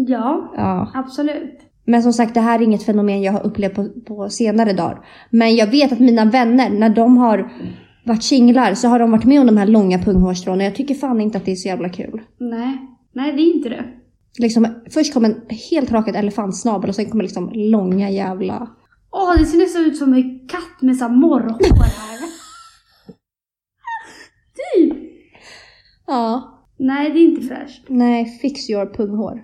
Ja, 0.09 0.53
Ja. 0.57 0.91
absolut. 0.95 1.61
Men 1.87 2.03
som 2.03 2.13
sagt, 2.13 2.35
det 2.35 2.41
här 2.41 2.59
är 2.59 2.63
inget 2.63 2.83
fenomen 2.83 3.23
jag 3.23 3.33
har 3.33 3.47
upplevt 3.47 3.75
på, 3.75 3.89
på 4.07 4.29
senare 4.29 4.73
dagar. 4.73 4.99
Men 5.31 5.57
jag 5.57 5.67
vet 5.67 5.93
att 5.93 6.01
mina 6.01 6.25
vänner, 6.25 6.71
när 6.71 6.89
de 6.89 7.17
har 7.17 7.53
varit 8.05 8.23
singlar 8.23 8.75
så 8.75 8.89
har 8.89 8.99
de 8.99 9.11
varit 9.11 9.25
med 9.25 9.41
om 9.41 9.47
de 9.47 9.57
här 9.57 9.67
långa 9.67 9.99
punghårstrån 9.99 10.59
och 10.61 10.67
jag 10.67 10.75
tycker 10.75 10.95
fan 10.95 11.21
inte 11.21 11.39
att 11.39 11.45
det 11.45 11.53
är 11.53 11.57
så 11.57 11.69
jävla 11.69 11.89
kul. 11.89 12.21
Nej, 12.39 12.79
nej 13.15 13.33
det 13.33 13.43
är 13.43 13.57
inte 13.57 13.69
det. 13.69 13.85
Liksom, 14.39 14.67
först 14.91 15.15
kommer 15.15 15.29
en 15.29 15.43
helt 15.71 15.93
rakad 15.93 16.17
elefantsnabel 16.17 16.89
och 16.89 16.95
sen 16.95 17.11
kommer 17.11 17.25
liksom 17.25 17.51
långa 17.55 18.11
jävla... 18.11 18.71
Åh, 19.13 19.39
det 19.39 19.47
ser 19.47 19.59
nästan 19.59 19.85
ut 19.85 19.97
som 19.97 20.15
en 20.15 20.49
katt 20.49 20.83
med 20.83 20.97
så 20.97 21.05
här 21.05 21.13
morrhår 21.13 21.85
här. 21.85 22.21
typ. 24.75 24.99
Ja. 26.07 26.57
Nej, 26.79 27.11
det 27.11 27.19
är 27.19 27.25
inte 27.25 27.47
fräscht. 27.47 27.85
Nej, 27.89 28.39
fix 28.43 28.71
your 28.71 28.87
punghår. 28.87 29.43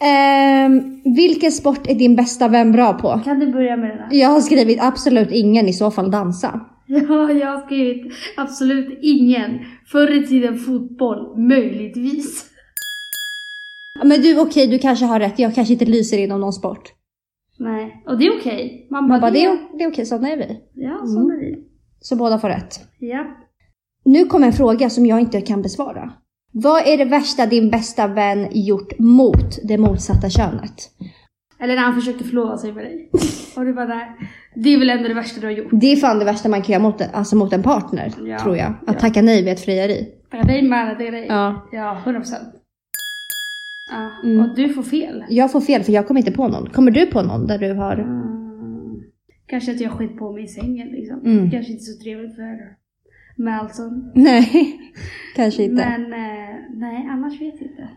Ehm, 0.00 1.00
vilken 1.04 1.52
sport 1.52 1.86
är 1.86 1.94
din 1.94 2.16
bästa 2.16 2.48
vän 2.48 2.72
bra 2.72 2.92
på? 2.92 3.20
Kan 3.24 3.38
du 3.38 3.52
börja 3.52 3.76
med 3.76 3.90
det 3.90 3.94
där? 3.94 4.08
Jag 4.10 4.28
har 4.28 4.40
skrivit 4.40 4.78
absolut 4.82 5.30
ingen, 5.30 5.68
i 5.68 5.72
så 5.72 5.90
fall 5.90 6.10
dansa. 6.10 6.60
Ja, 7.08 7.32
jag 7.32 7.48
har 7.48 7.66
skrivit 7.66 8.12
absolut 8.36 8.98
ingen. 9.02 9.58
Förr 9.86 10.10
i 10.22 10.26
tiden 10.26 10.58
fotboll, 10.58 11.38
möjligtvis. 11.38 12.50
Men 14.04 14.22
du, 14.22 14.38
okej, 14.40 14.66
du 14.66 14.78
kanske 14.78 15.04
har 15.04 15.20
rätt. 15.20 15.38
Jag 15.38 15.54
kanske 15.54 15.72
inte 15.72 15.84
lyser 15.84 16.18
inom 16.18 16.40
någon 16.40 16.52
sport. 16.52 16.92
Nej, 17.58 18.02
och 18.06 18.18
det 18.18 18.26
är 18.26 18.38
okej. 18.38 18.86
Man 18.90 19.08
Man 19.08 19.20
bara, 19.20 19.30
det 19.30 19.44
är, 19.44 19.78
det 19.78 19.84
är 19.84 19.90
okej, 19.90 20.06
sådana 20.06 20.30
är 20.30 20.36
vi. 20.36 20.60
Ja, 20.74 20.98
sån 21.06 21.30
är 21.30 21.40
vi. 21.40 21.56
Så 22.00 22.16
båda 22.16 22.38
får 22.38 22.48
rätt. 22.48 22.80
Ja. 22.98 23.26
Nu 24.04 24.24
kommer 24.24 24.46
en 24.46 24.52
fråga 24.52 24.90
som 24.90 25.06
jag 25.06 25.20
inte 25.20 25.40
kan 25.40 25.62
besvara. 25.62 26.12
Vad 26.52 26.86
är 26.86 26.98
det 26.98 27.04
värsta 27.04 27.46
din 27.46 27.70
bästa 27.70 28.06
vän 28.06 28.48
gjort 28.52 28.98
mot 28.98 29.58
det 29.68 29.78
motsatta 29.78 30.30
könet? 30.30 30.90
Eller 31.64 31.74
när 31.76 31.82
han 31.82 31.94
försökte 31.94 32.24
förlova 32.24 32.56
sig 32.58 32.72
med 32.72 32.84
dig. 32.84 33.10
Och 33.56 33.64
du 33.64 33.72
bara 33.74 33.86
där. 33.86 34.14
Det 34.54 34.68
är 34.74 34.78
väl 34.78 34.90
ändå 34.90 35.08
det 35.08 35.14
värsta 35.14 35.40
du 35.40 35.46
har 35.46 35.52
gjort. 35.52 35.68
Det 35.72 35.92
är 35.92 35.96
fan 35.96 36.18
det 36.18 36.24
värsta 36.24 36.48
man 36.48 36.62
kan 36.62 36.72
göra 36.72 36.82
mot, 36.82 37.00
alltså 37.12 37.36
mot 37.36 37.52
en 37.52 37.62
partner, 37.62 38.12
Ja, 38.24 38.38
tror 38.38 38.56
jag. 38.56 38.66
Att 38.66 38.76
ja. 38.86 38.92
tacka 38.92 39.22
nej 39.22 39.42
vid 39.44 39.52
ett 39.52 39.60
frieri. 39.64 40.08
Tacka 40.30 40.46
dig 40.46 40.62
med 40.62 40.98
det 40.98 41.06
är 41.08 41.12
dig. 41.12 41.26
Ja. 41.28 41.68
Ja, 41.72 41.98
100 42.04 42.20
procent. 42.20 42.48
Ja, 43.90 44.10
Mm. 44.30 44.40
och 44.50 44.56
du 44.56 44.68
får 44.68 44.82
fel. 44.82 45.24
Jag 45.28 45.52
får 45.52 45.60
fel 45.60 45.82
för 45.82 45.92
jag 45.92 46.06
kommer 46.06 46.20
inte 46.20 46.32
på 46.32 46.48
någon. 46.48 46.68
Kommer 46.70 46.90
du 46.90 47.06
på 47.06 47.22
någon 47.22 47.46
där 47.46 47.58
du 47.58 47.72
har... 47.74 47.92
Mm. 47.96 49.02
Kanske 49.46 49.72
att 49.72 49.80
jag 49.80 49.92
skit 49.92 50.18
på 50.18 50.32
mig 50.32 50.44
i 50.44 50.48
sängen 50.48 50.88
liksom. 50.88 51.20
Mm. 51.24 51.50
Kanske 51.50 51.72
inte 51.72 51.84
så 51.84 52.02
trevligt 52.02 52.34
för 52.36 52.58
Malson. 53.42 54.12
Nej, 54.14 54.76
kanske 55.36 55.62
inte. 55.62 55.74
Men 55.74 56.12
eh, 56.12 56.54
nej, 56.74 57.08
annars 57.10 57.32
vet 57.40 57.54
jag 57.60 57.70
inte. 57.70 57.88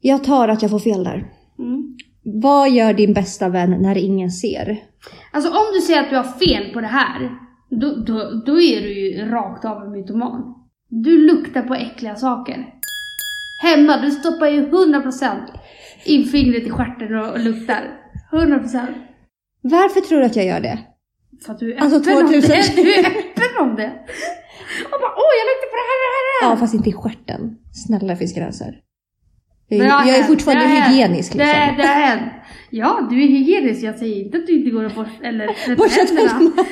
Jag 0.00 0.24
tar 0.24 0.48
att 0.48 0.62
jag 0.62 0.70
får 0.70 0.78
fel 0.78 1.04
där. 1.04 1.28
Mm. 1.58 1.96
Vad 2.24 2.70
gör 2.70 2.92
din 2.92 3.14
bästa 3.14 3.48
vän 3.48 3.70
när 3.70 3.98
ingen 3.98 4.30
ser? 4.30 4.76
Alltså 5.32 5.50
om 5.50 5.64
du 5.74 5.80
säger 5.80 6.02
att 6.02 6.10
du 6.10 6.16
har 6.16 6.38
fel 6.38 6.72
på 6.74 6.80
det 6.80 6.86
här, 6.86 7.30
då, 7.70 7.94
då, 8.06 8.42
då 8.46 8.60
är 8.60 8.80
du 8.80 8.92
ju 9.00 9.28
rakt 9.30 9.64
av 9.64 9.82
en 9.82 9.90
mytoman. 9.92 10.54
Du 10.88 11.26
luktar 11.26 11.62
på 11.62 11.74
äckliga 11.74 12.16
saker. 12.16 12.66
Hemma, 13.62 13.96
du 14.00 14.10
stoppar 14.10 14.48
ju 14.48 14.66
100% 14.70 15.36
in 16.04 16.24
fingret 16.24 16.66
i 16.66 16.70
stjärten 16.70 17.14
och, 17.18 17.28
och 17.32 17.40
luktar. 17.40 17.82
100%. 18.32 18.86
Varför 19.62 20.00
tror 20.00 20.18
du 20.20 20.24
att 20.26 20.36
jag 20.36 20.46
gör 20.46 20.60
det? 20.60 20.78
För 21.46 21.52
att 21.52 21.58
du 21.58 21.74
är 21.74 21.80
Alltså, 21.80 21.98
öppen 22.00 22.26
om 22.26 22.32
2000. 22.32 22.50
det. 22.76 22.82
Du 22.82 22.94
är 22.94 23.06
öppen 23.06 23.52
om 23.60 23.76
det. 23.76 23.90
Och 24.92 25.00
bara 25.00 25.12
åh 25.22 25.32
jag 25.40 25.46
luktar 25.50 25.68
på 25.72 25.76
det 25.80 25.86
här, 25.90 25.98
det 26.02 26.10
här, 26.14 26.22
det 26.40 26.46
här. 26.46 26.50
Ja, 26.52 26.56
fast 26.56 26.74
inte 26.74 26.90
i 26.90 26.92
stjärten. 26.92 27.56
Snälla, 27.86 28.06
det 28.08 28.16
finns 28.16 28.34
gränser. 28.34 28.74
Jag, 29.76 29.86
Det 29.86 30.08
jag 30.08 30.08
är 30.08 30.12
hänt, 30.12 30.26
fortfarande 30.26 30.64
det 30.64 30.70
hygienisk 30.70 31.32
Det, 31.32 31.38
liksom. 31.38 31.76
det 31.76 31.86
har 31.86 31.94
hänt. 31.94 32.32
Ja, 32.70 33.06
du 33.10 33.22
är 33.22 33.26
hygienisk. 33.26 33.82
Jag 33.82 33.98
säger 33.98 34.24
inte 34.24 34.38
att 34.38 34.46
du 34.46 34.52
inte 34.52 34.70
går 34.70 34.84
och 34.84 34.92
borst, 34.92 35.20
eller 35.22 35.46
tvättar 35.64 35.88
händerna. 35.88 36.64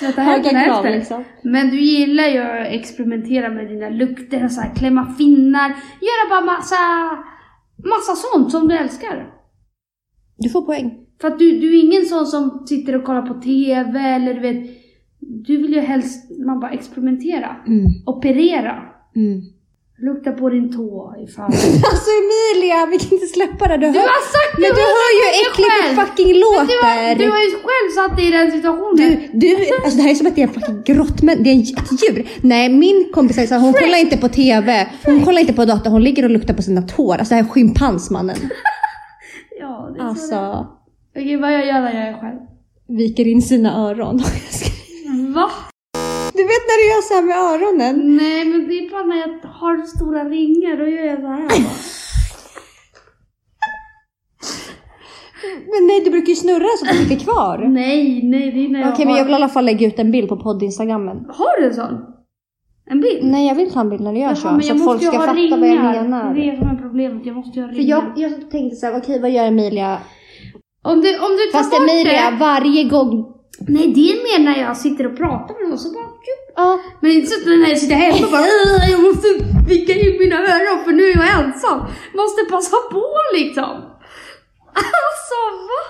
Tvätta 0.00 0.22
händerna 0.22 0.64
efter. 0.64 0.90
liksom. 0.90 1.24
Men 1.42 1.70
du 1.70 1.80
gillar 1.80 2.26
ju 2.26 2.38
att 2.40 2.66
experimentera 2.66 3.48
med 3.48 3.68
dina 3.68 3.88
lukter 3.88 4.44
och 4.44 4.52
så 4.52 4.60
här, 4.60 4.74
klämma 4.74 5.14
finnar. 5.14 5.68
Göra 6.00 6.28
bara 6.30 6.40
massa, 6.40 6.76
massa 7.84 8.14
sånt 8.16 8.50
som 8.50 8.68
du 8.68 8.76
älskar. 8.76 9.26
Du 10.38 10.48
får 10.48 10.62
poäng. 10.62 10.98
För 11.20 11.28
att 11.28 11.38
du, 11.38 11.60
du 11.60 11.78
är 11.78 11.84
ingen 11.84 12.06
sån 12.06 12.26
som 12.26 12.66
sitter 12.68 12.96
och 12.96 13.04
kollar 13.04 13.22
på 13.22 13.34
TV 13.34 14.00
eller 14.00 14.34
du 14.34 14.40
vet. 14.40 14.70
Du 15.20 15.56
vill 15.56 15.74
ju 15.74 15.80
helst, 15.80 16.30
man 16.46 16.60
bara 16.60 16.70
experimentera. 16.70 17.56
Mm. 17.66 17.86
Operera. 18.06 18.82
Mm. 19.16 19.40
Lukta 19.98 20.32
på 20.32 20.48
din 20.50 20.72
tå 20.76 21.14
ifall. 21.26 21.44
Alltså 21.90 22.10
Emilia, 22.22 22.86
vi 22.90 22.98
kan 22.98 23.12
inte 23.12 23.26
släppa 23.26 23.68
det. 23.68 23.76
Du, 23.76 23.86
Du 23.92 23.98
hör, 23.98 24.06
har 24.16 24.24
sagt 24.36 24.52
det 24.56 24.60
men 24.62 24.70
du 24.80 24.82
hör 24.96 25.10
ju 25.18 25.22
hur 25.26 25.34
äckligt 25.42 25.68
gånger 25.68 25.82
det 25.90 25.96
själv. 25.96 26.06
fucking 26.06 26.28
Du 26.32 26.40
låter. 26.44 26.76
har, 26.84 27.14
du 27.22 27.26
har 27.34 27.38
ju 27.46 27.50
själv 27.66 27.88
satt 27.98 28.16
dig 28.16 28.26
i 28.28 28.30
den 28.30 28.52
situationen. 28.52 28.96
Du, 28.96 29.38
du, 29.40 29.50
alltså 29.84 29.96
det 29.96 30.02
här 30.02 30.10
är 30.10 30.14
som 30.14 30.26
att 30.26 30.34
det 30.36 30.42
är 30.42 30.46
en 30.48 30.54
fucking 30.54 30.82
grott, 30.90 31.22
men 31.22 31.42
det 31.42 31.50
är 31.50 31.54
ett 31.60 32.02
djur. 32.02 32.28
Nej, 32.42 32.68
min 32.68 33.10
kompis 33.14 33.36
säger 33.36 33.58
hon 33.58 33.72
kollar 33.72 33.98
inte 33.98 34.16
på 34.16 34.28
TV, 34.28 34.88
hon 35.04 35.24
kollar 35.24 35.40
inte 35.40 35.52
på 35.52 35.64
datorn, 35.64 35.92
hon 35.92 36.02
ligger 36.04 36.22
och 36.24 36.30
luktar 36.30 36.54
på 36.54 36.62
sina 36.62 36.82
tår. 36.82 37.14
Alltså 37.14 37.34
det 37.34 37.36
här 37.40 37.44
är 37.48 37.48
schimpansmannen. 37.54 38.36
Ja, 39.60 39.90
det 39.94 40.00
är 40.00 40.02
så 40.02 40.08
Alltså. 40.08 40.66
Okej, 41.16 41.36
vad 41.36 41.52
jag 41.52 41.66
gör 41.66 41.80
när 41.80 41.94
jag 41.94 42.08
är 42.08 42.20
själv. 42.20 42.38
viker 42.88 43.26
in 43.26 43.42
sina 43.42 43.76
öron. 43.88 44.18
Va? 45.34 45.50
Du 46.46 46.50
vet 46.54 46.66
när 46.70 46.78
du 46.82 46.86
gör 46.92 47.02
så 47.08 47.14
här 47.14 47.22
med 47.30 47.36
öronen? 47.52 48.16
Nej, 48.16 48.44
men 48.44 48.68
det 48.68 48.74
är 48.78 48.90
bara 48.90 49.02
när 49.02 49.16
jag 49.16 49.48
har 49.48 49.86
stora 49.86 50.24
ringar, 50.24 50.76
då 50.76 50.86
gör 50.88 51.04
jag 51.06 51.20
så 51.20 51.26
här. 51.26 51.48
bara. 51.48 51.74
Men 55.72 55.86
nej, 55.86 56.00
du 56.04 56.10
brukar 56.10 56.28
ju 56.28 56.34
snurra 56.36 56.66
så 56.78 56.84
att 56.86 56.92
det 56.92 56.98
sitter 56.98 57.24
kvar. 57.24 57.56
Okej, 57.58 57.68
Nej, 57.68 58.20
nej, 58.24 58.50
det 58.52 58.64
är 58.64 58.68
när 58.68 58.80
jag 58.80 58.98
men 58.98 59.08
har... 59.08 59.16
jag 59.18 59.24
vill 59.24 59.32
i 59.32 59.34
alla 59.36 59.48
fall 59.48 59.64
lägga 59.64 59.86
ut 59.86 59.98
en 59.98 60.10
bild 60.10 60.28
på 60.28 60.36
podd-instagrammen. 60.36 61.16
Har 61.28 61.60
du 61.60 61.66
en 61.66 61.74
sån? 61.74 61.98
En 62.90 63.00
bild? 63.00 63.18
Nej, 63.22 63.48
jag 63.48 63.54
vill 63.54 63.70
ta 63.72 63.80
en 63.80 63.88
bild 63.90 64.00
när 64.02 64.12
du 64.12 64.18
gör 64.18 64.26
Jaha, 64.26 64.36
så. 64.36 64.50
men 64.50 64.62
Så 64.62 64.74
att 64.74 64.84
folk 64.84 65.02
ska 65.02 65.12
fatta 65.12 65.34
ringar. 65.34 65.58
vad 65.58 65.68
jag 65.68 65.82
menar. 65.82 66.34
Det 66.34 66.40
är 66.40 66.52
det 66.52 66.58
som 66.58 66.68
är 66.68 66.76
problemet, 66.76 67.26
jag 67.26 67.36
måste 67.36 67.58
ju 67.58 67.62
ha 67.64 67.68
För 67.72 67.76
ringar. 67.76 68.12
jag, 68.16 68.30
jag 68.30 68.50
tänkte 68.50 68.76
såhär, 68.76 68.98
okej 68.98 69.20
vad 69.20 69.30
gör 69.30 69.44
Emilia? 69.46 69.98
Om 70.82 71.00
du, 71.00 71.18
om 71.18 71.30
du 71.36 71.52
tar 71.52 71.58
Fast 71.58 71.70
bort 71.70 71.80
Emilia, 71.80 72.30
det... 72.30 72.36
varje 72.40 72.84
gång... 72.84 73.35
Nej, 73.58 73.92
det 73.94 74.00
är 74.12 74.38
mer 74.38 74.44
när 74.44 74.60
jag 74.60 74.76
sitter 74.76 75.06
och 75.06 75.16
pratar 75.16 75.60
med 75.60 75.68
någon 75.68 75.78
så 75.78 75.92
bara... 75.92 76.04
Ja, 76.56 76.80
Men 77.00 77.10
inte 77.10 77.26
så 77.26 77.40
att 77.40 77.46
när 77.46 77.68
jag 77.68 77.78
sitter 77.78 77.94
hemma 77.94 78.26
och 78.26 78.30
bara 78.32 78.40
"Åh, 78.40 78.90
jag 78.90 79.00
måste 79.02 79.28
vika 79.68 79.92
in 79.92 80.18
mina 80.18 80.36
öron 80.36 80.84
för 80.84 80.92
nu 80.92 81.02
är 81.04 81.16
jag 81.16 81.44
ensam. 81.44 81.78
Måste 82.14 82.44
passa 82.50 82.76
på 82.92 83.04
liksom. 83.34 83.82
Alltså 84.74 85.38
va? 85.70 85.82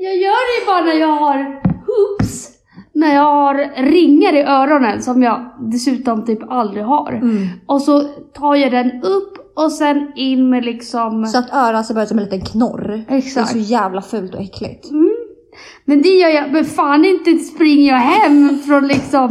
Jag 0.00 0.16
gör 0.16 0.54
det 0.54 0.60
ju 0.60 0.66
bara 0.66 0.80
när 0.84 0.94
jag 1.00 1.06
har 1.08 1.62
hoops. 1.86 2.48
När 3.00 3.14
jag 3.14 3.24
har 3.24 3.82
ringar 3.82 4.36
i 4.36 4.42
öronen 4.42 5.02
som 5.02 5.22
jag 5.22 5.50
dessutom 5.58 6.24
typ 6.24 6.38
aldrig 6.50 6.84
har. 6.84 7.12
Mm. 7.12 7.48
Och 7.66 7.82
så 7.82 8.02
tar 8.34 8.54
jag 8.54 8.72
den 8.72 9.02
upp 9.02 9.52
och 9.56 9.72
sen 9.72 10.12
in 10.16 10.50
med 10.50 10.64
liksom... 10.64 11.26
så 11.26 11.38
att 11.38 11.52
örat 11.52 11.86
ser 11.86 12.02
ut 12.02 12.08
som 12.08 12.18
en 12.18 12.24
liten 12.24 12.44
knorr. 12.44 13.04
Exakt. 13.08 13.52
Det 13.52 13.58
är 13.58 13.62
så 13.62 13.70
jävla 13.72 14.02
fult 14.02 14.34
och 14.34 14.40
äckligt. 14.40 14.90
Mm. 14.90 15.10
Men 15.84 16.02
det 16.02 16.08
gör 16.08 16.28
jag, 16.28 16.52
men 16.52 16.64
fan 16.64 17.04
inte 17.04 17.38
springer 17.38 17.92
jag 17.92 17.98
hem 17.98 18.58
från 18.66 18.88
liksom... 18.88 19.28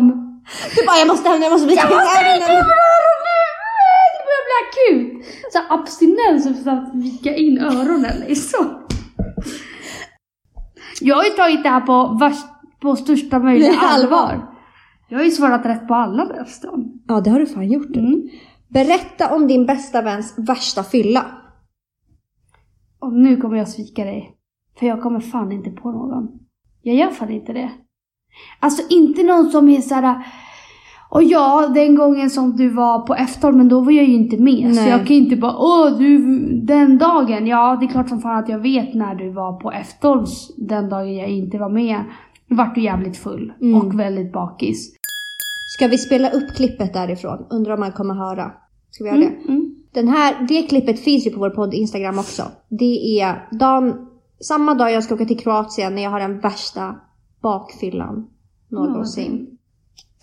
Du 0.75 0.85
bara, 0.85 0.97
jag 0.97 1.07
måste 1.07 1.29
hem, 1.29 1.41
jag 1.41 1.51
måste 1.51 1.67
vika 1.67 1.81
Jag 1.81 1.89
måste 1.89 2.19
öronen. 2.19 2.41
öronen! 2.41 3.45
Det 4.15 4.23
börjar 4.27 4.45
bli 4.47 4.55
akut! 4.65 5.25
Så 5.53 5.59
abstinens 5.73 6.63
för 6.63 6.71
att 6.71 6.95
vika 6.95 7.35
in 7.35 7.59
öronen 7.59 8.23
liksom. 8.27 8.65
Jag 11.01 11.15
har 11.15 11.23
ju 11.23 11.29
tagit 11.29 11.63
det 11.63 11.69
här 11.69 11.81
på, 11.81 12.17
värst, 12.19 12.45
på 12.81 12.95
största 12.95 13.39
möjliga 13.39 13.79
allvar. 13.81 14.55
Jag 15.09 15.17
har 15.17 15.25
ju 15.25 15.31
svarat 15.31 15.65
rätt 15.65 15.87
på 15.87 15.95
alla 15.95 16.23
nästan. 16.23 17.01
Ja, 17.07 17.21
det 17.21 17.29
har 17.29 17.39
du 17.39 17.45
fan 17.45 17.71
gjort. 17.71 17.95
Mm. 17.95 18.29
Berätta 18.67 19.35
om 19.35 19.47
din 19.47 19.65
bästa 19.65 20.01
väns 20.01 20.33
värsta 20.37 20.83
fylla. 20.83 21.25
Och 22.99 23.13
nu 23.13 23.37
kommer 23.37 23.57
jag 23.57 23.69
svika 23.69 24.03
dig. 24.03 24.35
För 24.79 24.85
jag 24.85 25.01
kommer 25.01 25.19
fan 25.19 25.51
inte 25.51 25.69
på 25.69 25.91
någon. 25.91 26.27
Jag 26.81 26.95
gör 26.95 27.09
fan 27.09 27.29
inte 27.29 27.53
det. 27.53 27.71
Alltså 28.59 28.81
inte 28.89 29.23
någon 29.23 29.49
som 29.49 29.69
är 29.69 29.81
såhär... 29.81 30.23
Och 31.11 31.23
ja, 31.23 31.71
den 31.73 31.95
gången 31.95 32.29
som 32.29 32.55
du 32.55 32.69
var 32.69 32.99
på 32.99 33.15
F12, 33.15 33.51
men 33.51 33.69
då 33.69 33.81
var 33.81 33.91
jag 33.91 34.05
ju 34.05 34.13
inte 34.13 34.37
med. 34.37 34.75
Så 34.75 34.81
Nej. 34.81 34.89
jag 34.89 35.07
kan 35.07 35.15
inte 35.15 35.35
bara 35.35 35.57
åh 35.57 35.97
du, 35.97 36.17
den 36.55 36.97
dagen. 36.97 37.47
Ja, 37.47 37.77
det 37.79 37.85
är 37.85 37.89
klart 37.89 38.09
som 38.09 38.21
fan 38.21 38.37
att 38.37 38.49
jag 38.49 38.59
vet 38.59 38.93
när 38.93 39.15
du 39.15 39.29
var 39.29 39.53
på 39.53 39.71
F12 39.71 40.25
den 40.57 40.89
dagen 40.89 41.15
jag 41.15 41.29
inte 41.29 41.57
var 41.57 41.69
med. 41.69 42.03
Vart 42.49 42.75
du 42.75 42.81
jävligt 42.81 43.17
full 43.17 43.53
Mm. 43.61 43.81
och 43.81 43.99
väldigt 43.99 44.33
bakis. 44.33 44.91
Ska 45.75 45.87
vi 45.87 45.97
spela 45.97 46.29
upp 46.29 46.55
klippet 46.55 46.93
därifrån? 46.93 47.45
Undrar 47.49 47.73
om 47.73 47.79
man 47.79 47.91
kommer 47.91 48.13
höra. 48.15 48.51
Ska 48.91 49.03
vi 49.03 49.09
göra 49.09 49.19
det? 49.19 49.25
Mm, 49.25 49.47
mm. 49.47 49.75
Den 49.93 50.07
här, 50.07 50.45
det 50.47 50.63
klippet 50.63 50.99
finns 50.99 51.27
ju 51.27 51.31
på 51.31 51.39
vår 51.39 51.49
podd 51.49 51.73
Instagram 51.73 52.19
också. 52.19 52.43
Det 52.69 53.19
är 53.21 53.47
dagen, 53.51 54.07
samma 54.41 54.73
dag 54.73 54.91
jag 54.91 55.03
ska 55.03 55.13
åka 55.15 55.25
till 55.25 55.39
Kroatien 55.39 55.95
när 55.95 56.01
jag 56.03 56.09
har 56.09 56.19
den 56.19 56.39
värsta 56.39 56.95
bakfyllan 57.41 58.27
någonsin. 58.71 59.31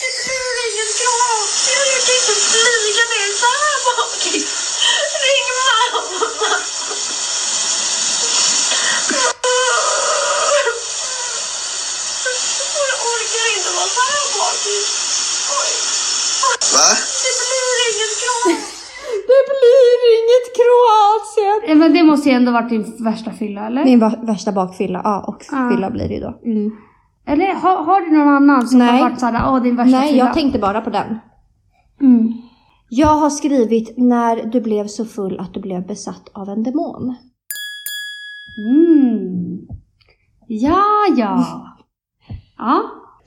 Det 0.03 0.12
blir 0.27 0.55
ingen 0.68 0.91
Kroatien, 1.01 1.83
jag 1.95 2.03
kan 2.07 2.16
inte 2.20 2.35
flyga 2.51 3.05
ner 3.12 3.31
så 3.43 3.49
här 3.61 3.79
bakis. 3.89 4.49
Ring 5.24 5.49
mamma. 5.59 6.07
Jag 12.91 12.99
orkar 13.12 13.47
inte 13.57 13.70
vara 13.79 13.91
så 13.97 14.03
här 14.11 14.27
bakis. 14.39 14.89
Oj. 15.61 15.72
Va? 16.74 16.89
Det 17.24 17.33
blir 17.43 17.74
ingen 17.91 18.12
Kroatien. 18.20 18.62
Det 19.31 19.43
blir 19.53 19.99
inget 20.18 20.47
Eh, 21.68 21.76
Men 21.76 21.92
det 21.92 22.02
måste 22.02 22.28
ju 22.28 22.34
ändå 22.34 22.52
varit 22.52 22.68
din 22.68 23.04
värsta 23.04 23.30
fylla, 23.30 23.66
eller? 23.66 23.84
Min 23.84 23.98
va- 23.98 24.18
värsta 24.22 24.52
bakfylla, 24.52 25.00
ja 25.04 25.24
och 25.28 25.44
Ja. 25.52 25.70
fylla 25.70 25.90
blir 25.90 26.08
det 26.08 26.14
ju 26.14 26.20
då. 26.20 26.40
Mm. 26.44 26.70
Eller 27.26 27.54
har, 27.54 27.84
har 27.84 28.00
du 28.00 28.10
någon 28.18 28.28
annan 28.28 28.68
som 28.68 28.78
Nej. 28.78 28.88
har 29.02 29.10
varit 29.10 29.20
såhär, 29.20 29.52
åh 29.52 29.62
din 29.62 29.76
värsta 29.76 29.98
Nej, 29.98 30.08
fylla? 30.12 30.24
jag 30.24 30.34
tänkte 30.34 30.58
bara 30.58 30.80
på 30.80 30.90
den. 30.90 31.18
Mm. 32.00 32.32
Jag 32.88 33.08
har 33.16 33.30
skrivit 33.30 33.94
när 33.98 34.46
du 34.46 34.60
blev 34.60 34.86
så 34.86 35.04
full 35.04 35.40
att 35.40 35.54
du 35.54 35.60
blev 35.60 35.86
besatt 35.86 36.28
av 36.32 36.48
en 36.48 36.62
demon. 36.62 37.14
Mm. 38.58 39.58
Ja, 40.48 40.84
ja. 41.16 41.46
Ja. 42.58 42.82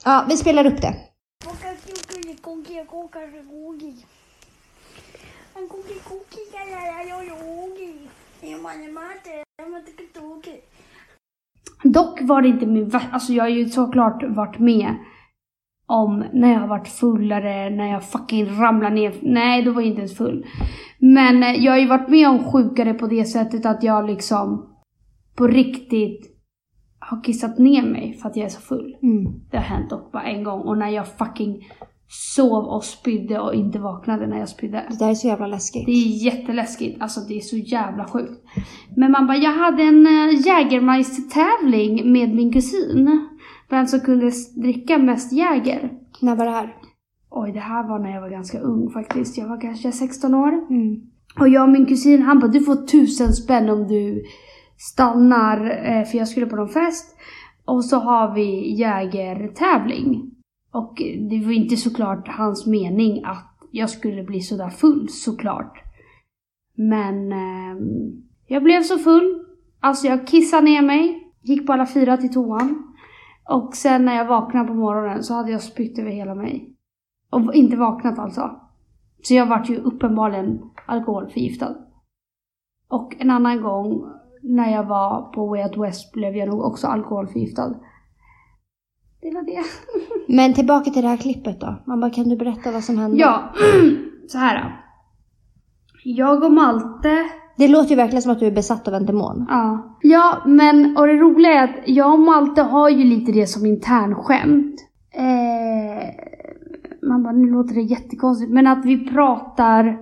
Ja, 0.05 0.25
vi 0.29 0.37
spelar 0.37 0.65
upp 0.65 0.81
det. 0.81 0.95
Dock 11.84 12.22
var 12.22 12.41
det 12.41 12.47
inte 12.47 12.66
min 12.66 12.89
värsta, 12.89 13.10
alltså 13.12 13.34
jag 13.34 13.43
har 13.43 13.49
ju 13.49 13.70
såklart 13.70 14.24
varit 14.24 14.60
med 14.60 14.95
om 15.86 16.26
när 16.34 16.53
jag 16.53 16.60
har 16.60 16.68
varit 16.68 16.88
fullare, 16.88 17.70
när 17.70 17.91
jag 17.91 18.03
fucking 18.03 18.45
ramlar 18.62 18.89
ner. 18.89 19.14
Nej, 19.22 19.64
då 19.64 19.72
var 19.72 19.82
jag 19.82 19.89
inte 19.89 20.01
ens 20.01 20.18
full. 20.18 20.45
Men 20.99 21.43
eh, 21.43 21.64
jag 21.66 21.72
har 21.72 21.80
ju 21.80 21.88
varit 21.88 22.10
med 22.10 22.30
om 22.30 22.51
sjukare 22.51 22.93
på 22.93 23.07
det 23.07 23.26
sättet 23.26 23.66
att 23.66 23.84
jag 23.84 24.07
liksom 24.07 24.76
på 25.36 25.47
riktigt 25.47 26.36
har 26.99 27.24
kissat 27.24 27.57
ner 27.57 27.84
mig 27.84 28.14
för 28.14 28.30
att 28.30 28.36
jag 28.36 28.45
är 28.45 28.49
så 28.49 28.62
full. 28.62 28.97
Mm. 29.01 29.34
Det 29.51 29.57
har 29.57 29.64
hänt 29.64 29.89
dock 29.89 30.12
bara 30.12 30.24
en 30.24 30.43
gång 30.43 30.62
och 30.62 30.78
när 30.78 30.89
jag 30.89 31.18
fucking 31.18 31.68
sov 32.10 32.66
och 32.66 32.84
spydde 32.84 33.39
och 33.39 33.53
inte 33.53 33.80
vaknade 33.80 34.28
när 34.28 34.39
jag 34.39 34.49
spydde. 34.49 34.86
Det 34.89 34.99
där 34.99 35.10
är 35.10 35.14
så 35.14 35.28
jävla 35.28 35.47
läskigt. 35.47 35.86
Det 35.86 35.91
är 35.91 36.26
jätteläskigt, 36.26 37.01
alltså 37.01 37.20
det 37.20 37.38
är 37.38 37.41
så 37.41 37.57
jävla 37.57 38.05
sjukt. 38.05 38.43
Men 38.95 39.12
man 39.12 39.28
bara, 39.28 39.38
jag 39.38 39.53
hade 39.53 39.84
en 39.84 40.07
äh, 40.07 40.47
Jägermeister-tävling 40.47 42.12
med 42.12 42.36
min 42.36 42.53
kusin. 42.53 43.30
Vem 43.70 43.88
som 43.88 43.99
kunde 43.99 44.32
dricka 44.55 44.97
mest 44.97 45.34
Jäger. 45.34 45.91
När 46.22 46.36
var 46.36 46.45
det 46.45 46.51
här? 46.51 46.76
Oj, 47.30 47.51
det 47.51 47.60
här 47.60 47.88
var 47.88 47.99
när 47.99 48.14
jag 48.14 48.22
var 48.22 48.30
ganska 48.30 48.60
ung 48.60 48.89
faktiskt. 48.89 49.38
Jag 49.38 49.47
var 49.47 49.62
kanske 49.62 49.91
16 49.91 50.34
år. 50.34 50.51
Mm. 50.70 51.01
Och 51.39 51.49
jag 51.49 51.64
och 51.64 51.70
min 51.70 51.86
kusin, 51.86 52.22
han 52.22 52.39
bara, 52.39 52.47
du 52.47 52.60
får 52.60 52.88
tusen 52.88 53.34
spänn 53.34 53.70
om 53.70 53.88
du 53.88 54.24
stannar, 54.78 55.86
eh, 55.86 56.05
för 56.05 56.18
jag 56.18 56.28
skulle 56.28 56.45
på 56.45 56.55
någon 56.55 56.70
fest. 56.70 57.16
Och 57.66 57.86
så 57.86 57.99
har 57.99 58.36
vi 58.36 58.76
jägertävling. 58.80 60.32
Och 60.72 61.01
det 61.30 61.45
var 61.45 61.51
inte 61.51 61.78
såklart 61.78 62.28
hans 62.28 62.67
mening 62.67 63.24
att 63.26 63.57
jag 63.72 63.89
skulle 63.89 64.24
bli 64.24 64.41
sådär 64.41 64.70
full, 64.70 65.09
såklart. 65.09 65.84
Men 66.76 67.32
eh, 67.32 67.82
jag 68.47 68.63
blev 68.63 68.82
så 68.82 68.97
full. 68.97 69.45
Alltså 69.80 70.07
jag 70.07 70.28
kissade 70.28 70.63
ner 70.63 70.82
mig, 70.82 71.34
gick 71.41 71.67
på 71.67 71.74
alla 71.74 71.86
fyra 71.86 72.17
till 72.17 72.34
toan. 72.34 72.95
Och 73.49 73.76
sen 73.76 74.05
när 74.05 74.15
jag 74.15 74.26
vaknade 74.26 74.67
på 74.67 74.74
morgonen 74.74 75.24
så 75.24 75.34
hade 75.34 75.51
jag 75.51 75.61
spytt 75.61 75.99
över 75.99 76.11
hela 76.11 76.36
mig. 76.36 76.76
Och 77.30 77.53
inte 77.53 77.78
vaknat 77.78 78.20
alltså. 78.20 78.61
Så 79.24 79.34
jag 79.34 79.45
vart 79.45 79.70
ju 79.70 79.78
uppenbarligen 79.78 80.61
alkoholförgiftad. 80.86 81.76
Och 82.89 83.15
en 83.20 83.30
annan 83.30 83.61
gång 83.61 84.03
när 84.41 84.72
jag 84.72 84.84
var 84.84 85.22
på 85.22 85.47
Way 85.47 85.63
Out 85.63 85.78
West 85.78 86.13
blev 86.13 86.36
jag 86.36 86.49
nog 86.49 86.61
också 86.61 86.88
alkoholförgiftad. 86.88 87.76
Det 89.22 89.32
var 89.34 89.41
det. 89.43 89.63
Men 90.36 90.53
tillbaka 90.53 90.91
till 90.91 91.01
det 91.01 91.07
här 91.07 91.17
klippet 91.17 91.61
då. 91.61 91.76
Man 91.86 91.99
bara, 91.99 92.11
kan 92.11 92.30
du 92.30 92.36
berätta 92.36 92.72
vad 92.72 92.84
som 92.84 92.97
hände? 92.97 93.17
Ja, 93.17 93.53
så 94.28 94.38
här. 94.38 94.86
Jag 96.03 96.43
och 96.43 96.51
Malte 96.51 97.26
Det 97.57 97.67
låter 97.67 97.89
ju 97.89 97.95
verkligen 97.95 98.22
som 98.22 98.32
att 98.32 98.39
du 98.39 98.45
är 98.47 98.51
besatt 98.51 98.88
av 98.88 98.93
en 98.93 99.05
demon. 99.05 99.45
Ja. 99.49 99.97
Ja, 100.01 100.38
men 100.45 100.97
och 100.97 101.07
det 101.07 101.13
roliga 101.13 101.53
är 101.53 101.63
att 101.63 101.76
jag 101.86 102.13
och 102.13 102.20
Malte 102.20 102.61
har 102.61 102.89
ju 102.89 103.03
lite 103.03 103.32
det 103.32 103.47
som 103.47 103.65
internskämt. 103.65 104.76
Eh, 105.13 106.07
man 107.09 107.24
bara, 107.24 107.34
nu 107.34 107.51
låter 107.51 107.76
det 107.76 107.82
jättekonstigt, 107.82 108.51
men 108.51 108.67
att 108.67 108.86
vi 108.86 109.07
pratar, 109.09 109.97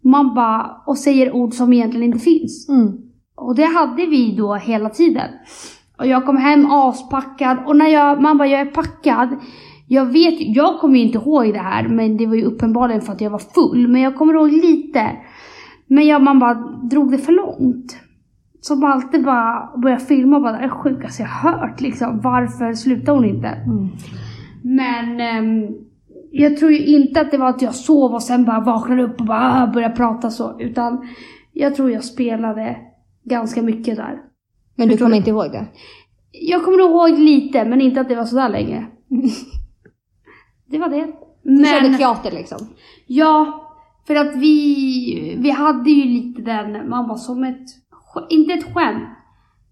man 0.00 0.34
bara, 0.34 0.82
och 0.86 0.98
säger 0.98 1.34
ord 1.34 1.54
som 1.54 1.72
egentligen 1.72 2.06
inte 2.06 2.18
finns. 2.18 2.68
Mm. 2.68 2.92
Och 3.36 3.54
det 3.54 3.64
hade 3.64 4.06
vi 4.06 4.36
då 4.36 4.54
hela 4.54 4.90
tiden. 4.90 5.30
Och 5.98 6.06
jag 6.06 6.26
kom 6.26 6.36
hem 6.36 6.66
aspackad 6.70 7.58
och 7.66 7.76
när 7.76 7.88
jag, 7.88 8.22
man 8.22 8.38
bara, 8.38 8.48
jag 8.48 8.60
är 8.60 8.66
packad. 8.66 9.28
Jag 9.88 10.04
vet 10.04 10.34
jag 10.56 10.80
kommer 10.80 10.98
ju 10.98 11.04
inte 11.04 11.18
ihåg 11.18 11.52
det 11.52 11.58
här, 11.58 11.88
men 11.88 12.16
det 12.16 12.26
var 12.26 12.34
ju 12.34 12.44
uppenbarligen 12.44 13.02
för 13.02 13.12
att 13.12 13.20
jag 13.20 13.30
var 13.30 13.38
full. 13.38 13.88
Men 13.88 14.00
jag 14.00 14.16
kommer 14.16 14.34
ihåg 14.34 14.52
lite. 14.52 15.10
Men 15.86 16.06
jag, 16.06 16.22
man 16.22 16.38
bara 16.38 16.54
drog 16.90 17.10
det 17.10 17.18
för 17.18 17.32
långt. 17.32 17.96
Så 18.60 18.76
Malte 18.76 19.18
bara 19.18 19.70
började 19.76 20.04
filma 20.04 20.36
och 20.36 20.42
bara, 20.42 20.52
det 20.52 20.58
är 20.58 20.62
det 20.62 20.68
sjukaste 20.68 21.22
jag 21.22 21.28
hört 21.28 21.80
liksom. 21.80 22.20
Varför 22.20 22.72
slutar 22.72 23.14
hon 23.14 23.24
inte? 23.24 23.48
Mm. 23.48 23.88
Men 24.62 25.20
ehm, 25.20 25.74
jag 26.32 26.56
tror 26.56 26.72
ju 26.72 26.84
inte 26.84 27.20
att 27.20 27.30
det 27.30 27.38
var 27.38 27.48
att 27.48 27.62
jag 27.62 27.74
sov 27.74 28.14
och 28.14 28.22
sen 28.22 28.44
bara 28.44 28.60
vaknade 28.60 29.02
upp 29.02 29.20
och 29.20 29.26
bara 29.26 29.62
ah, 29.62 29.66
började 29.66 29.96
prata 29.96 30.30
så. 30.30 30.60
Utan 30.60 31.08
Jag 31.52 31.74
tror 31.74 31.90
jag 31.90 32.04
spelade 32.04 32.76
ganska 33.24 33.62
mycket 33.62 33.96
där. 33.96 34.18
Men 34.74 34.88
du 34.88 34.96
kommer 34.96 35.16
inte 35.16 35.30
ihåg 35.30 35.52
det? 35.52 35.66
Jag 36.32 36.64
kommer 36.64 36.78
ihåg 36.78 37.18
lite, 37.18 37.64
men 37.64 37.80
inte 37.80 38.00
att 38.00 38.08
det 38.08 38.14
var 38.14 38.24
sådär 38.24 38.48
länge. 38.48 38.86
Det 40.66 40.78
var 40.78 40.88
det. 40.88 41.06
Du 41.42 41.64
körde 41.64 41.88
Men, 41.88 41.98
teater 41.98 42.30
liksom? 42.30 42.58
ja, 43.06 43.60
för 44.06 44.14
att 44.14 44.36
vi, 44.36 45.36
vi 45.38 45.50
hade 45.50 45.90
ju 45.90 46.04
lite 46.04 46.42
den, 46.42 46.88
man 46.88 47.08
var 47.08 47.16
som 47.16 47.44
ett, 47.44 47.66
inte 48.30 48.52
ett 48.52 48.74
skämt, 48.74 49.08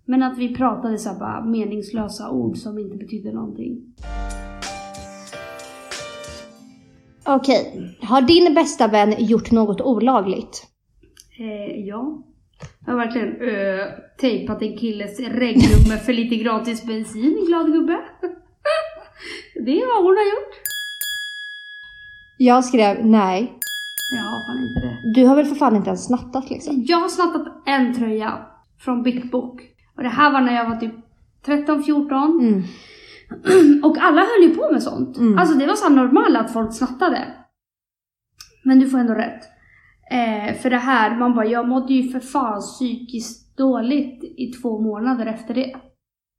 men 0.04 0.22
att 0.22 0.38
vi 0.38 0.54
pratade 0.54 0.98
så 0.98 1.14
bara 1.18 1.44
meningslösa 1.44 2.30
ord 2.30 2.56
som 2.56 2.78
inte 2.78 2.96
betydde 2.96 3.32
någonting. 3.32 3.94
Okej. 7.26 7.96
Har 8.02 8.22
din 8.22 8.54
bästa 8.54 8.88
vän 8.88 9.14
gjort 9.18 9.50
något 9.50 9.80
olagligt? 9.80 10.66
Eh, 11.38 11.86
ja. 11.86 12.22
Jag 12.86 12.92
har 12.92 12.98
verkligen 12.98 13.28
eh, 13.28 13.86
tejpat 14.20 14.62
en 14.62 14.78
killes 14.78 15.20
regnummer 15.20 15.96
för 15.96 16.12
lite 16.12 16.36
gratis 16.36 16.86
bensin, 16.86 17.44
glad 17.46 17.72
gubbe. 17.72 18.00
det 19.64 19.82
är 19.82 19.96
vad 19.96 20.04
hon 20.04 20.16
har 20.16 20.24
gjort. 20.24 20.54
Jag 22.36 22.64
skrev 22.64 23.06
nej. 23.06 23.58
Ja, 24.12 24.42
fan 24.46 24.62
inte 24.68 24.80
det. 24.80 25.12
Du 25.14 25.26
har 25.26 25.36
väl 25.36 25.46
för 25.46 25.54
fan 25.54 25.76
inte 25.76 25.88
ens 25.88 26.06
snattat 26.06 26.50
liksom? 26.50 26.84
Jag 26.86 26.98
har 26.98 27.08
snattat 27.08 27.62
en 27.66 27.94
tröja 27.94 28.46
från 28.78 29.02
Big 29.02 29.30
Book. 29.30 29.60
Och 29.96 30.02
det 30.02 30.08
här 30.08 30.32
var 30.32 30.40
när 30.40 30.54
jag 30.54 30.68
var 30.68 30.76
typ 30.76 30.94
13-14. 31.46 32.40
Mm. 32.40 32.62
Och 33.84 33.98
alla 33.98 34.20
höll 34.20 34.48
ju 34.48 34.54
på 34.54 34.72
med 34.72 34.82
sånt. 34.82 35.18
Mm. 35.18 35.38
Alltså 35.38 35.58
det 35.58 35.66
var 35.66 35.74
så 35.74 35.88
normalt 35.88 36.36
att 36.36 36.52
folk 36.52 36.74
snattade. 36.74 37.28
Men 38.64 38.78
du 38.78 38.90
får 38.90 38.98
ändå 38.98 39.14
rätt. 39.14 39.42
Eh, 40.12 40.54
för 40.54 40.70
det 40.70 40.76
här, 40.76 41.18
man 41.18 41.34
bara, 41.34 41.46
jag 41.46 41.68
mådde 41.68 41.94
ju 41.94 42.10
för 42.10 42.20
fan 42.20 42.60
psykiskt 42.60 43.56
dåligt 43.56 44.24
i 44.36 44.46
två 44.46 44.80
månader 44.80 45.26
efter 45.26 45.54
det. 45.54 45.74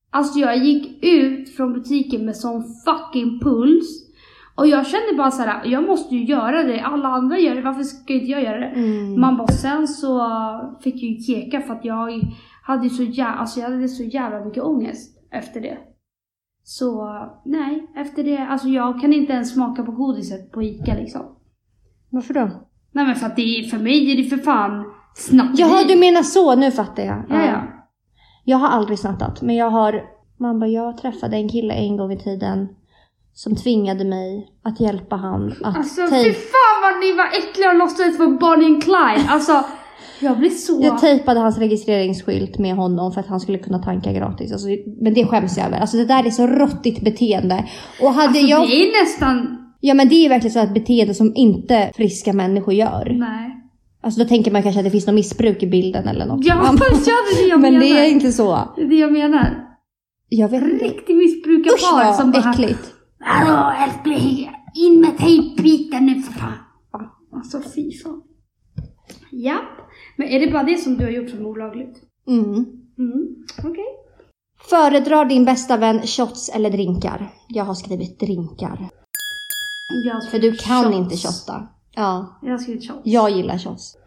Alltså 0.09 0.39
jag 0.39 0.57
gick 0.57 1.03
ut 1.03 1.55
från 1.55 1.73
butiken 1.73 2.25
med 2.25 2.35
sån 2.35 2.63
fucking 2.85 3.39
puls. 3.39 4.09
Och 4.55 4.67
jag 4.67 4.87
kände 4.87 5.17
bara 5.17 5.31
så 5.31 5.41
här, 5.41 5.65
jag 5.65 5.87
måste 5.87 6.15
ju 6.15 6.25
göra 6.25 6.63
det. 6.63 6.81
Alla 6.81 7.07
andra 7.07 7.39
gör 7.39 7.55
det, 7.55 7.61
varför 7.61 7.83
ska 7.83 8.13
inte 8.13 8.31
jag 8.31 8.43
göra 8.43 8.59
det? 8.59 8.65
Mm. 8.65 9.21
Man 9.21 9.37
bara, 9.37 9.47
sen 9.47 9.87
så 9.87 10.29
fick 10.83 10.95
jag 10.95 11.11
ju 11.11 11.19
keka 11.19 11.61
för 11.61 11.73
att 11.73 11.85
jag 11.85 12.21
hade 12.63 12.89
så 12.89 13.03
jävla, 13.03 13.35
alltså 13.35 13.59
jag 13.59 13.69
hade 13.69 13.87
så 13.87 14.03
jävla 14.03 14.45
mycket 14.45 14.63
ångest 14.63 15.17
efter 15.31 15.61
det. 15.61 15.77
Så 16.63 17.19
nej, 17.45 17.91
efter 17.95 18.23
det, 18.23 18.37
alltså 18.37 18.67
jag 18.67 19.01
kan 19.01 19.13
inte 19.13 19.33
ens 19.33 19.53
smaka 19.53 19.83
på 19.83 19.91
godiset 19.91 20.51
på 20.51 20.63
ICA 20.63 20.93
liksom. 20.95 21.35
Varför 22.09 22.33
då? 22.33 22.49
Nej 22.93 23.05
men 23.05 23.15
för 23.15 23.25
att 23.25 23.35
det 23.35 23.41
är, 23.41 23.63
för 23.63 23.77
mig 23.77 24.11
är 24.11 24.23
det 24.23 24.23
för 24.23 24.37
fan 24.37 24.85
snatteri. 25.15 25.61
Jaha, 25.61 25.83
du 25.87 25.95
menar 25.95 26.23
så. 26.23 26.55
Nu 26.55 26.71
fattar 26.71 27.03
jag. 27.03 27.23
Ja, 27.29 27.45
ja. 27.45 27.63
Jag 28.43 28.57
har 28.57 28.67
aldrig 28.67 28.99
snattat, 28.99 29.41
men 29.41 29.55
jag 29.55 29.69
har... 29.69 30.01
Man 30.39 30.59
bara, 30.59 30.69
jag 30.69 30.97
träffade 30.97 31.35
en 31.35 31.49
kille 31.49 31.73
en 31.73 31.97
gång 31.97 32.11
i 32.11 32.19
tiden 32.19 32.67
som 33.33 33.55
tvingade 33.55 34.05
mig 34.05 34.47
att 34.63 34.79
hjälpa 34.79 35.15
han 35.15 35.53
att 35.63 35.77
Alltså 35.77 36.01
fy 36.01 36.33
fan 36.33 36.81
vad 36.83 36.99
ni 36.99 37.13
var 37.13 37.25
äckliga 37.25 37.69
och 37.69 37.75
låtsades 37.75 38.19
vara 38.19 38.29
Bonnie 38.29 38.65
and 38.65 38.83
Clyde. 38.83 39.29
Alltså, 39.29 39.63
jag 40.19 40.37
blir 40.37 40.49
så... 40.49 40.79
Jag 40.83 40.99
tejpade 40.99 41.39
hans 41.39 41.57
registreringsskylt 41.57 42.59
med 42.59 42.75
honom 42.75 43.11
för 43.11 43.19
att 43.19 43.27
han 43.27 43.39
skulle 43.39 43.57
kunna 43.57 43.79
tanka 43.79 44.11
gratis. 44.11 44.51
Alltså, 44.51 44.67
men 45.01 45.13
det 45.13 45.25
skäms 45.25 45.57
jag 45.57 45.67
över. 45.67 45.79
Alltså 45.79 45.97
det 45.97 46.05
där 46.05 46.25
är 46.25 46.29
så 46.29 46.47
råttigt 46.47 47.03
beteende. 47.03 47.65
Och 48.01 48.13
hade 48.13 48.27
alltså, 48.27 48.45
jag... 48.45 48.67
det 48.67 48.73
är 48.73 49.03
nästan... 49.03 49.59
Ja 49.85 49.93
men 49.93 50.09
det 50.09 50.15
är 50.15 50.29
verkligen 50.29 50.53
så 50.53 50.59
ett 50.59 50.73
beteende 50.73 51.13
som 51.13 51.35
inte 51.35 51.91
friska 51.95 52.33
människor 52.33 52.73
gör. 52.73 53.15
Nej. 53.19 53.59
Alltså 54.01 54.19
då 54.23 54.27
tänker 54.27 54.51
man 54.51 54.63
kanske 54.63 54.79
att 54.79 54.85
det 54.85 54.91
finns 54.91 55.07
något 55.07 55.15
missbruk 55.15 55.63
i 55.63 55.67
bilden 55.67 56.07
eller 56.07 56.25
något. 56.25 56.45
Ja, 56.45 56.65
jag 56.65 56.77
det 56.77 56.85
är 56.85 57.43
det 57.43 57.49
jag 57.49 57.59
men 57.61 57.73
menar. 57.73 57.85
det 57.85 57.99
är 57.99 58.09
inte 58.11 58.31
så. 58.31 58.59
Det 58.75 58.81
är 58.81 58.87
det 58.87 58.95
jag 58.95 59.11
menar. 59.13 59.67
Jag 60.29 60.49
vet 60.49 60.63
inte. 60.63 60.85
Riktig 60.85 61.15
missbrukarpar 61.15 62.09
Usch 62.09 62.15
som 62.15 62.31
bara... 62.31 62.51
äckligt. 62.51 62.93
Hallå 63.19 63.73
älskling, 63.87 64.49
in 64.75 65.01
med 65.01 65.17
tejpbiten 65.17 66.05
nu 66.05 66.21
för 66.21 66.33
fan. 66.33 66.53
Alltså 67.33 67.61
fy 67.75 67.91
fan. 67.91 68.21
Japp. 69.31 69.89
Men 70.17 70.27
är 70.27 70.39
det 70.39 70.51
bara 70.51 70.63
det 70.63 70.77
som 70.77 70.97
du 70.97 71.03
har 71.03 71.11
gjort 71.11 71.29
som 71.29 71.39
är 71.39 71.45
olagligt? 71.45 71.97
Mm. 72.27 72.45
Mm, 72.97 73.35
okej. 73.63 73.85
Föredrar 74.69 75.25
din 75.25 75.45
bästa 75.45 75.77
vän 75.77 76.01
shots 76.01 76.49
eller 76.49 76.69
drinkar? 76.69 77.29
Jag 77.47 77.63
har 77.65 77.73
skrivit 77.73 78.19
drinkar. 78.19 78.89
Jag 79.89 80.29
För 80.31 80.39
du 80.39 80.55
kan 80.55 80.83
shots. 80.83 80.95
inte 80.95 81.17
shotta. 81.17 81.67
Ja, 81.95 82.39
Jag 82.41 82.51
har 82.51 82.57
skrivit 82.57 82.87
shots. 82.87 83.01
jag 83.03 83.31
gillar 83.31 83.57
shots. 83.57 83.97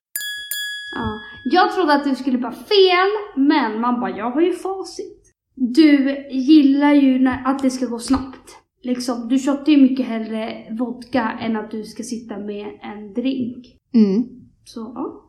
Ja. 0.94 1.20
Jag 1.44 1.74
trodde 1.74 1.94
att 1.94 2.04
du 2.04 2.14
skulle 2.14 2.38
bara 2.38 2.52
fel, 2.52 3.08
men 3.36 3.80
man 3.80 4.00
bara, 4.00 4.10
jag 4.10 4.30
har 4.30 4.40
ju 4.40 4.52
facit. 4.52 5.22
Du 5.54 6.26
gillar 6.30 6.92
ju 6.92 7.18
när, 7.18 7.42
att 7.46 7.62
det 7.62 7.70
ska 7.70 7.86
gå 7.86 7.98
snabbt. 7.98 8.56
Liksom, 8.82 9.28
du 9.28 9.38
shottar 9.38 9.72
ju 9.72 9.82
mycket 9.82 10.06
hellre 10.06 10.66
vodka 10.78 11.38
än 11.40 11.56
att 11.56 11.70
du 11.70 11.84
ska 11.84 12.02
sitta 12.02 12.38
med 12.38 12.66
en 12.82 13.12
drink. 13.14 13.66
Mm. 13.94 14.24
Så 14.64 14.92
ja. 14.94 15.22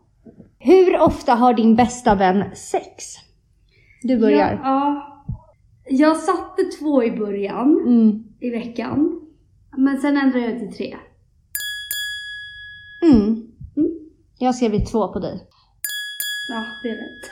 Hur 0.60 1.00
ofta 1.00 1.36
har 1.36 1.54
din 1.54 1.76
bästa 1.76 2.16
vän 2.16 2.44
sex? 2.56 3.04
Du 4.04 4.20
börjar. 4.20 4.60
Ja, 4.64 4.64
ja. 4.64 5.14
Jag 5.90 6.18
satte 6.18 6.64
två 6.80 7.04
i 7.04 7.12
början 7.12 7.78
Mm. 7.88 8.24
i 8.40 8.50
veckan. 8.50 9.22
Men 9.78 10.02
sen 10.02 10.18
ändrade 10.18 10.46
jag 10.46 10.60
till 10.60 10.78
tre. 10.78 10.98
Mm. 13.02 13.24
Mm. 13.78 13.92
Jag 14.40 14.48
har 14.48 14.54
skrivit 14.54 14.92
två 14.92 15.08
på 15.08 15.20
dig. 15.20 15.44
Ja, 16.50 16.64
det 16.84 16.90
är 16.90 16.94
rätt. 16.94 17.26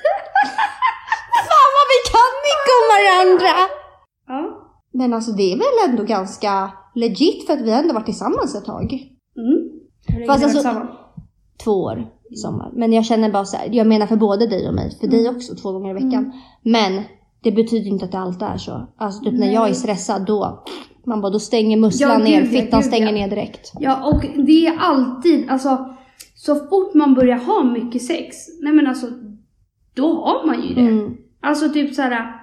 Fan 1.50 1.70
vad 1.78 1.88
vi 1.94 2.00
kan 2.14 2.34
mycket 2.50 2.74
om 2.80 2.86
varandra! 2.96 3.54
Ja. 4.28 4.62
Men 4.92 5.14
alltså 5.14 5.32
det 5.32 5.54
är 5.54 5.58
väl 5.58 5.90
ändå 5.90 6.04
ganska 6.04 6.72
legit 6.96 7.46
för 7.46 7.54
att 7.54 7.62
vi 7.62 7.72
har 7.72 7.80
ändå 7.80 7.94
varit 7.94 8.06
tillsammans 8.06 8.56
ett 8.56 8.66
tag. 8.66 8.94
Mm. 9.38 9.70
Hur 10.08 10.26
Fast 10.28 10.44
alltså- 10.44 10.64
varit? 10.74 10.90
Två 11.64 11.72
år 11.72 12.08
i 12.32 12.36
sommar. 12.36 12.72
Men 12.74 12.94
jag 12.94 13.06
känner 13.06 13.32
bara 13.32 13.46
så 13.46 13.58
här, 13.58 13.70
jag 13.72 13.88
menar 13.88 14.08
för 14.08 14.16
både 14.16 14.48
dig 14.48 14.68
och 14.68 14.74
mig. 14.74 14.98
För 15.00 15.08
dig 15.08 15.30
också 15.30 15.56
två 15.56 15.72
gånger 15.72 15.90
i 15.90 15.94
veckan. 15.94 16.32
Men 16.62 17.04
det 17.44 17.52
betyder 17.52 17.88
inte 17.88 18.06
att 18.06 18.12
det 18.12 18.18
alltid 18.18 18.48
är 18.48 18.58
så. 18.58 18.88
Alltså 18.98 19.24
typ 19.24 19.34
när 19.40 19.54
jag 19.54 19.70
är 19.70 19.74
stressad 19.74 20.26
då, 20.26 20.64
man 21.06 21.22
bara 21.22 21.32
då 21.32 21.40
stänger 21.40 21.78
musslan 21.78 22.12
Ja, 22.12 22.18
ner, 22.18 22.42
gud, 22.42 22.52
fittan 22.52 22.80
gud, 22.80 22.88
stänger 22.88 23.08
ja. 23.08 23.14
ner 23.14 23.28
direkt. 23.28 23.72
Ja, 23.80 24.06
och 24.06 24.46
det 24.46 24.68
är 24.68 24.78
alltid, 24.78 25.50
alltså 25.50 25.96
så 26.36 26.56
fort 26.56 26.94
man 26.94 27.14
börjar 27.14 27.38
ha 27.38 27.64
mycket 27.64 28.02
sex, 28.02 28.36
nej 28.62 28.74
men 28.74 28.88
alltså, 28.88 29.08
då 29.96 30.14
har 30.14 30.48
man 30.48 30.68
ju 30.68 30.74
det. 30.74 30.82
Mm. 30.82 31.18
Alltså 31.42 31.70
typ 31.70 31.94
såhär, 31.94 32.34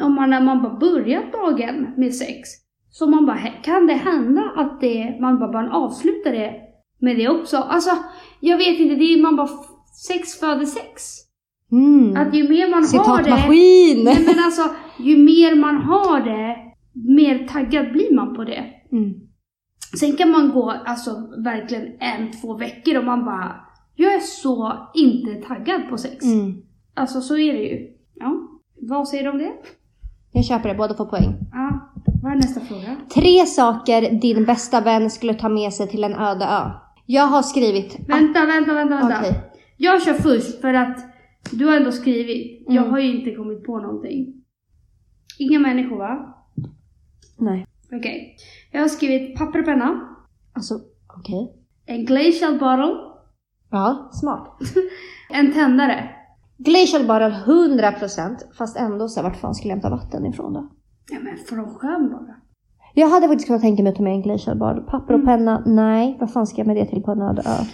om 0.00 0.14
man, 0.14 0.30
när 0.30 0.40
man 0.40 0.62
bara 0.62 0.74
börjat 0.74 1.32
dagen 1.32 1.86
med 1.96 2.14
sex, 2.14 2.48
så 2.90 3.06
man 3.06 3.26
bara, 3.26 3.38
kan 3.62 3.86
det 3.86 3.94
hända 3.94 4.52
att 4.56 4.80
det, 4.80 5.16
man 5.20 5.38
bara, 5.38 5.52
bara 5.52 5.72
avslutar 5.72 6.32
det 6.32 6.54
med 6.98 7.16
det 7.16 7.28
också? 7.28 7.56
Alltså, 7.56 7.90
jag 8.40 8.56
vet 8.56 8.80
inte, 8.80 8.94
det 8.94 9.04
är 9.04 9.22
man 9.22 9.36
bara, 9.36 9.48
sex 10.08 10.40
föder 10.40 10.66
sex. 10.66 11.02
Mm. 11.72 12.16
Att 12.16 12.34
ju 12.34 12.48
mer 12.48 12.70
man 12.70 12.84
har 12.84 13.18
det, 13.18 13.24
Citatmaskin! 13.24 14.04
nej 14.04 14.24
men 14.26 14.44
alltså, 14.44 14.62
ju 14.98 15.16
mer 15.16 15.54
man 15.54 15.76
har 15.76 16.20
det, 16.20 16.71
mer 16.92 17.48
taggad 17.48 17.92
blir 17.92 18.14
man 18.14 18.34
på 18.34 18.44
det. 18.44 18.64
Mm. 18.92 19.14
Sen 20.00 20.16
kan 20.16 20.30
man 20.30 20.50
gå 20.50 20.70
alltså 20.70 21.10
verkligen 21.44 21.86
en, 22.00 22.30
två 22.40 22.54
veckor 22.54 22.98
och 22.98 23.04
man 23.04 23.24
bara, 23.24 23.56
jag 23.94 24.14
är 24.14 24.20
så 24.20 24.88
inte 24.94 25.34
taggad 25.34 25.88
på 25.90 25.98
sex. 25.98 26.24
Mm. 26.24 26.62
Alltså 26.94 27.20
så 27.20 27.38
är 27.38 27.52
det 27.52 27.58
ju. 27.62 27.88
Ja, 28.14 28.48
vad 28.80 29.08
säger 29.08 29.24
du 29.24 29.30
om 29.30 29.38
det? 29.38 29.52
Jag 30.32 30.44
köper 30.44 30.68
det, 30.68 30.74
båda 30.74 30.94
får 30.94 31.04
poäng. 31.06 31.34
Ja, 31.52 31.92
vad 32.22 32.32
är 32.32 32.36
nästa 32.36 32.60
fråga? 32.60 32.96
Tre 33.14 33.46
saker 33.46 34.20
din 34.20 34.44
bästa 34.44 34.80
vän 34.80 35.10
skulle 35.10 35.34
ta 35.34 35.48
med 35.48 35.72
sig 35.72 35.88
till 35.88 36.04
en 36.04 36.14
öde 36.14 36.44
ö. 36.44 36.70
Jag 37.06 37.26
har 37.26 37.42
skrivit... 37.42 37.96
Vänta, 38.08 38.46
vänta, 38.46 38.74
vänta, 38.74 38.96
vänta. 38.96 39.16
Okej. 39.20 39.40
Jag 39.76 40.02
kör 40.02 40.14
först 40.14 40.60
för 40.60 40.74
att 40.74 40.98
du 41.52 41.66
har 41.66 41.76
ändå 41.76 41.92
skrivit. 41.92 42.64
Jag 42.66 42.76
Mm. 42.76 42.90
har 42.90 42.98
ju 42.98 43.18
inte 43.18 43.30
kommit 43.34 43.64
på 43.64 43.78
någonting. 43.78 44.34
Inga 45.38 45.58
människor 45.58 45.96
va? 45.98 46.38
Nej. 47.42 47.66
Okej. 47.92 48.36
Jag 48.72 48.80
har 48.80 48.88
skrivit 48.88 49.38
papper 49.38 49.58
och 49.58 49.64
penna, 49.64 50.08
Alltså, 50.52 50.74
okej. 51.18 51.52
en 51.86 52.04
glacial 52.04 52.52
bottle, 52.52 52.94
Ja, 53.70 54.10
smart. 54.12 54.48
en 55.30 55.52
tändare. 55.52 56.08
Glacial 56.58 57.06
bara 57.06 57.30
100% 57.30 58.36
fast 58.58 58.76
ändå 58.76 59.08
så 59.08 59.20
här, 59.20 59.28
vart 59.28 59.40
fan 59.40 59.54
skulle 59.54 59.68
jag 59.70 59.76
hämta 59.76 59.90
vatten 59.90 60.26
ifrån 60.26 60.52
då? 60.52 60.68
Ja 61.10 61.18
men 61.22 61.36
från 61.48 61.74
sjön 61.74 62.10
bara. 62.10 62.34
Jag 62.94 63.08
hade 63.08 63.28
faktiskt 63.28 63.46
kunnat 63.46 63.62
tänka 63.62 63.82
mig 63.82 63.90
att 63.90 63.96
ta 63.96 64.02
med 64.02 64.12
en 64.12 64.22
glacial 64.22 64.58
bar. 64.58 64.74
Papper 64.74 65.14
och 65.14 65.20
Mm. 65.20 65.26
penna, 65.26 65.62
nej. 65.66 66.16
Vad 66.20 66.32
fan 66.32 66.46
ska 66.46 66.58
jag 66.58 66.66
med 66.66 66.76
det 66.76 66.86
till 66.86 67.02
på 67.02 67.10
en 67.12 67.22
öde 67.22 67.42
ö? 67.46 67.64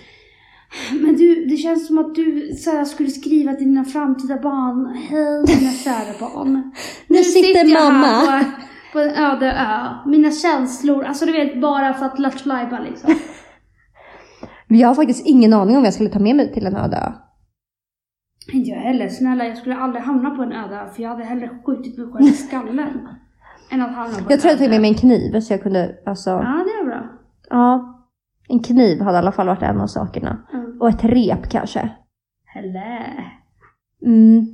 Men 1.00 1.16
du, 1.16 1.44
det 1.44 1.56
känns 1.56 1.86
som 1.86 1.98
att 1.98 2.14
du 2.14 2.52
så 2.56 2.84
skulle 2.84 3.08
skriva 3.08 3.52
till 3.54 3.66
dina 3.66 3.84
framtida 3.84 4.38
barn. 4.42 4.86
Hej 4.96 5.38
mina 5.60 5.72
kära 5.72 6.20
barn. 6.20 6.72
Nu 7.08 7.22
sitter 7.22 7.64
jag 7.64 7.92
mamma." 7.92 8.06
här 8.06 8.44
på, 8.44 8.50
på 8.92 8.98
en 8.98 9.10
öde 9.24 9.52
ö. 9.52 9.88
Mina 10.06 10.30
känslor, 10.30 11.04
alltså 11.04 11.26
du 11.26 11.32
vet 11.32 11.60
bara 11.60 11.94
för 11.94 12.06
att 12.06 12.18
lattjo 12.18 12.82
liksom. 12.82 13.14
Jag 14.68 14.88
har 14.88 14.94
faktiskt 14.94 15.26
ingen 15.26 15.52
aning 15.52 15.76
om 15.76 15.82
vad 15.82 15.86
jag 15.86 15.94
skulle 15.94 16.10
ta 16.10 16.18
med 16.18 16.36
mig 16.36 16.52
till 16.52 16.66
en 16.66 16.76
öde 16.76 16.96
ö. 16.96 17.12
Inte 18.52 18.70
jag 18.70 18.80
heller. 18.80 19.08
Snälla, 19.08 19.46
jag 19.46 19.58
skulle 19.58 19.76
aldrig 19.76 20.04
hamna 20.04 20.30
på 20.30 20.42
en 20.42 20.52
öde 20.52 20.90
för 20.94 21.02
jag 21.02 21.10
hade 21.10 21.24
hellre 21.24 21.50
skjutit 21.66 21.98
mig 21.98 22.06
själv 22.12 22.26
i 22.26 22.32
skallen. 22.32 23.08
än 23.70 23.82
att 23.82 23.94
hamna 23.94 24.14
på 24.18 24.22
Jag 24.24 24.32
en 24.32 24.38
tror 24.38 24.50
jag 24.50 24.58
tog 24.58 24.70
med 24.70 24.80
mig 24.80 24.90
en 24.90 24.96
kniv 24.96 25.40
så 25.40 25.52
jag 25.52 25.62
kunde, 25.62 25.98
alltså, 26.06 26.30
Ja, 26.30 26.64
det 26.66 26.80
är 26.80 26.84
bra. 26.84 27.08
ja. 27.50 27.94
En 28.48 28.62
kniv 28.62 29.00
hade 29.00 29.16
i 29.16 29.18
alla 29.18 29.32
fall 29.32 29.46
varit 29.46 29.62
en 29.62 29.80
av 29.80 29.86
sakerna. 29.86 30.46
Mm. 30.52 30.80
Och 30.80 30.88
ett 30.88 31.04
rep 31.04 31.50
kanske. 31.50 31.90
Hello. 32.44 32.80
Mm. 34.06 34.46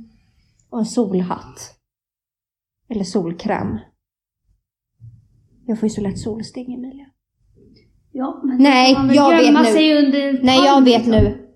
Och 0.69 0.79
en 0.79 0.85
solhatt. 0.85 1.75
Eller 2.89 3.03
solkräm. 3.03 3.79
Jag 5.67 5.79
får 5.79 5.89
ju 5.89 5.95
så 5.95 6.01
lätt 6.01 6.19
solsting 6.19 6.73
Emilia. 6.73 7.05
Ja, 8.11 8.41
men 8.43 8.57
Nej, 8.57 8.93
man 8.93 9.07
väl 9.07 9.15
jag 9.15 9.29
vet 9.29 9.45
gömma 9.45 9.61
nu. 9.61 9.65
sig 9.65 9.97
under 9.97 10.43
Nej 10.43 10.65
jag 10.65 10.83
vet 10.83 11.05
liksom. 11.05 11.11
nu. 11.11 11.47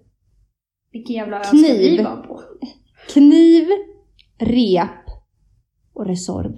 Vilken 0.91 1.15
jävla 1.15 1.39
Kniv. 1.39 1.77
vi 1.77 2.03
vara 2.03 2.17
på? 2.17 2.41
Kniv, 3.13 3.67
rep 4.37 5.05
och 5.93 6.05
Resorb. 6.05 6.57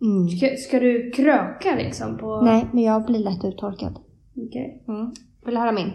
Mm. 0.00 0.28
Ska, 0.28 0.56
ska 0.56 0.80
du 0.80 1.10
kröka 1.10 1.74
liksom 1.76 2.18
på... 2.18 2.40
Nej, 2.40 2.68
men 2.72 2.84
jag 2.84 3.06
blir 3.06 3.18
lätt 3.18 3.44
uttorkad. 3.44 3.98
Okej. 4.36 4.84
Mm. 4.88 5.12
Vill 5.44 5.54
du 5.54 5.60
höra 5.60 5.72
min? 5.72 5.92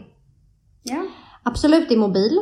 Ja. 0.84 1.06
Absolut 1.44 1.90
din 1.90 2.00
mobil. 2.00 2.40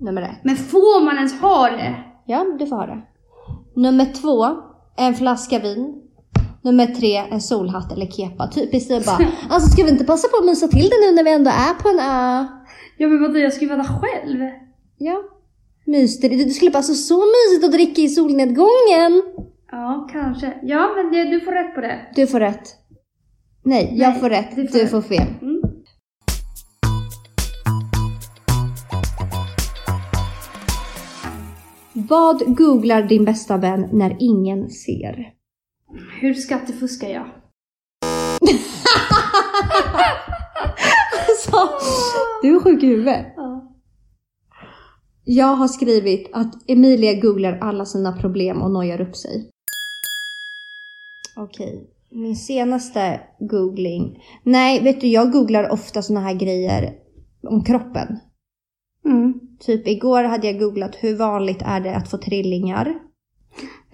Nummer 0.00 0.22
ett. 0.22 0.44
Men 0.44 0.56
får 0.56 1.04
man 1.04 1.16
ens 1.16 1.40
ha 1.40 1.70
det? 1.70 2.04
Ja, 2.26 2.56
du 2.58 2.66
får 2.66 2.76
ha 2.76 2.86
det. 2.86 3.02
Nummer 3.76 4.04
två, 4.04 4.62
en 4.96 5.14
flaska 5.14 5.58
vin. 5.58 6.03
Nummer 6.64 6.86
tre, 6.86 7.16
en 7.16 7.40
solhatt 7.40 7.92
eller 7.92 8.06
kepa. 8.06 8.48
Typiskt 8.48 8.88
det 8.88 9.06
bara, 9.06 9.18
alltså 9.48 9.70
ska 9.70 9.84
vi 9.84 9.90
inte 9.90 10.04
passa 10.04 10.28
på 10.28 10.36
att 10.36 10.44
mysa 10.46 10.68
till 10.68 10.88
det 10.90 11.00
nu 11.06 11.12
när 11.16 11.24
vi 11.24 11.32
ändå 11.32 11.50
är 11.50 11.74
på 11.82 11.88
en 11.88 11.98
ö? 11.98 12.46
Ja 12.98 13.08
men 13.08 13.22
vadå, 13.22 13.38
jag 13.38 13.52
ska 13.52 13.64
ju 13.64 13.68
vara 13.70 13.84
själv. 13.84 14.38
Ja. 14.98 15.22
Mys 15.86 16.20
det. 16.20 16.28
Det 16.28 16.50
skulle 16.50 16.70
passa 16.70 16.94
så 16.94 17.14
mysigt 17.18 17.64
att 17.64 17.72
dricka 17.72 18.00
i 18.02 18.08
solnedgången. 18.08 19.22
Ja, 19.70 20.08
kanske. 20.12 20.54
Ja, 20.62 20.88
men 20.96 21.12
det, 21.12 21.24
du 21.30 21.40
får 21.40 21.52
rätt 21.52 21.74
på 21.74 21.80
det. 21.80 22.00
Du 22.14 22.26
får 22.26 22.40
rätt. 22.40 22.74
Nej, 23.64 23.94
jag 23.96 24.10
Nej, 24.10 24.20
får 24.20 24.30
rätt. 24.30 24.56
du 24.56 24.62
Du 24.62 24.68
får 24.68 24.86
får, 24.86 24.96
rätt. 25.00 25.06
fel. 25.08 25.26
Mm. 25.42 25.60
Vad 31.92 32.56
googlar 32.56 33.02
din 33.02 33.24
bästa 33.24 33.56
vän 33.56 33.88
när 33.92 34.16
ingen 34.20 34.70
ser? 34.70 35.33
Hur 36.20 36.34
skattefuskar 36.34 37.08
jag? 37.08 37.26
Alltså, 41.28 41.86
du 42.42 42.56
är 42.56 42.60
sjuk 42.60 42.82
i 42.82 42.86
huvudet. 42.86 43.26
Ja. 43.36 43.74
Jag 45.24 45.46
har 45.46 45.68
skrivit 45.68 46.30
att 46.32 46.70
Emilia 46.70 47.20
googlar 47.20 47.58
alla 47.60 47.84
sina 47.84 48.12
problem 48.12 48.62
och 48.62 48.70
nojar 48.70 49.00
upp 49.00 49.16
sig. 49.16 49.50
Okej, 51.36 51.90
min 52.10 52.36
senaste 52.36 53.20
googling. 53.38 54.22
Nej, 54.42 54.82
vet 54.82 55.00
du, 55.00 55.06
jag 55.06 55.32
googlar 55.32 55.70
ofta 55.70 56.02
såna 56.02 56.20
här 56.20 56.34
grejer 56.34 56.94
om 57.48 57.64
kroppen. 57.64 58.18
Mm. 59.04 59.34
Typ 59.60 59.88
igår 59.88 60.24
hade 60.24 60.46
jag 60.46 60.58
googlat 60.58 60.96
hur 61.00 61.16
vanligt 61.16 61.62
är 61.62 61.80
det 61.80 61.96
att 61.96 62.10
få 62.10 62.18
trillingar. 62.18 62.94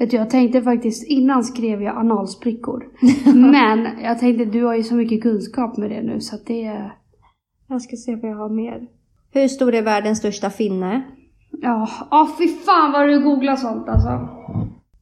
Vet 0.00 0.10
du, 0.10 0.16
jag 0.16 0.30
tänkte 0.30 0.62
faktiskt, 0.62 1.06
innan 1.06 1.44
skrev 1.44 1.82
jag 1.82 1.96
analsprickor. 1.96 2.84
men 3.34 3.88
jag 4.02 4.18
tänkte, 4.18 4.44
du 4.44 4.64
har 4.64 4.74
ju 4.74 4.82
så 4.82 4.94
mycket 4.94 5.22
kunskap 5.22 5.76
med 5.76 5.90
det 5.90 6.02
nu 6.02 6.20
så 6.20 6.34
att 6.34 6.46
det. 6.46 6.90
Jag 7.68 7.82
ska 7.82 7.96
se 7.96 8.16
vad 8.16 8.30
jag 8.30 8.36
har 8.36 8.48
mer. 8.48 8.86
Hur 9.32 9.48
stor 9.48 9.74
är 9.74 9.82
världens 9.82 10.18
största 10.18 10.50
finne? 10.50 11.02
Ja, 11.50 11.88
ah, 12.10 12.28
fy 12.38 12.48
fan 12.48 12.92
vad 12.92 13.08
du 13.08 13.24
googlar 13.24 13.56
sånt 13.56 13.88
alltså. 13.88 14.28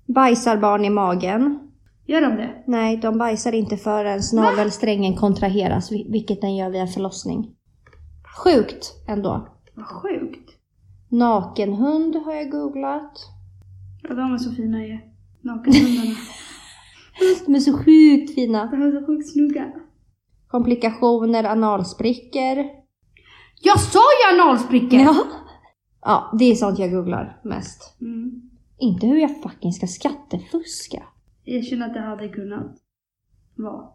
Bajsar 0.06 0.56
barn 0.56 0.84
i 0.84 0.90
magen? 0.90 1.58
Gör 2.06 2.20
de 2.20 2.36
det? 2.36 2.50
Nej, 2.66 2.96
de 2.96 3.18
bajsar 3.18 3.52
inte 3.54 3.76
förrän 3.76 4.20
navelsträngen 4.34 5.16
kontraheras, 5.16 5.92
vil- 5.92 6.12
vilket 6.12 6.40
den 6.40 6.56
gör 6.56 6.70
vid 6.70 6.80
en 6.80 6.88
förlossning. 6.88 7.50
Sjukt 8.44 8.92
ändå. 9.08 9.48
Vad 9.74 9.86
sjukt. 9.86 10.50
Nakenhund 11.08 12.16
har 12.16 12.34
jag 12.34 12.50
googlat. 12.50 13.12
Ja, 14.08 14.14
de 14.14 14.34
är 14.34 14.38
så 14.38 14.52
fina 14.52 14.86
ju. 14.86 14.98
Nakenhundarna. 15.40 16.16
De 17.46 17.54
är 17.54 17.60
så 17.60 17.72
sjukt 17.72 18.34
fina. 18.34 18.66
de 18.66 18.82
är 18.82 19.00
så 19.00 19.06
sjukt 19.06 19.32
snygga. 19.32 19.72
Komplikationer, 20.48 21.44
analsprickor. 21.44 22.64
Jag 23.62 23.80
sa 23.80 23.98
ju 23.98 24.40
analsprickor! 24.40 25.00
Ja. 25.00 25.14
Ja, 26.00 26.36
det 26.38 26.44
är 26.44 26.54
sånt 26.54 26.78
jag 26.78 26.90
googlar 26.90 27.40
mest. 27.44 27.96
Mm. 28.00 28.42
Inte 28.78 29.06
hur 29.06 29.16
jag 29.16 29.42
fucking 29.42 29.72
ska 29.72 29.86
skattefuska. 29.86 31.02
Jag 31.44 31.64
känner 31.64 31.86
att 31.86 31.94
det 31.94 32.00
hade 32.00 32.28
kunnat 32.28 32.76
vara. 33.56 33.88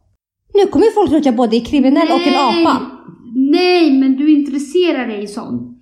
Nu 0.54 0.72
kommer 0.72 0.86
ju 0.86 0.92
folk 0.92 1.10
tro 1.10 1.18
att 1.18 1.26
jag 1.26 1.36
både 1.36 1.56
är 1.56 1.66
kriminell 1.66 2.08
och 2.12 2.28
en 2.28 2.34
apa. 2.34 2.92
Nej, 3.36 4.00
men 4.00 4.16
du 4.16 4.32
intresserar 4.32 5.08
dig 5.08 5.24
i 5.24 5.28
sånt. 5.28 5.73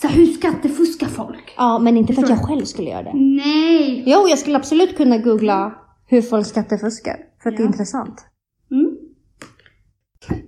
Så 0.00 0.08
här, 0.08 0.16
hur 0.16 0.26
skattefuskar 0.26 1.06
folk? 1.06 1.54
Ja, 1.56 1.78
men 1.78 1.96
inte 1.96 2.12
för 2.12 2.22
att 2.22 2.28
jag 2.28 2.42
själv 2.48 2.64
skulle 2.64 2.90
göra 2.90 3.02
det. 3.02 3.12
Nej! 3.14 4.02
Jo, 4.06 4.28
jag 4.28 4.38
skulle 4.38 4.56
absolut 4.56 4.96
kunna 4.96 5.18
googla 5.18 5.72
hur 6.06 6.22
folk 6.22 6.46
skattefuskar. 6.46 7.16
För 7.42 7.50
att 7.50 7.56
det 7.56 7.62
är 7.62 7.64
Ja. 7.64 7.70
intressant. 7.70 8.24
Mm. 8.70 8.96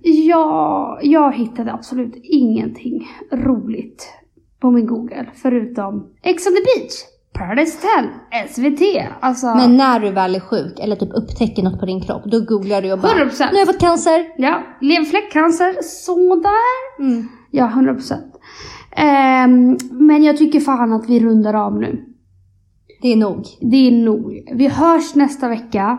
Ja, 0.03 0.99
jag 1.01 1.33
hittade 1.35 1.73
absolut 1.73 2.13
ingenting 2.23 3.07
roligt 3.31 4.07
på 4.61 4.71
min 4.71 4.85
Google 4.87 5.25
förutom 5.41 6.07
Ex 6.23 6.47
on 6.47 6.53
the 6.53 6.59
beach, 6.61 6.93
Paradise 7.33 7.77
Hotel, 7.77 8.09
SVT. 8.49 8.81
Alltså, 9.19 9.47
Men 9.55 9.77
när 9.77 9.99
du 9.99 10.09
väl 10.11 10.35
är 10.35 10.39
sjuk 10.39 10.79
eller 10.79 10.95
typ 10.95 11.09
upptäcker 11.13 11.63
något 11.63 11.79
på 11.79 11.85
din 11.85 12.01
kropp, 12.01 12.23
då 12.25 12.39
googlar 12.39 12.81
du 12.81 12.91
och 12.93 12.99
bara 12.99 13.11
100%. 13.11 13.39
Nu 13.39 13.45
har 13.51 13.57
jag 13.59 13.67
fått 13.67 13.79
cancer. 13.79 14.25
ja, 14.37 14.63
leverfläckcancer, 14.81 15.75
sådär. 15.81 16.99
Mm. 16.99 17.27
Ja, 17.51 17.65
100 17.67 17.95
Ehm, 18.95 19.77
men 19.91 20.23
jag 20.23 20.37
tycker 20.37 20.59
fan 20.59 20.93
att 20.93 21.09
vi 21.09 21.19
rundar 21.19 21.53
av 21.53 21.79
nu. 21.79 22.05
Det 23.01 23.13
är 23.13 23.17
nog. 23.17 23.45
Det 23.61 23.87
är 23.87 23.91
nog. 23.91 24.43
Vi 24.55 24.67
hörs 24.67 25.15
nästa 25.15 25.49
vecka. 25.49 25.97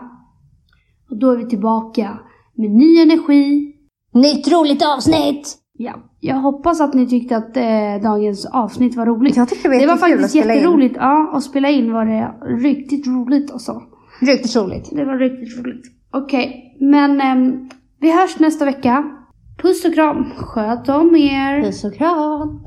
Och 1.09 1.17
då 1.19 1.31
är 1.31 1.37
vi 1.37 1.45
tillbaka 1.45 2.19
med 2.57 2.71
ny 2.71 3.01
energi. 3.01 3.71
Nytt 4.13 4.51
roligt 4.51 4.83
avsnitt! 4.95 5.57
Ja, 5.77 5.93
jag 6.19 6.35
hoppas 6.35 6.81
att 6.81 6.93
ni 6.93 7.07
tyckte 7.07 7.37
att 7.37 7.57
eh, 7.57 8.03
dagens 8.03 8.45
avsnitt 8.45 8.95
var 8.95 9.05
roligt. 9.05 9.37
Jag 9.37 9.49
tyckte 9.49 9.67
det 9.67 9.73
var 9.73 9.79
det 9.81 9.87
var 9.87 9.97
faktiskt 9.97 10.35
in. 10.35 10.41
jätteroligt. 10.41 10.95
Ja, 10.97 11.31
att 11.33 11.43
spela 11.43 11.69
in 11.69 11.93
var 11.93 12.05
det 12.05 12.33
riktigt 12.61 13.07
roligt 13.07 13.51
alltså. 13.51 13.81
Riktigt 14.21 14.55
roligt. 14.55 14.89
Det 14.91 15.05
var 15.05 15.17
riktigt 15.17 15.59
roligt. 15.59 15.81
Okej, 16.13 16.77
men 16.79 17.21
ehm, 17.21 17.69
vi 17.99 18.11
hörs 18.11 18.39
nästa 18.39 18.65
vecka. 18.65 19.03
Puss 19.61 19.85
och 19.85 19.93
kram. 19.93 20.25
Sköt 20.37 20.89
om 20.89 21.15
er. 21.15 21.63
Puss 21.63 21.83
och 21.83 21.93
kram. 21.93 22.65